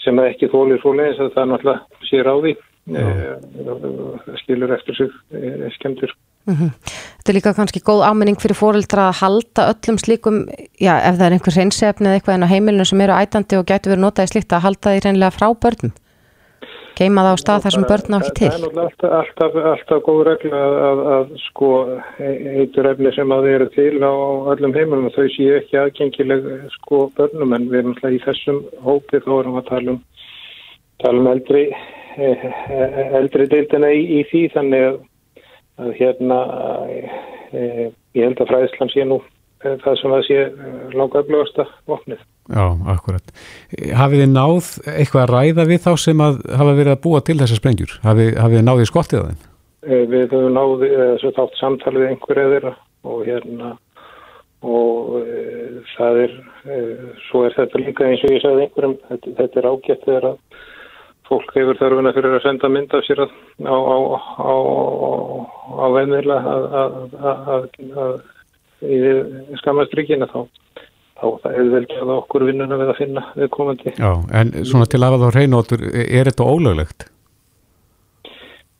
sem 0.03 0.19
að 0.19 0.29
ekki 0.33 0.51
þólir 0.51 0.81
svo 0.81 0.93
leiðis 0.97 1.23
að 1.23 1.33
það 1.37 1.49
náttúrulega 1.51 2.07
sér 2.09 2.29
á 2.29 2.35
því 2.35 2.53
uh, 2.57 4.35
skilur 4.43 4.75
eftir 4.75 4.99
sig 4.99 5.09
uh, 5.09 5.65
skemmtur. 5.77 6.13
Mm 6.43 6.55
-hmm. 6.55 6.71
Þetta 7.17 7.31
er 7.31 7.37
líka 7.37 7.53
kannski 7.55 7.79
góð 7.79 8.03
áminning 8.03 8.39
fyrir 8.39 8.59
fóreldra 8.59 9.07
að 9.09 9.19
halda 9.21 9.67
öllum 9.71 9.97
slíkum, 9.97 10.47
já 10.75 10.99
ef 10.99 11.15
það 11.15 11.25
er 11.25 11.35
einhver 11.37 11.55
hreinsefni 11.55 12.07
eða 12.07 12.15
eitthvað 12.19 12.35
en 12.35 12.43
á 12.43 12.53
heimilinu 12.53 12.85
sem 12.85 13.01
eru 13.01 13.13
ætandi 13.13 13.57
og 13.57 13.65
gætu 13.65 13.89
verið 13.89 14.03
notað 14.03 14.27
í 14.27 14.31
slíkt 14.33 14.53
að 14.53 14.65
halda 14.65 14.91
því 14.91 14.99
reynilega 15.05 15.37
frá 15.37 15.47
börnum. 15.55 15.93
Geima 16.97 17.23
það 17.25 17.33
á 17.33 17.41
stað 17.41 17.63
þar 17.63 17.75
sem 17.75 17.85
börn 17.89 18.13
á 18.13 18.17
ekki 18.19 18.33
til. 18.39 18.49
Það 18.49 18.55
er 18.55 18.75
náttúrulega 18.77 19.19
alltaf, 19.19 19.55
alltaf, 19.71 20.01
góð 20.05 20.19
regla 20.29 20.59
að, 20.65 20.75
að, 20.87 21.01
að 21.13 21.31
sko 21.43 21.71
heitur 22.19 22.89
efni 22.91 23.13
sem 23.15 23.33
að 23.37 23.49
eru 23.53 23.69
til 23.73 23.95
á 24.03 24.13
öllum 24.53 24.75
heimilum 24.77 25.07
og 25.09 25.15
þau 25.15 25.29
séu 25.33 25.55
ekki 25.61 25.79
aðgengileg 25.81 26.51
sko 26.75 27.07
börnum 27.17 27.57
en 27.57 27.69
við 27.71 27.81
erum 27.81 27.95
alltaf 27.95 28.13
í 28.13 28.21
þessum 28.27 28.61
hópi 28.85 29.23
þá 29.25 29.31
erum 29.39 29.57
að 29.61 29.71
tala 29.71 29.95
um, 29.95 30.03
tala 31.01 31.23
um 31.23 31.31
eldri, 31.33 31.65
eh, 32.17 32.45
eh, 32.45 33.01
eldri 33.21 33.49
deildina 33.49 33.89
í, 33.89 34.05
í 34.19 34.21
því 34.29 34.45
þannig 34.53 34.87
að 34.91 35.01
að 35.81 35.93
hérna 35.97 36.39
e, 36.89 37.89
ég 38.13 38.27
held 38.27 38.41
að 38.43 38.51
fræðislan 38.51 38.91
sé 38.93 39.05
nú 39.07 39.19
e, 39.19 39.32
það 39.83 39.97
sem 39.99 40.15
að 40.15 40.25
sé 40.27 40.39
e, 40.43 40.73
langa 40.97 41.21
öflugasta 41.21 41.65
vopnið. 41.89 42.21
Já, 42.51 42.65
akkurat. 42.93 43.33
Hafið 43.99 44.23
þið 44.23 44.31
náð 44.33 44.69
eitthvað 44.93 45.23
að 45.23 45.33
ræða 45.33 45.67
við 45.69 45.81
þá 45.85 45.91
sem 46.03 46.23
að 46.25 46.41
hafa 46.59 46.75
verið 46.79 46.95
að 46.95 47.01
búa 47.05 47.23
til 47.23 47.37
þessar 47.39 47.61
sprengjur? 47.61 47.95
Hafið, 48.03 48.33
þið 48.55 48.67
náðið 48.67 48.89
skottið 48.91 49.23
á 49.23 49.27
þeim? 49.29 49.47
Við 49.83 50.27
höfum 50.31 50.57
náðið 50.57 50.93
þessu 50.99 51.33
þátt 51.37 51.57
samtal 51.59 51.95
við 51.97 52.09
einhverja 52.11 52.51
þeirra 52.53 52.75
og 53.03 53.23
hérna 53.27 53.73
og 54.63 55.17
það 55.97 56.19
er 56.23 56.35
svo 57.27 57.41
er 57.43 57.55
þetta 57.57 57.81
líka 57.81 58.05
eins 58.07 58.23
og 58.23 58.31
ég 58.31 58.43
sagði 58.43 58.63
einhverjum, 58.63 58.93
þetta, 59.09 59.33
þetta 59.39 59.59
er 59.59 59.67
ágætt 59.67 60.05
þegar 60.07 60.27
að 60.29 60.37
fólk 61.27 61.55
hefur 61.57 61.79
þörfuna 61.79 62.13
fyrir 62.15 62.37
að 62.37 62.45
senda 62.45 62.69
mynd 62.71 62.93
af 62.95 63.03
sér 63.07 63.23
á, 63.25 63.27
á, 63.27 63.97
á, 64.39 64.55
á 65.83 65.85
venniðla 65.95 66.37
að 66.43 67.67
í 68.83 69.57
skamastryggina 69.61 70.27
þá 70.31 70.43
þá 71.23 71.27
það 71.43 71.57
er 71.57 71.71
vel 71.71 71.83
að 72.01 72.13
okkur 72.17 72.45
vinnuna 72.49 72.79
við 72.81 72.91
að 72.91 72.99
finna 72.99 73.25
við 73.37 73.49
komandi. 73.53 73.93
Já, 73.95 74.11
en 74.39 74.53
svona 74.67 74.87
til 74.91 75.01
að 75.05 75.19
þá 75.21 75.27
reynóttur, 75.37 75.83
er 76.03 76.29
þetta 76.29 76.47
ólöglegt? 76.49 77.05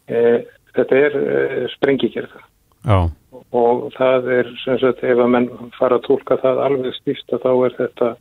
E, 0.08 0.20
þetta 0.76 0.99
er 1.08 1.18
e, 1.20 1.38
sprengikerða. 1.78 2.43
Já. 2.84 2.97
Og 3.54 3.88
það 3.95 4.30
er, 4.34 4.49
sem 4.64 4.80
sagt, 4.82 5.04
ef 5.06 5.22
að 5.24 5.32
menn 5.32 5.49
fara 5.78 5.99
að 5.99 6.08
tólka 6.10 6.39
það 6.41 6.64
alveg 6.66 6.97
stýsta 6.97 7.39
þá 7.43 7.51
er 7.54 7.78
þetta 7.78 8.14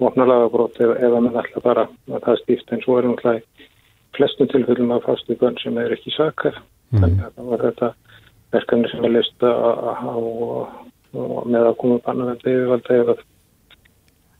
vopnalagabrót 0.00 0.80
ef, 0.80 0.94
ef 0.96 1.10
að 1.12 1.24
mann 1.26 1.40
ætla 1.42 1.64
bara 1.64 1.86
að 2.10 2.24
það 2.24 2.40
stýft 2.44 2.72
en 2.72 2.84
svo 2.84 2.98
er 2.98 3.08
náttúrulega 3.08 3.68
flestum 4.16 4.48
tilfellum 4.50 4.94
að 4.94 5.04
fastu 5.06 5.36
bönn 5.40 5.58
sem 5.60 5.76
er 5.80 5.92
ekki 5.94 6.12
sakar 6.14 6.56
mm. 6.56 7.02
þannig 7.02 7.26
að 7.26 7.34
það 7.36 7.50
var 7.50 7.64
þetta 7.66 7.90
verkefni 8.56 8.92
sem 8.92 9.06
er 9.06 9.14
lista 11.10 11.48
með 11.50 11.66
að 11.70 11.76
koma 11.80 11.98
banna 12.04 12.30
með 12.30 12.42
beigvalda 12.44 12.96
ef 12.96 13.12
að 13.14 13.20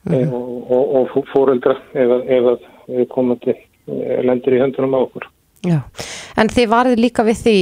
mm. 0.08 0.32
og, 0.32 0.70
og, 0.70 0.94
og 1.00 1.28
fóreldra 1.32 1.76
ef 1.94 2.14
að, 2.16 2.24
ef 2.28 2.48
að 2.54 2.64
við 2.88 3.06
komum 3.10 3.38
til 3.44 3.56
eh, 3.56 4.22
lendur 4.24 4.56
í 4.56 4.62
höndunum 4.62 4.96
á 4.96 5.00
okkur 5.02 5.28
Já, 5.60 5.82
en 6.40 6.48
þið 6.48 6.70
varðið 6.72 7.00
líka 7.02 7.24
við 7.26 7.40
því 7.42 7.56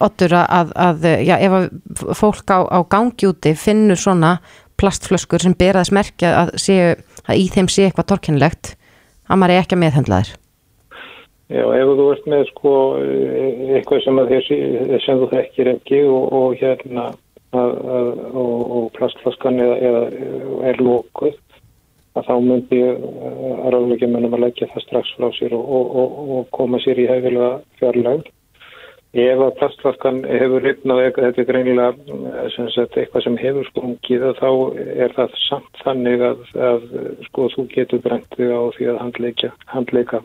Ottur 0.00 0.32
að, 0.38 0.70
að 0.72 1.02
já, 1.20 1.34
ef 1.36 1.56
að 1.58 2.14
fólk 2.16 2.48
á, 2.48 2.64
á 2.64 2.80
gangjúti 2.88 3.52
finnur 3.52 4.00
svona 4.00 4.38
plastflöskur 4.80 5.42
sem 5.42 5.52
ber 5.58 5.76
að 5.76 5.90
smerkja 5.90 6.30
að, 6.40 6.54
séu, 6.56 6.94
að 7.26 7.42
í 7.42 7.50
þeim 7.52 7.68
sé 7.68 7.84
eitthvað 7.84 8.08
torkennilegt 8.14 8.72
að 9.28 9.42
maður 9.42 9.54
er 9.58 9.66
ekki 9.66 9.76
að 9.76 9.82
meðhendla 9.84 10.22
þér 10.22 10.38
Já, 11.52 11.66
ef 11.76 11.90
þú 11.98 12.06
ert 12.14 12.28
með 12.32 12.46
sko 12.48 12.72
eitthvað 13.76 14.06
sem, 14.06 14.20
sem 15.04 15.20
þú 15.20 15.28
þekkir 15.34 15.70
ekki 15.74 16.00
og, 16.08 16.32
og 16.32 16.56
hérna 16.56 17.10
og, 17.52 18.60
og 18.76 18.90
plastflaskan 18.96 19.60
eða, 19.60 19.78
eða 19.88 20.02
er 20.70 20.82
lókuð 20.82 21.40
að 22.12 22.28
þá 22.28 22.34
myndi 22.44 22.78
að 22.84 23.66
ráðleikja 23.72 24.10
mönnum 24.12 24.36
að 24.36 24.44
leggja 24.46 24.68
það 24.74 24.86
strax 24.86 25.16
frá 25.16 25.28
sér 25.38 25.56
og, 25.56 25.96
og 26.36 26.46
koma 26.52 26.80
sér 26.84 27.00
í 27.00 27.08
hefilega 27.08 27.58
fjarlægð 27.80 28.30
Ef 29.12 29.40
að 29.44 29.56
plastflaskan 29.58 30.22
hefur 30.24 30.62
ripnað 30.64 31.02
eitthvað, 31.02 31.26
þetta 31.26 31.42
er 31.42 31.48
greinilega 31.50 32.20
eh, 32.32 32.68
sagt, 32.72 32.94
eitthvað 32.96 33.24
sem 33.26 33.34
hefur 33.36 33.66
sprungið 33.68 34.22
þá 34.38 34.48
er 35.04 35.12
það 35.12 35.34
samt 35.42 35.80
þannig 35.82 36.22
að, 36.24 36.46
að 36.56 36.86
sko 37.26 37.48
þú 37.52 37.64
getur 37.74 38.00
brent 38.06 38.38
þig 38.38 38.54
á 38.56 38.62
því 38.78 38.88
að 38.88 39.00
handleika, 39.02 39.50
handleika 39.68 40.22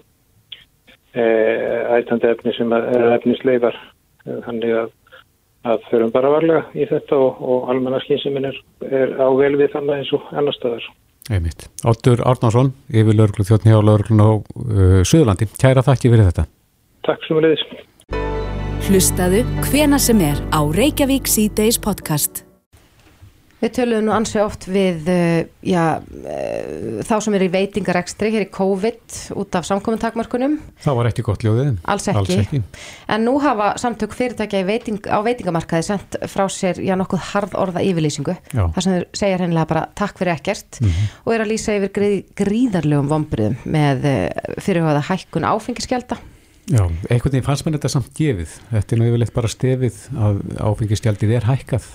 e, 1.11 1.25
ætandi 1.97 2.31
efni 2.31 2.55
sem 2.55 2.71
er 2.77 3.11
efnisleifar. 3.17 3.75
Þannig 4.47 4.77
að, 4.85 4.95
að 5.65 5.83
förum 5.89 6.13
bara 6.13 6.31
varlega 6.31 6.63
í 6.77 6.85
þetta 6.89 7.17
og, 7.17 7.41
og 7.41 7.67
almannarskynsiminn 7.73 8.49
er, 8.49 8.61
er 8.87 9.17
á 9.17 9.27
vel 9.37 9.55
við 9.59 9.73
þannig 9.73 10.01
eins 10.01 10.13
og 10.15 10.31
annar 10.33 10.55
staðar. 10.55 10.87
Einmitt. 11.27 11.67
Óttur 11.83 12.23
Árnánsson, 12.23 12.71
yfir 12.87 13.17
laurglu 13.17 13.43
þjóttni 13.47 13.75
á 13.75 13.81
laurglun 13.83 14.23
á 14.23 14.31
uh, 14.39 15.01
Suðurlandi. 15.03 15.49
Kæra 15.59 15.83
þakki 15.83 16.13
fyrir 16.13 16.29
þetta. 16.29 16.47
Takk 17.07 17.27
sem 17.27 17.39
að 17.39 17.49
leiðis. 17.49 17.67
Hlustaðu 18.87 19.43
hvena 19.67 19.99
sem 19.99 20.23
er 20.23 20.39
á 20.55 20.63
Reykjavík 20.63 21.27
C-Days 21.27 21.81
podcast. 21.83 22.46
Við 23.57 23.71
töluðum 23.73 24.05
nú 24.05 24.11
ansið 24.13 24.41
oft 24.43 24.67
við 24.69 25.07
uh, 25.09 25.39
já, 25.65 25.83
uh, 25.97 26.99
þá 27.07 27.13
sem 27.25 27.37
er 27.37 27.45
í 27.47 27.49
veitingarekstri 27.55 28.29
hér 28.35 28.43
í 28.45 28.49
COVID 28.53 29.15
út 29.41 29.57
af 29.57 29.65
samkominntakmörkunum. 29.65 30.59
Það 30.83 30.97
var 30.99 31.09
ekki 31.09 31.25
gott 31.25 31.45
ljóðið. 31.45 31.71
Alls 31.89 32.05
ekki. 32.11 32.21
Alls 32.21 32.43
ekki. 32.43 32.59
En 33.15 33.25
nú 33.25 33.33
hafa 33.41 33.71
samtök 33.81 34.13
fyrirtækja 34.17 34.61
veiting, 34.67 35.01
á 35.09 35.17
veitingamarkaði 35.25 35.87
sendt 35.87 36.19
frá 36.29 36.45
sér 36.53 36.77
já, 36.85 36.93
nokkuð 37.01 37.23
harð 37.31 37.57
orða 37.57 37.81
yfirlýsingu. 37.81 38.35
Já. 38.51 38.67
Það 38.75 38.85
sem 38.85 38.93
þeir 38.93 39.07
segja 39.23 39.39
hennilega 39.41 39.71
bara 39.71 39.85
takk 39.97 40.21
fyrir 40.21 40.35
ekkert 40.35 40.77
mm 40.81 40.89
-hmm. 40.89 41.15
og 41.25 41.33
er 41.33 41.41
að 41.41 41.51
lýsa 41.51 41.77
yfir 41.79 41.91
gríð, 41.97 42.19
gríðarlegum 42.37 43.09
vombriðum 43.09 43.55
með 43.65 44.05
uh, 44.05 44.59
fyrirhjóða 44.61 45.01
hækkun 45.09 45.49
áfengiskjelda. 45.49 46.19
Já, 46.67 46.83
einhvern 46.83 47.31
veginn 47.31 47.47
fannst 47.47 47.65
mér 47.65 47.79
þetta 47.79 47.89
samt 47.89 48.13
gefið. 48.13 48.53
Þetta 48.69 48.93
er 48.93 48.99
nú 48.99 49.05
yfirleitt 49.07 49.33
bara 49.33 49.47
stefið 49.47 49.99
að 50.13 50.41
áfengiskjaldið 50.59 51.35
er 51.39 51.47
hækkað. 51.47 51.85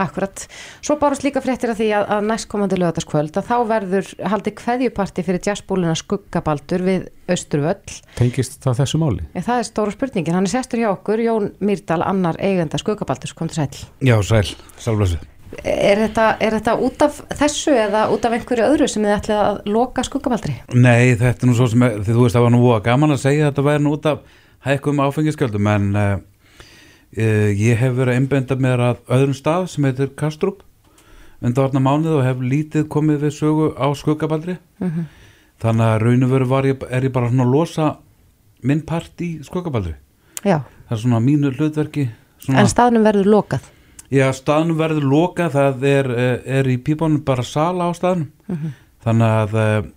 Akkurat. 0.00 0.46
Svo 0.82 0.96
bárust 0.98 1.22
líka 1.22 1.38
fréttir 1.42 1.70
af 1.70 1.78
því 1.78 1.90
að, 1.94 2.08
að 2.16 2.24
næstkomandi 2.30 2.78
lögataskvöld 2.80 3.36
að 3.38 3.50
þá 3.50 3.56
verður 3.70 4.08
haldið 4.32 4.56
kveðjuparti 4.58 5.24
fyrir 5.26 5.44
jazzbúluna 5.46 5.94
skuggabaldur 5.98 6.82
við 6.82 7.04
Östurvöll. 7.30 8.00
Tengist 8.18 8.58
það 8.64 8.80
þessu 8.82 9.00
máli? 9.00 9.28
Ja, 9.36 9.44
það 9.46 9.60
er 9.60 9.68
stóra 9.68 9.94
spurningin. 9.94 10.34
Hann 10.34 10.48
er 10.48 10.52
sestur 10.52 10.82
hjá 10.82 10.90
okkur, 10.90 11.22
Jón 11.22 11.52
Myrdal, 11.62 12.02
annar 12.02 12.40
eigenda 12.42 12.80
skuggabaldurs, 12.82 13.36
kom 13.38 13.52
til 13.52 13.62
sæl. 13.62 13.86
Já, 14.02 14.18
sæl, 14.26 14.50
sálflössu. 14.82 15.22
Er 15.62 16.00
þetta, 16.02 16.26
er 16.42 16.56
þetta 16.58 16.74
út 16.82 17.02
af 17.06 17.20
þessu 17.38 17.76
eða 17.78 18.08
út 18.10 18.24
af 18.26 18.34
einhverju 18.34 18.66
öðru 18.66 18.88
sem 18.90 19.04
þið 19.06 19.14
ætlið 19.14 19.42
að 19.44 19.58
loka 19.70 20.02
skuggabaldri? 20.02 20.56
Nei, 20.74 21.14
þetta 21.14 21.46
er 21.46 21.50
nú 21.52 21.54
svo 21.54 21.70
sem, 21.70 21.84
þið 22.00 22.10
þú 22.10 22.24
veist, 22.24 22.34
það 22.34 22.46
var 22.48 22.54
nú 22.56 22.72
gaman 22.88 23.14
að 23.14 23.22
segja 23.22 23.44
að 23.44 23.52
þetta 23.52 23.66
væri 23.68 23.84
nú 23.84 23.92
út 23.94 24.08
af 24.10 24.24
hækkum 24.66 25.04
áfengiskjöldum 25.04 25.70
en 25.70 25.90
Uh, 25.94 26.16
ég 27.16 27.78
hef 27.78 27.92
verið 27.94 28.12
að 28.12 28.20
einbenda 28.20 28.56
mér 28.56 28.80
að 28.80 29.02
öðrum 29.08 29.34
stað 29.36 29.68
sem 29.70 29.84
heitir 29.84 30.14
Kastrup 30.18 30.62
undarvarna 31.44 31.82
mánuð 31.82 32.18
og 32.18 32.24
hef 32.26 32.40
lítið 32.40 32.88
komið 32.92 33.26
við 33.26 33.36
sögu 33.36 33.68
á 33.76 33.86
skuggabaldri 33.94 34.56
uh 34.56 34.86
mhm. 34.86 35.00
-huh. 35.00 35.04
þannig 35.62 35.86
að 35.86 36.00
raun 36.02 36.24
og 36.24 36.30
veru 36.30 36.76
er 36.90 37.04
ég 37.04 37.12
bara 37.12 37.28
svona 37.28 37.44
að 37.44 37.52
losa 37.52 37.96
minn 38.62 38.82
part 38.82 39.20
í 39.20 39.42
skuggabaldri 39.44 39.94
Já. 40.44 40.62
það 40.88 40.96
er 40.96 40.96
svona 40.96 41.20
mínu 41.20 41.50
hlutverki 41.56 42.10
svona... 42.38 42.60
En 42.60 42.68
staðnum 42.68 43.04
verður 43.04 43.26
lokað? 43.26 43.60
Já, 44.10 44.32
staðnum 44.32 44.76
verður 44.76 45.02
lokað 45.02 45.52
það 45.52 45.84
er, 45.84 46.10
eh, 46.10 46.58
er 46.58 46.64
í 46.68 46.76
pípónum 46.78 47.24
bara 47.24 47.42
sala 47.42 47.90
á 47.90 47.92
staðnum 47.92 48.30
uh 48.48 48.56
mhm. 48.56 48.66
-huh. 48.66 48.72
þannig 49.04 49.26
að 49.26 49.54
uh, 49.54 49.90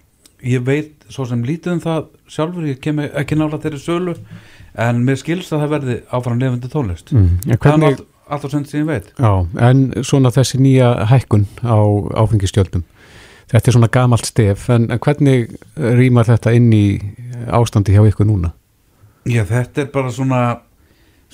ég 0.43 0.61
veit 0.65 1.05
svo 1.09 1.25
sem 1.25 1.43
lítið 1.43 1.71
um 1.73 1.79
það 1.79 2.05
sjálfur, 2.27 2.67
ég 2.67 2.79
kem 2.79 2.99
ekki 2.99 3.35
nála 3.35 3.59
þeirri 3.59 3.79
sölu 3.79 4.15
en 4.77 5.01
mér 5.05 5.17
skilst 5.19 5.53
að 5.53 5.63
það 5.63 5.73
verði 5.75 5.97
áfram 6.13 6.37
nefndi 6.41 6.69
tónlist 6.71 7.13
mm. 7.13 7.57
hvernig... 7.57 7.97
það 7.97 8.05
er 8.05 8.05
alltaf 8.27 8.51
sem 8.51 8.81
ég 8.81 8.87
veit 8.87 9.09
Já, 9.17 9.31
en 9.69 9.83
svona 10.05 10.31
þessi 10.35 10.59
nýja 10.61 10.91
hækkun 11.11 11.47
á 11.63 11.77
áfengistjöldum 12.21 12.83
þetta 13.47 13.63
er 13.63 13.77
svona 13.77 13.91
gamalt 13.91 14.27
stef 14.27 14.67
en 14.73 14.89
hvernig 15.03 15.55
rýmar 15.75 16.27
þetta 16.27 16.53
inn 16.57 16.71
í 16.75 16.85
ástandi 17.53 17.95
hjá 17.95 18.03
ykkur 18.09 18.27
núna? 18.27 18.53
Já, 19.27 19.43
þetta 19.47 19.83
er 19.83 19.91
bara 19.93 20.11
svona 20.13 20.41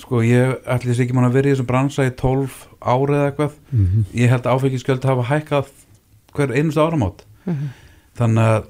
sko, 0.00 0.22
ég 0.26 0.56
ætlis 0.70 1.00
ekki 1.02 1.14
mann 1.16 1.28
að 1.28 1.38
vera 1.38 1.50
í 1.50 1.54
þessum 1.54 1.68
bransa 1.70 2.06
í 2.06 2.14
12 2.18 2.54
árið 2.80 3.18
eða 3.18 3.26
eitthvað 3.30 3.52
mm 3.70 3.84
-hmm. 3.84 4.06
ég 4.20 4.30
held 4.30 4.46
að 4.46 4.54
áfengistjöld 4.54 5.04
hafa 5.10 5.28
hækkað 5.30 5.68
hver 6.34 6.54
einustu 6.54 6.80
áramót 6.80 7.24
mm 7.44 7.52
-hmm. 7.52 7.68
þannig 8.18 8.42
að 8.44 8.64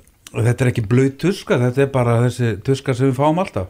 þetta 0.44 0.64
er 0.64 0.68
ekki 0.68 0.88
blöð 0.88 1.16
tuska, 1.18 1.58
þetta 1.58 1.82
er 1.82 1.90
bara 1.92 2.20
þessi 2.26 2.56
tuska 2.64 2.94
sem 2.94 3.08
við 3.08 3.16
fáum 3.16 3.38
alltaf 3.38 3.68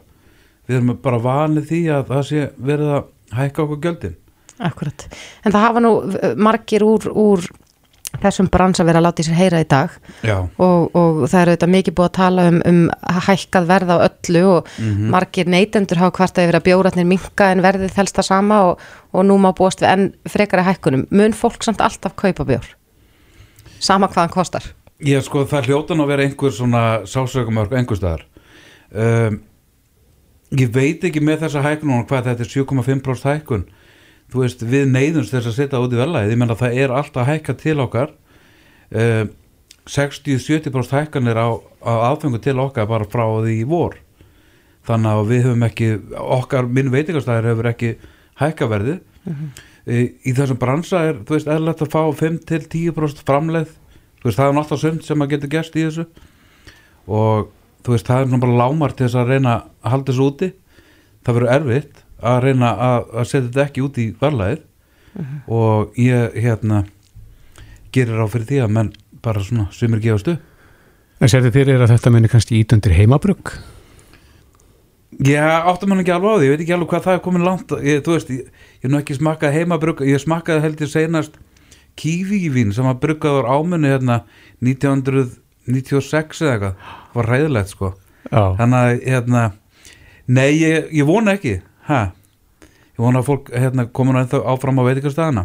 við 0.67 0.79
erum 0.79 0.95
bara 1.01 1.21
vanið 1.23 1.67
því 1.71 1.81
að 1.97 2.07
það 2.13 2.23
sé 2.29 2.47
verið 2.57 2.95
að 2.95 3.03
hækka 3.39 3.65
okkur 3.65 3.83
gjöldin. 3.83 4.17
Akkurat, 4.65 5.07
en 5.43 5.51
það 5.51 5.65
hafa 5.65 5.83
nú 5.83 5.93
eh, 6.15 6.35
margir 6.39 6.85
úr, 6.87 7.09
úr 7.11 7.47
þessum 8.21 8.47
brans 8.51 8.79
að 8.79 8.89
vera 8.89 9.01
að 9.01 9.05
láta 9.07 9.23
í 9.23 9.25
sér 9.27 9.37
heyra 9.39 9.61
í 9.63 9.67
dag. 9.69 9.95
Og, 10.61 10.95
og 10.95 11.17
það 11.27 11.41
er 11.41 11.51
auðvitað 11.51 11.73
mikið 11.73 11.95
búið 11.97 12.07
að 12.07 12.15
tala 12.17 12.45
um, 12.51 12.59
um 12.69 12.79
hækkað 13.27 13.67
verð 13.71 13.91
á 13.91 13.97
öllu 14.07 14.43
og 14.51 14.69
mm 14.69 14.85
-hmm. 14.85 15.09
margir 15.15 15.51
neytendur 15.51 16.01
hafa 16.01 16.17
hvart 16.17 16.39
að 16.39 16.47
vera 16.51 16.63
bjóratnir 16.67 17.09
minka 17.09 17.51
en 17.51 17.63
verðið 17.65 17.95
þelsta 17.97 18.23
sama 18.23 18.61
og, 18.69 18.79
og 19.11 19.25
nú 19.25 19.37
má 19.37 19.51
búast 19.51 19.81
við 19.81 19.91
enn 19.91 20.13
frekara 20.29 20.63
hækkunum. 20.63 21.07
Mun 21.11 21.33
fólk 21.33 21.63
samt 21.63 21.81
alltaf 21.81 22.15
kaupa 22.15 22.45
bjór? 22.45 22.65
Sama 23.79 24.07
hvaðan 24.07 24.31
kostar. 24.31 24.63
Já 24.99 25.21
sko 25.21 25.43
það 25.43 25.67
hljótan 25.67 25.99
að 25.99 26.07
vera 26.07 26.23
einhver 26.23 26.51
svona 26.51 27.05
sásökumörk 27.05 27.73
einhverstaðar 27.75 28.23
um, 28.95 29.41
ég 30.51 30.69
veit 30.73 31.03
ekki 31.03 31.23
með 31.23 31.45
þessa 31.45 31.63
hækun 31.65 32.05
hvað 32.05 32.29
þetta 32.29 32.45
er 32.45 32.53
7,5% 32.53 33.31
hækun 33.31 33.65
þú 34.31 34.43
veist 34.43 34.63
við 34.65 34.87
neyðumst 34.91 35.33
þess 35.33 35.49
að 35.49 35.57
setja 35.59 35.81
út 35.81 35.93
í 35.93 35.99
velæð 35.99 36.33
ég 36.33 36.39
menna 36.41 36.57
það 36.59 36.77
er 36.83 36.93
alltaf 36.93 37.27
hækka 37.29 37.57
til 37.61 37.79
okkar. 37.83 38.13
Uh, 38.93 39.25
60-70% 39.85 40.97
hækkanir 40.97 41.37
á, 41.37 41.61
á 41.85 41.93
áfengu 42.09 42.41
til 42.41 42.57
okkar 42.57 42.87
bara 42.89 43.05
frá 43.05 43.25
því 43.45 43.59
í 43.61 43.67
vor. 43.69 43.99
Þannig 44.85 45.11
að 45.11 45.29
við 45.29 45.43
höfum 45.45 45.65
ekki 45.67 45.89
okkar, 46.21 46.69
minn 46.69 46.91
veitingastæðir 46.93 47.51
hefur 47.51 47.69
ekki 47.69 47.91
hækkaverði 48.41 48.95
uh 48.97 49.29
-huh. 49.29 49.61
í, 49.85 49.99
í 50.25 50.33
þessum 50.33 50.59
bransa 50.61 51.03
er, 51.09 51.21
þú 51.25 51.37
veist, 51.37 51.49
eðlert 51.49 51.81
að 51.85 51.93
fá 51.93 52.01
5-10% 52.21 53.21
framleið. 53.25 53.69
Þú 54.21 54.29
veist, 54.29 54.39
það 54.39 54.49
er 54.49 54.57
náttúrulega 54.57 54.81
sumt 54.81 55.05
sem 55.05 55.21
að 55.21 55.29
geta 55.29 55.47
gerst 55.53 55.75
í 55.75 55.85
þessu. 55.85 56.05
Og 57.05 57.49
þú 57.85 57.95
veist, 57.95 58.09
það 58.09 58.25
er 58.35 58.43
bara 58.43 58.59
lámar 58.63 58.95
til 58.95 59.05
þess 59.05 59.19
að 59.21 59.31
reyna 59.33 59.53
að 59.55 59.93
halda 59.93 60.11
þessu 60.11 60.25
úti 60.29 60.51
það 61.25 61.37
verður 61.37 61.53
erfitt 61.55 62.01
að 62.25 62.41
reyna 62.45 62.73
að, 62.73 62.99
að 63.13 63.29
setja 63.29 63.45
þetta 63.47 63.65
ekki 63.65 63.85
út 63.85 64.01
í 64.01 64.07
varlæðið 64.19 64.59
uh 64.59 65.21
mhm. 65.21 65.25
-huh. 65.25 65.55
og 65.59 65.97
ég 66.01 66.41
hérna 66.43 66.83
gerir 67.95 68.19
á 68.19 68.27
fyrir 68.27 68.49
því 68.49 68.59
að 68.63 68.75
menn 68.75 68.91
bara 69.21 69.43
svona 69.43 69.69
svimir 69.71 70.03
gefastu 70.03 70.37
En 71.23 71.31
sér 71.31 71.45
þið 71.45 71.55
fyrir 71.55 71.81
að 71.81 71.93
þetta 71.93 72.11
menni 72.11 72.27
kannski 72.27 72.59
ítundir 72.59 72.91
heimabrugg? 72.91 73.53
Já, 75.23 75.63
áttum 75.63 75.93
hann 75.93 76.01
ekki 76.03 76.11
alveg 76.11 76.27
á 76.27 76.35
því, 76.35 76.43
ég 76.43 76.51
veit 76.51 76.63
ekki 76.65 76.73
alveg 76.75 76.89
hvað 76.91 77.05
það 77.05 77.13
er 77.15 77.21
komin 77.23 77.45
langt, 77.45 77.71
ég, 77.87 78.01
þú 78.03 78.17
veist, 78.17 78.31
ég 78.35 78.83
er 78.83 78.91
nú 78.91 78.99
ekki 78.99 79.15
smakað 79.15 79.55
heimabrugg, 79.55 80.03
ég 80.03 80.19
smakkaði 80.19 80.65
heldur 80.65 80.91
senast 80.91 81.37
kívívín 81.95 82.73
sem 82.75 82.87
að 82.89 82.99
bruggaður 83.05 83.47
ámunni 83.47 83.93
hérna 83.93 84.17
1996 84.59 86.43
eða 86.43 86.51
eitthvað 86.51 86.91
var 87.15 87.31
ræðilegt 87.31 87.73
sko. 87.73 87.93
Þannig 88.31 88.77
að 88.79 89.01
hérna 89.05 89.41
nei, 90.25 90.51
ég, 90.59 90.91
ég 90.95 91.07
vona 91.07 91.35
ekki. 91.37 91.59
Ha? 91.89 92.03
Ég 92.95 93.03
vona 93.03 93.19
að 93.19 93.27
fólk 93.27 93.49
hérna, 93.51 93.83
komur 93.91 94.17
áfram 94.23 94.77
á 94.79 94.87
veitikastæðana 94.87 95.41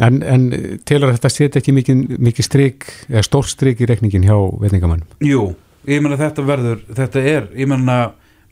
en, 0.00 0.22
en 0.24 0.44
telur 0.88 1.10
þetta 1.12 1.30
setja 1.30 1.60
ekki 1.60 1.74
mikið 1.76 2.46
stryk 2.46 2.86
eða 3.10 3.24
stór 3.26 3.44
stryk 3.50 3.82
í 3.84 3.88
rekningin 3.90 4.24
hjá 4.24 4.36
veitingamannum? 4.62 5.04
Jú, 5.20 5.50
ég 5.84 6.00
menna 6.00 6.16
þetta 6.16 6.46
verður 6.48 6.80
þetta 6.88 7.24
er, 7.34 7.50
ég 7.60 7.68
menna 7.68 7.98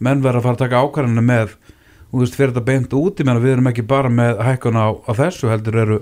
menn 0.05 0.21
verður 0.21 0.43
að 0.43 0.49
fara 0.51 0.59
að 0.59 0.63
taka 0.67 0.83
ákvarðinu 0.85 1.25
með 1.25 1.55
og 1.57 2.13
þú 2.13 2.21
veist, 2.27 2.37
fyrir 2.37 2.53
þetta 2.53 2.67
beint 2.67 2.99
út, 3.01 3.23
ég 3.23 3.31
menna 3.31 3.45
við 3.47 3.55
erum 3.55 3.71
ekki 3.73 3.87
bara 3.89 4.13
með 4.13 4.43
hækkun 4.51 4.81
á, 4.85 4.87
á 4.93 5.13
þessu 5.17 5.49
heldur 5.55 5.81
eru, 5.87 5.99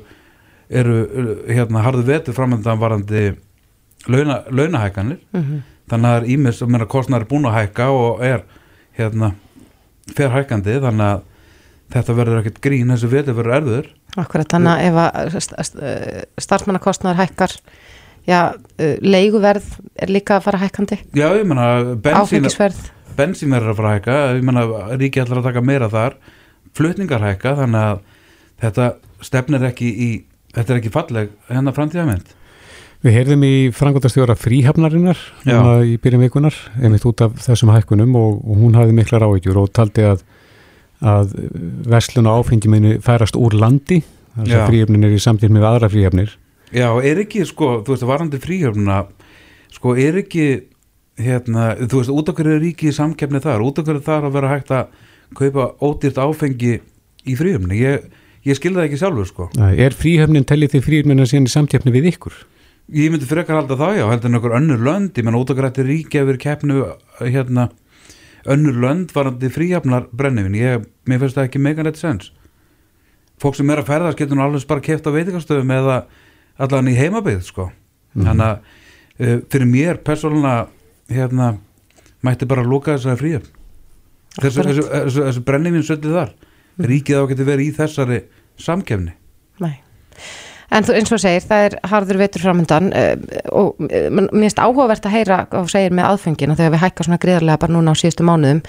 eru 0.83 0.99
hérna 1.47 1.87
harðu 1.87 2.03
vetu 2.11 2.35
framöndan 2.35 2.83
varandi 2.83 3.29
launa, 4.11 4.43
launahækkanir. 4.51 5.23
Mm 5.31 5.47
-hmm 5.47 5.63
þannig 5.91 6.09
að 6.09 6.15
það 6.15 6.21
er 6.21 6.31
ímis 6.35 6.63
að 6.65 6.87
kostnæri 6.95 7.29
búin 7.31 7.49
að 7.49 7.59
hækka 7.59 7.89
og 7.93 8.25
er 8.25 8.45
hérna 8.99 9.33
ferhækandi 10.15 10.79
þannig 10.85 11.11
að 11.11 11.25
þetta 11.95 12.17
verður 12.19 12.41
ekkert 12.41 12.63
grín 12.65 12.93
þessu 12.93 13.11
viti 13.13 13.35
verður 13.37 13.57
erður 13.59 13.91
Akkurat, 14.15 14.47
þannig 14.47 14.71
að 14.71 14.85
ef 14.87 14.99
að 15.03 16.19
starfmannakostnæður 16.45 17.19
hækkar 17.19 17.55
já, 18.29 18.39
leiguverð 19.03 19.67
er 19.99 20.13
líka 20.13 20.39
að 20.39 20.47
fara 20.47 20.61
hækkandi. 20.63 21.01
Já, 21.19 21.27
ég 21.35 21.49
menna 21.49 21.97
bensín, 22.05 22.47
bensín 23.19 23.55
verður 23.55 23.73
að 23.73 23.81
fara 23.81 23.95
hækka 23.97 24.19
ég 24.39 24.47
menna 24.47 24.65
ríki 24.95 25.23
ætlar 25.23 25.43
að 25.43 25.49
taka 25.51 25.65
meira 25.67 25.91
þar. 25.91 26.17
Flutningar 26.79 27.27
hækka 27.27 27.57
þannig 27.59 27.89
að 27.91 28.05
þetta 28.63 28.89
stefnir 29.25 29.67
ekki 29.67 29.91
í 29.91 30.09
þetta 30.55 30.75
er 30.75 30.81
ekki 30.81 30.95
falleg 30.95 31.35
hennar 31.51 31.77
framtíðamind 31.77 32.33
Við 33.05 33.19
heyrðum 33.19 33.43
í 33.45 33.57
frangotastjóra 33.77 34.33
fríhafnarinnar 34.39 35.19
í 35.85 35.99
byrjum 36.01 36.23
vikunar, 36.25 36.55
einmitt 36.81 37.05
út 37.05 37.21
af 37.27 37.35
þessum 37.45 37.69
hækkunum 37.75 38.15
og, 38.17 38.39
og 38.41 38.61
hún 38.63 38.79
hafði 38.79 38.95
mikla 38.97 39.19
ráðgjur 39.21 39.59
og 39.61 39.67
taldi 39.77 40.07
að, 40.09 40.23
að 41.05 41.35
verslun 41.93 42.31
og 42.33 42.41
áfengi 42.41 42.71
minni 42.73 42.95
færast 43.05 43.37
úr 43.37 43.59
landi, 43.61 43.99
þess 44.39 44.57
að 44.57 44.65
fríhafnin 44.71 45.05
er 45.05 45.17
í 45.19 45.21
samtíð 45.21 45.53
með 45.53 45.67
aðra 45.69 45.91
fríhafnir. 45.93 46.33
Já, 46.73 46.87
er 47.11 47.21
ekki, 47.27 47.43
sko, 47.51 47.69
þú 47.85 47.93
veist, 47.93 48.07
varandi 48.09 48.41
fríhafnina, 48.41 49.03
sko, 49.77 49.93
er 50.01 50.17
ekki, 50.23 50.49
hérna, 51.21 51.69
þú 51.85 52.01
veist, 52.01 52.15
út 52.17 52.33
okkur 52.33 52.51
er 52.55 52.65
ríkið 52.65 52.97
samkefni 53.03 53.43
þar, 53.45 53.67
út 53.69 53.85
okkur 53.85 54.01
er 54.01 54.09
þar 54.09 54.31
að 54.31 54.41
vera 54.41 54.55
hægt 54.55 54.73
að 54.73 54.97
kaupa 55.37 55.69
ódýrt 55.85 56.23
áfengi 56.25 56.73
í 56.81 57.37
fríhafni, 57.37 57.85
ég, 57.85 58.09
ég 58.49 58.57
skilða 58.57 58.81
það 58.81 58.89
ekki 58.89 59.05
sjálfur, 59.05 59.31
sko. 59.35 59.53
Er 59.61 59.93
fríhafnin 59.93 60.49
tellið 60.49 60.79
því 60.79 60.85
fríhafnina 60.89 61.29
síðan 61.29 61.53
í 61.93 62.07
ykkur? 62.15 62.43
Ég 62.93 63.13
myndi 63.13 63.29
frekar 63.29 63.57
halda 63.57 63.79
það 63.81 63.99
já, 64.01 64.05
heldur 64.11 64.31
en 64.31 64.39
okkur 64.41 64.57
önnur 64.59 64.83
lönd, 64.85 65.15
ég 65.17 65.25
menn 65.25 65.39
ótagrætti 65.39 65.87
ríki 65.87 66.21
að 66.21 66.33
vera 66.33 66.43
keppnu 66.43 66.83
hérna 67.23 67.71
önnur 68.53 68.77
lönd 68.77 69.15
varandi 69.15 69.49
fríhafnar 69.49 70.11
brennivin, 70.13 70.59
ég, 70.59 70.85
mér 71.09 71.23
finnst 71.23 71.39
það 71.39 71.49
ekki 71.49 71.63
megan 71.65 71.89
rétt 71.89 72.03
sens. 72.03 72.29
Fólk 73.41 73.57
sem 73.57 73.73
er 73.73 73.81
að 73.81 73.89
ferðast 73.89 74.21
getur 74.21 74.37
nú 74.37 74.45
alveg 74.45 74.67
bara 74.69 74.85
kæft 74.85 75.09
á 75.09 75.17
veitikastöðum 75.17 75.73
eða 75.75 75.97
allan 76.61 76.93
í 76.93 76.99
heimabið 76.99 77.41
sko. 77.49 77.71
Mm. 78.15 78.27
þannig 78.29 78.47
að 78.47 78.59
uh, 79.27 79.39
fyrir 79.51 79.71
mér 79.71 80.01
persónulega 80.07 80.67
hérna 81.11 81.51
mætti 82.25 82.49
bara 82.49 82.65
lúka 82.67 82.95
þessari 82.95 83.21
fríum 83.21 83.49
þessu, 84.39 84.63
þessu, 84.63 84.85
þessu, 84.91 85.25
þessu 85.29 85.43
brennivinn 85.49 85.87
söldið 85.87 86.19
þar. 86.21 86.31
Mm. 86.35 86.87
ríkið 86.91 87.19
á 87.19 87.23
getur 87.33 87.49
verið 87.49 87.67
í 87.67 87.75
þessari 87.81 88.21
samkefni 88.61 89.17
Nei 89.63 89.75
En 90.75 90.83
þú, 90.83 90.95
eins 90.99 91.13
og 91.15 91.21
segir, 91.23 91.45
það 91.47 91.65
er 91.69 91.77
harður 91.87 92.19
vetur 92.19 92.43
framöndan 92.43 92.91
uh, 92.91 93.13
og 93.55 93.83
uh, 93.87 94.09
mér 94.11 94.31
finnst 94.33 94.59
áhugavert 94.59 95.07
að 95.07 95.15
heyra 95.15 95.41
og 95.55 95.69
segir 95.71 95.95
með 95.95 96.09
aðfengina 96.11 96.57
þegar 96.59 96.75
við 96.75 96.83
hækka 96.83 97.07
svona 97.07 97.21
gríðarlega 97.23 97.63
bara 97.63 97.77
núna 97.77 97.95
á 97.95 98.01
síðustu 98.01 98.27
mánuðum 98.27 98.63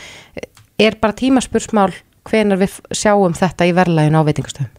er 0.86 0.98
bara 1.02 1.18
tímaspursmál 1.18 1.92
hvenar 2.30 2.60
við 2.62 2.78
sjáum 2.94 3.34
þetta 3.38 3.70
í 3.70 3.74
verðlægin 3.78 4.18
á 4.22 4.28
veitingastöðum? 4.28 4.74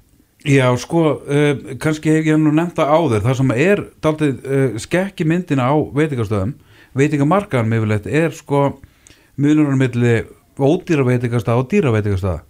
Já, 0.47 0.67
sko, 0.79 1.03
uh, 1.27 1.75
kannski 1.83 2.15
hef 2.15 2.29
ég 2.31 2.39
nú 2.39 2.53
nefnt 2.55 2.79
það 2.79 2.93
áður, 2.95 3.25
það 3.25 3.39
sem 3.41 3.55
er 3.57 3.83
daldið 4.07 4.47
uh, 4.47 4.79
skekki 4.87 5.27
myndina 5.27 5.67
á 5.67 5.75
veitingastöðum, 5.75 6.55
veitingamarkaðan 6.97 7.73
meðvilegt 7.73 8.07
er 8.07 8.31
sko 8.37 8.69
mjölunum 9.43 9.83
milli 9.83 10.21
ódýra 10.57 11.03
veitingastöða 11.09 11.59
og 11.59 11.67
dýra 11.73 11.91
veitingastöða. 11.97 12.45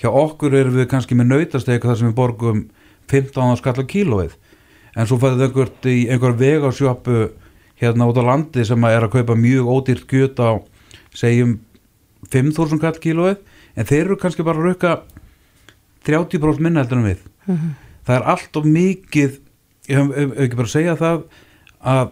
Hjá 0.00 0.08
okkur 0.08 0.56
erum 0.56 0.80
við 0.80 0.88
kannski 0.90 1.16
með 1.16 1.34
nautastega 1.34 1.84
þar 1.84 2.00
sem 2.00 2.08
við 2.08 2.16
borgum 2.16 2.64
15 3.10 3.56
skall 3.60 3.80
á 3.80 3.84
kílóið, 3.86 4.36
en 4.96 5.08
svo 5.08 5.18
fæðið 5.20 5.46
einhvert 5.46 5.88
í 5.90 5.96
einhver 6.10 6.36
vegarsjöpu 6.40 7.30
hérna 7.80 8.08
út 8.08 8.20
á 8.20 8.24
landi 8.24 8.64
sem 8.64 8.84
er 8.88 9.04
að 9.04 9.14
kaupa 9.18 9.36
mjög 9.38 9.68
ódýrt 9.68 10.06
gjöt 10.10 10.40
á, 10.40 10.50
segjum 11.14 11.58
5.000 12.32 12.80
kall 12.82 13.00
kílóið, 13.00 13.42
en 13.76 13.88
þeir 13.88 14.04
eru 14.06 14.20
kannski 14.20 14.46
bara 14.46 14.62
að 14.62 14.72
rauka 14.72 14.94
30% 16.06 16.62
minna 16.62 16.82
heldur 16.82 17.02
en 17.02 17.10
við. 17.10 17.20
Mm 17.46 17.56
-hmm. 17.56 17.74
það 18.06 18.16
er 18.16 18.22
allt 18.32 18.56
of 18.56 18.64
mikið 18.64 19.40
ég 19.88 19.98
hef 19.98 20.38
ekki 20.40 20.58
bara 20.58 20.66
að 20.66 20.74
segja 20.74 20.96
það 20.96 21.22
að 21.86 22.10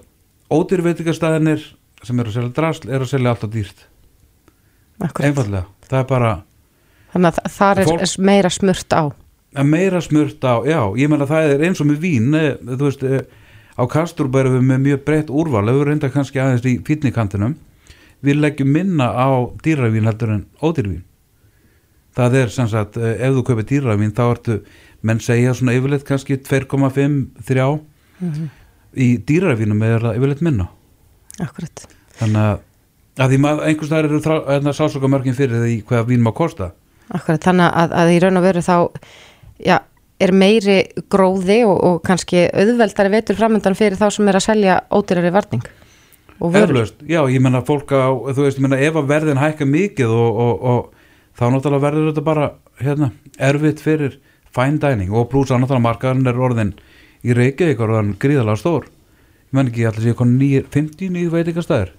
ódýrveitikastæðinir 0.54 1.64
sem 2.04 2.20
eru 2.20 2.30
að 2.30 2.36
selja 2.38 2.54
drasl 2.54 2.88
eru 2.90 3.06
að 3.06 3.10
selja 3.10 3.32
alltaf 3.32 3.50
dýrt. 3.50 3.86
Einfallega, 5.00 5.64
það 5.88 5.98
er 5.98 6.08
bara 6.08 6.32
þannig 7.14 7.30
að 7.30 7.52
það 7.54 7.78
er 7.78 7.88
fólk, 7.90 8.18
meira 8.18 8.50
smurt 8.50 8.94
á 8.94 9.02
meira 9.62 10.00
smurt 10.02 10.42
á, 10.42 10.66
já, 10.66 10.80
ég 10.98 11.08
menna 11.08 11.26
það 11.30 11.54
er 11.54 11.64
eins 11.68 11.80
og 11.80 11.86
með 11.86 11.98
vín 12.02 12.34
eh, 12.34 12.56
þú 12.58 12.82
veist, 12.88 13.02
eh, 13.06 13.22
á 13.78 13.82
Kastrup 13.86 14.34
erum 14.34 14.58
við 14.58 14.66
með 14.66 14.84
mjög 14.88 15.04
breytt 15.04 15.30
úrval 15.30 15.68
við 15.70 15.84
reynda 15.86 16.10
kannski 16.10 16.42
aðeins 16.42 16.66
í 16.66 16.80
fítnikantinum 16.82 17.54
við 18.24 18.40
leggjum 18.40 18.72
minna 18.72 19.12
á 19.14 19.46
dýravín 19.62 20.08
heldur 20.10 20.34
en 20.34 20.46
ódýrvín 20.58 21.04
það 22.14 22.36
er 22.42 22.52
sem 22.54 22.68
sagt, 22.70 22.96
eh, 22.96 23.16
ef 23.26 23.34
þú 23.34 23.44
kaupir 23.46 23.66
dýravín 23.70 24.14
þá 24.14 24.24
ertu, 24.26 24.60
menn 25.02 25.20
segja 25.20 25.54
svona 25.54 25.74
yfirleitt 25.76 26.06
kannski 26.06 26.36
2,5-3 26.36 27.80
mm 28.20 28.30
-hmm. 28.30 28.48
í 28.94 29.18
dýravínum 29.18 29.82
er 29.82 30.00
það 30.00 30.16
yfirleitt 30.16 30.42
minna. 30.42 30.68
Akkurat. 31.40 31.86
Þannig 32.18 32.40
að, 32.40 32.58
að 33.18 33.30
því 33.30 33.38
maður 33.38 33.66
einhvers 33.66 33.90
þar 33.90 34.04
eru 34.04 34.20
hérna, 34.20 34.72
sásokamörkin 34.72 35.34
fyrir 35.34 35.62
því 35.62 35.82
hvað 35.84 36.06
vín 36.06 36.22
má 36.22 36.32
kosta. 36.32 36.72
Akkurat, 37.10 37.42
þannig 37.44 37.70
að, 37.74 37.92
að 37.92 38.12
í 38.14 38.20
raun 38.22 38.36
og 38.36 38.42
veru 38.42 38.60
þá 38.60 38.76
já, 39.60 39.78
er 40.20 40.32
meiri 40.34 40.80
gróði 41.10 41.62
og, 41.68 41.78
og 41.78 42.02
kannski 42.06 42.48
auðveldari 42.50 43.12
vetur 43.12 43.38
framöndan 43.38 43.78
fyrir 43.78 43.98
þá 44.00 44.08
sem 44.14 44.28
er 44.30 44.38
að 44.40 44.46
selja 44.48 44.82
ódýrari 44.90 45.32
varning 45.34 45.64
Eflaust, 46.34 46.98
já, 47.06 47.20
ég 47.30 47.40
menna 47.40 47.62
fólk 47.64 47.92
á, 47.94 48.10
þú 48.10 48.42
veist, 48.42 48.58
ég 48.58 48.64
menna 48.64 48.80
ef 48.82 48.96
að 48.98 49.10
verðin 49.12 49.38
hækka 49.38 49.66
mikið 49.70 50.10
og, 50.10 50.40
og, 50.44 50.64
og 50.66 51.38
þá 51.38 51.44
náttúrulega 51.46 51.84
verður 51.84 52.08
þetta 52.10 52.24
bara 52.26 52.48
hérna, 52.82 53.10
erfitt 53.38 53.82
fyrir 53.82 54.18
fine 54.54 54.80
dining 54.82 55.14
og 55.14 55.28
pluss 55.30 55.52
að 55.54 55.62
náttúrulega 55.62 55.86
markaðan 55.86 56.30
er 56.30 56.40
orðin 56.42 56.72
í 57.24 57.36
Reykjavík 57.38 57.80
orðin 57.80 58.16
gríðalega 58.20 58.60
stór. 58.60 58.88
Ég 59.46 59.56
menn 59.56 59.70
ekki 59.70 59.86
allir 59.88 60.08
séu 60.08 60.16
50 60.18 61.14
nýju 61.14 61.32
veitingastæðir 61.32 61.94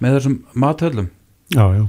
með 0.00 0.16
þessum 0.16 0.38
mathöllum. 0.58 1.10
Já, 1.52 1.64
já, 1.76 1.84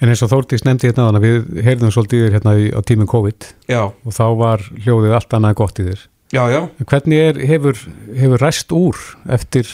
en 0.00 0.12
eins 0.12 0.22
og 0.24 0.32
Þórtís 0.32 0.66
nefndi 0.66 0.90
hérna 0.90 1.08
að 1.10 1.24
við 1.24 1.64
heyrðum 1.66 1.94
svolítið 1.94 2.28
hérna 2.34 2.54
á 2.56 2.80
tíminn 2.86 3.10
COVID. 3.10 3.48
Já. 3.70 3.82
og 3.92 4.12
þá 4.12 4.26
var 4.40 4.66
hljóðið 4.84 5.16
allt 5.16 5.36
annað 5.38 5.58
gott 5.62 5.80
í 5.80 5.88
þér. 5.88 6.04
Já, 6.34 6.42
já. 6.50 6.60
Hvernig 6.90 7.22
er, 7.22 7.40
hefur, 7.46 7.80
hefur 8.18 8.42
ræst 8.42 8.72
úr 8.74 9.02
eftir, 9.30 9.70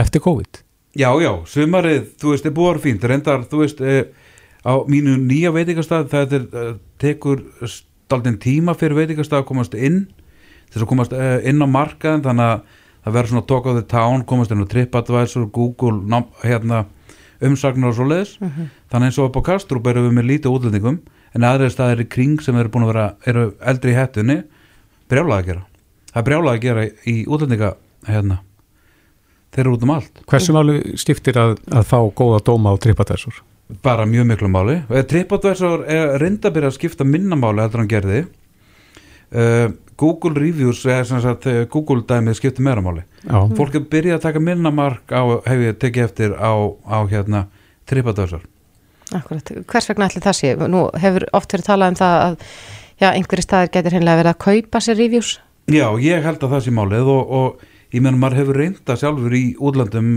eftir 0.00 0.24
COVID? 0.24 0.62
Já, 0.96 1.08
já, 1.20 1.32
sumarið, 1.48 2.10
þú 2.20 2.32
veist, 2.32 2.46
er 2.48 2.56
búið 2.56 2.82
fínt, 2.84 3.04
reyndar, 3.08 3.44
þú 3.48 3.62
veist, 3.62 3.80
eh, 3.80 4.08
á 4.64 4.72
mínu 4.88 5.16
nýja 5.20 5.52
veitingastað 5.54 6.10
það 6.12 6.34
er, 6.36 6.44
uh, 6.52 6.74
tekur 7.00 7.42
staldin 7.66 8.38
tíma 8.38 8.74
fyrir 8.78 8.98
veitingastað 9.00 9.42
að 9.42 9.48
komast 9.48 9.74
inn. 9.74 10.04
Þess 10.72 10.84
að 10.84 10.90
komast 10.92 11.14
uh, 11.16 11.38
inn 11.48 11.64
á 11.64 11.68
markaðin 11.68 12.24
þannig 12.26 12.50
að 12.50 12.80
það 13.02 13.16
verður 13.16 13.32
svona 13.32 13.46
talk 13.50 13.66
of 13.66 13.78
the 13.78 13.86
town 13.88 14.24
komast 14.28 14.54
inn 14.54 14.62
á 14.62 14.72
TripAdvisor, 14.72 15.48
Google 15.52 16.22
hérna, 16.44 16.84
umsagnar 17.48 17.92
og 17.92 17.98
svo 17.98 18.06
leiðis 18.08 18.36
uh 18.38 18.46
mhm. 18.46 18.52
-huh. 18.56 18.68
þannig 18.90 19.10
eins 19.10 19.18
og 19.18 19.28
upp 19.28 19.36
á 19.40 19.42
Kastrup 19.50 19.86
erum 19.86 20.08
við 20.08 20.16
með 20.18 20.28
lítið 20.30 20.54
útlendingum 20.54 21.00
en 21.34 21.42
aðrið 21.48 21.72
staðir 21.72 22.04
í 22.04 22.08
kring 22.08 22.40
sem 22.40 22.56
eru 22.56 22.68
búin 22.68 22.84
að 22.84 22.92
vera 22.92 23.06
eru 23.26 23.54
eldri 23.60 23.92
í 23.92 23.98
hættunni 23.98 24.42
brjálaði 25.08 25.42
að 25.42 25.46
gera 25.46 25.62
það 26.12 26.20
er 26.20 26.26
brjálaði 26.28 26.56
að 26.56 26.62
gera 26.62 26.86
í 27.06 27.16
útlendinga 27.26 27.74
hérna 28.06 28.38
þeir 29.52 29.64
eru 29.64 29.74
út 29.76 29.82
um 29.82 29.90
allt 29.90 30.22
Hversu 30.26 30.52
máli 30.52 30.96
stiftir 30.96 31.38
að, 31.38 31.56
að 31.70 31.88
fá 31.88 31.98
góða 32.14 32.44
dóma 32.44 32.72
á 32.72 32.76
TripAdvisor? 32.76 33.42
bara 33.82 34.06
mjög 34.06 34.26
miklu 34.26 34.48
máli 34.48 34.82
TripAdvisor 34.88 35.84
er 35.88 36.18
reynda 36.20 36.48
að 36.48 36.54
byrja 36.54 36.72
að 36.72 36.78
skipta 36.78 37.04
minnamáli 37.04 37.64
heldur 37.64 37.82
hann 37.82 37.92
gerði 37.92 38.24
uh, 39.34 39.72
Google 40.02 40.34
Reviews 40.34 40.84
er 40.86 41.04
sem 41.06 41.20
sagt 41.22 41.46
eh, 41.46 41.64
Google 41.70 42.02
dæmið 42.08 42.38
skipta 42.38 42.62
meira 42.64 42.82
máli. 42.82 43.04
Já. 43.22 43.38
fólk 43.54 43.76
er 43.78 43.84
byrjað 43.92 44.16
að 44.18 44.24
taka 44.24 44.40
minnamark 44.42 45.12
á, 45.14 45.22
hef 45.46 45.60
ég 45.62 45.78
tekið 45.78 46.06
eftir 46.08 46.32
á, 46.34 46.52
á 46.82 46.98
hérna 47.06 47.44
TripAdvisor 47.86 48.48
Akkurat, 49.12 49.52
hvers 49.68 49.88
vegna 49.90 50.08
ætli 50.08 50.22
það 50.24 50.38
sé? 50.38 50.52
Nú 50.56 50.86
hefur 50.98 51.26
oft 51.36 51.52
verið 51.52 51.68
talað 51.68 51.92
um 51.92 51.98
það 52.00 52.16
að 52.22 52.36
já, 53.02 53.08
einhverju 53.10 53.44
staðir 53.44 53.72
getur 53.74 53.96
hennilega 53.96 54.20
verið 54.22 54.32
að 54.32 54.40
kaupa 54.46 54.80
sér 54.82 54.98
reviews. 54.98 55.32
Já, 55.70 55.86
ég 56.02 56.24
held 56.24 56.42
að 56.42 56.54
það 56.54 56.64
sé 56.64 56.74
málið 56.74 57.10
og, 57.12 57.34
og 57.38 57.94
ég 57.94 58.04
menn 58.04 58.18
maður 58.20 58.40
hefur 58.40 58.60
reynda 58.62 58.96
sjálfur 58.98 59.36
í 59.36 59.44
útlandum 59.60 60.12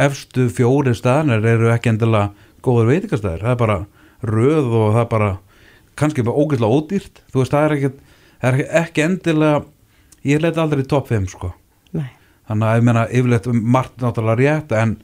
efstu 0.00 0.48
fjóri 0.54 0.94
staðnir 0.96 1.44
eru 1.46 1.70
ekki 1.74 1.92
endilega 1.92 2.32
góður 2.64 2.90
veitikastæðir, 2.92 3.44
það 3.44 3.54
er 3.54 3.60
bara 3.60 3.78
röð 4.26 4.72
og 4.72 4.88
það 4.96 5.02
er 5.02 5.10
bara 5.12 5.30
kannski 5.98 6.24
bara 6.26 6.42
ógeðslega 6.42 6.78
ódýrt, 6.78 7.22
þú 7.28 7.42
veist 7.42 7.54
það 7.54 7.66
er 7.66 7.76
ekki, 7.76 7.92
það 8.42 8.60
er 8.60 8.72
ekki 8.82 9.04
endilega 9.04 9.60
ég 10.28 10.42
leti 10.42 10.62
aldrei 10.62 10.84
í 10.84 10.88
topp 10.88 11.12
5 11.12 11.28
sko 11.34 11.52
Nei. 11.96 12.08
þannig 12.48 12.70
að 12.70 12.80
ég 12.80 12.88
meina 12.88 13.04
yfirleitt 13.08 13.50
margt 13.76 14.02
náttúrulega 14.02 14.40
rétt 14.40 14.74
en, 14.78 14.96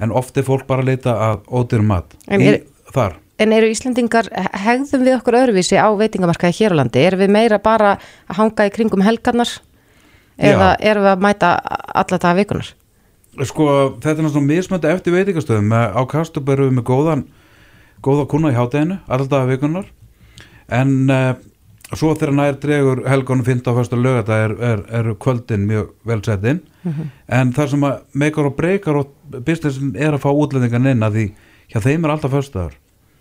en 0.00 0.14
ofti 0.22 0.44
fólk 0.46 0.66
bara 0.70 0.86
leita 0.86 1.16
að 1.30 1.42
ódýrum 1.48 1.90
mat 1.92 2.16
en 2.28 2.46
er, 2.46 2.60
í, 2.60 2.92
þar 2.94 3.18
En 3.40 3.54
eru 3.56 3.70
Íslandingar, 3.72 4.26
hegðum 4.66 5.00
við 5.06 5.14
okkur 5.16 5.38
öðruvísi 5.38 5.78
á 5.80 5.88
veitingamarkaði 5.96 6.58
hér 6.58 6.74
á 6.76 6.78
landi? 6.82 7.00
Erum 7.00 7.22
við 7.22 7.30
meira 7.32 7.56
bara 7.56 7.94
að 8.28 8.36
hanga 8.36 8.66
í 8.68 8.72
kringum 8.74 9.00
helgarnar 9.00 9.54
eða 10.36 10.74
Já. 10.74 10.80
erum 10.90 11.06
við 11.06 11.12
að 11.14 11.22
mæta 11.24 11.52
alla 12.02 12.18
það 12.20 12.40
vikunar? 12.42 12.68
Sko 13.48 13.68
þetta 13.96 14.12
er 14.12 14.26
náttúrulega 14.26 14.50
mismönda 14.50 14.92
eftir 14.92 15.16
veitingastöðum 15.16 15.72
á 15.72 16.02
Kastup 16.10 16.52
erum 16.52 16.68
við 16.68 16.76
með 16.82 16.86
góðan 16.90 17.24
góða 18.04 18.26
kuna 18.28 18.52
í 18.52 18.56
hátteginu, 18.56 18.98
alltaf 19.08 19.48
vikunar 19.48 19.88
en 20.68 20.92
uh, 21.90 21.96
svo 21.98 22.14
þegar 22.14 22.34
nær 22.34 22.58
dregur 22.62 23.04
helgónu 23.08 23.44
fynnt 23.46 23.66
á 23.66 23.72
fyrsta 23.76 23.98
lögat 23.98 24.28
að 24.30 24.44
er, 24.44 24.56
er, 24.72 24.84
er 25.00 25.14
kvöldin 25.18 25.66
mjög 25.66 25.92
velsettinn 26.06 26.60
mm 26.82 26.92
-hmm. 26.92 27.08
en 27.28 27.52
þar 27.52 27.68
sem 27.68 27.84
að 27.84 28.00
meikar 28.12 28.46
og 28.46 28.56
breykar 28.56 28.96
og 28.96 29.14
businessin 29.30 29.96
er 29.96 30.14
að 30.14 30.22
fá 30.24 30.30
útlendingan 30.30 30.86
inn 30.86 31.02
að 31.02 31.14
því 31.14 31.26
hjá 31.72 31.80
þeim 31.80 32.04
er 32.04 32.10
alltaf 32.10 32.30
fyrstaðar 32.30 32.74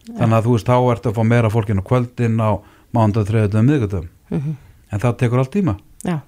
ja. 0.08 0.14
þannig 0.18 0.38
að 0.38 0.46
þú 0.46 0.52
veist 0.52 0.68
þá 0.68 0.78
ert 0.92 1.06
að 1.06 1.16
fá 1.16 1.24
meira 1.24 1.50
fólkin 1.50 1.82
á 1.82 1.90
kvöldin 1.90 2.40
á 2.42 2.52
mánda, 2.96 3.26
þriðutum, 3.26 3.66
miðgutum 3.66 4.10
mm 4.30 4.40
-hmm. 4.40 4.56
en 4.92 5.00
það 5.00 5.18
tekur 5.18 5.40
allt 5.40 5.52
tíma. 5.52 5.78
Já, 6.04 6.20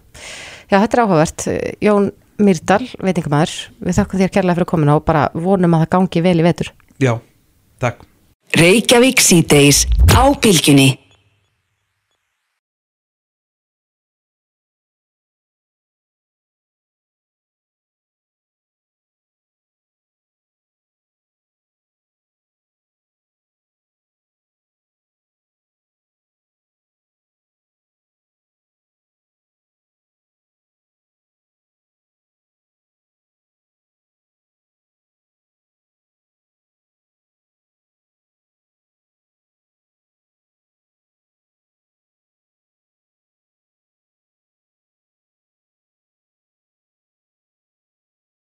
Já 0.72 0.80
þetta 0.80 0.98
er 0.98 1.04
áhugavert. 1.04 1.48
Jón 1.82 2.12
Myrdal, 2.42 2.88
veitingamæður 3.04 3.54
við 3.80 3.98
þakkum 3.98 4.20
þér 4.20 4.32
kærlega 4.34 4.56
fyrir 4.56 4.66
að 4.66 4.72
koma 4.72 4.96
og 4.96 5.04
bara 5.06 5.30
vonum 5.34 5.74
að 5.74 5.84
það 5.84 5.90
gangi 5.96 6.22
vel 6.22 6.40
í 6.40 6.44
vetur. 6.44 6.74
Já, 6.98 7.20
takk. 7.80 8.06
Reykjavík 8.58 9.20
síðdeis 9.20 9.86
á 10.12 10.24
bylginni 10.42 11.01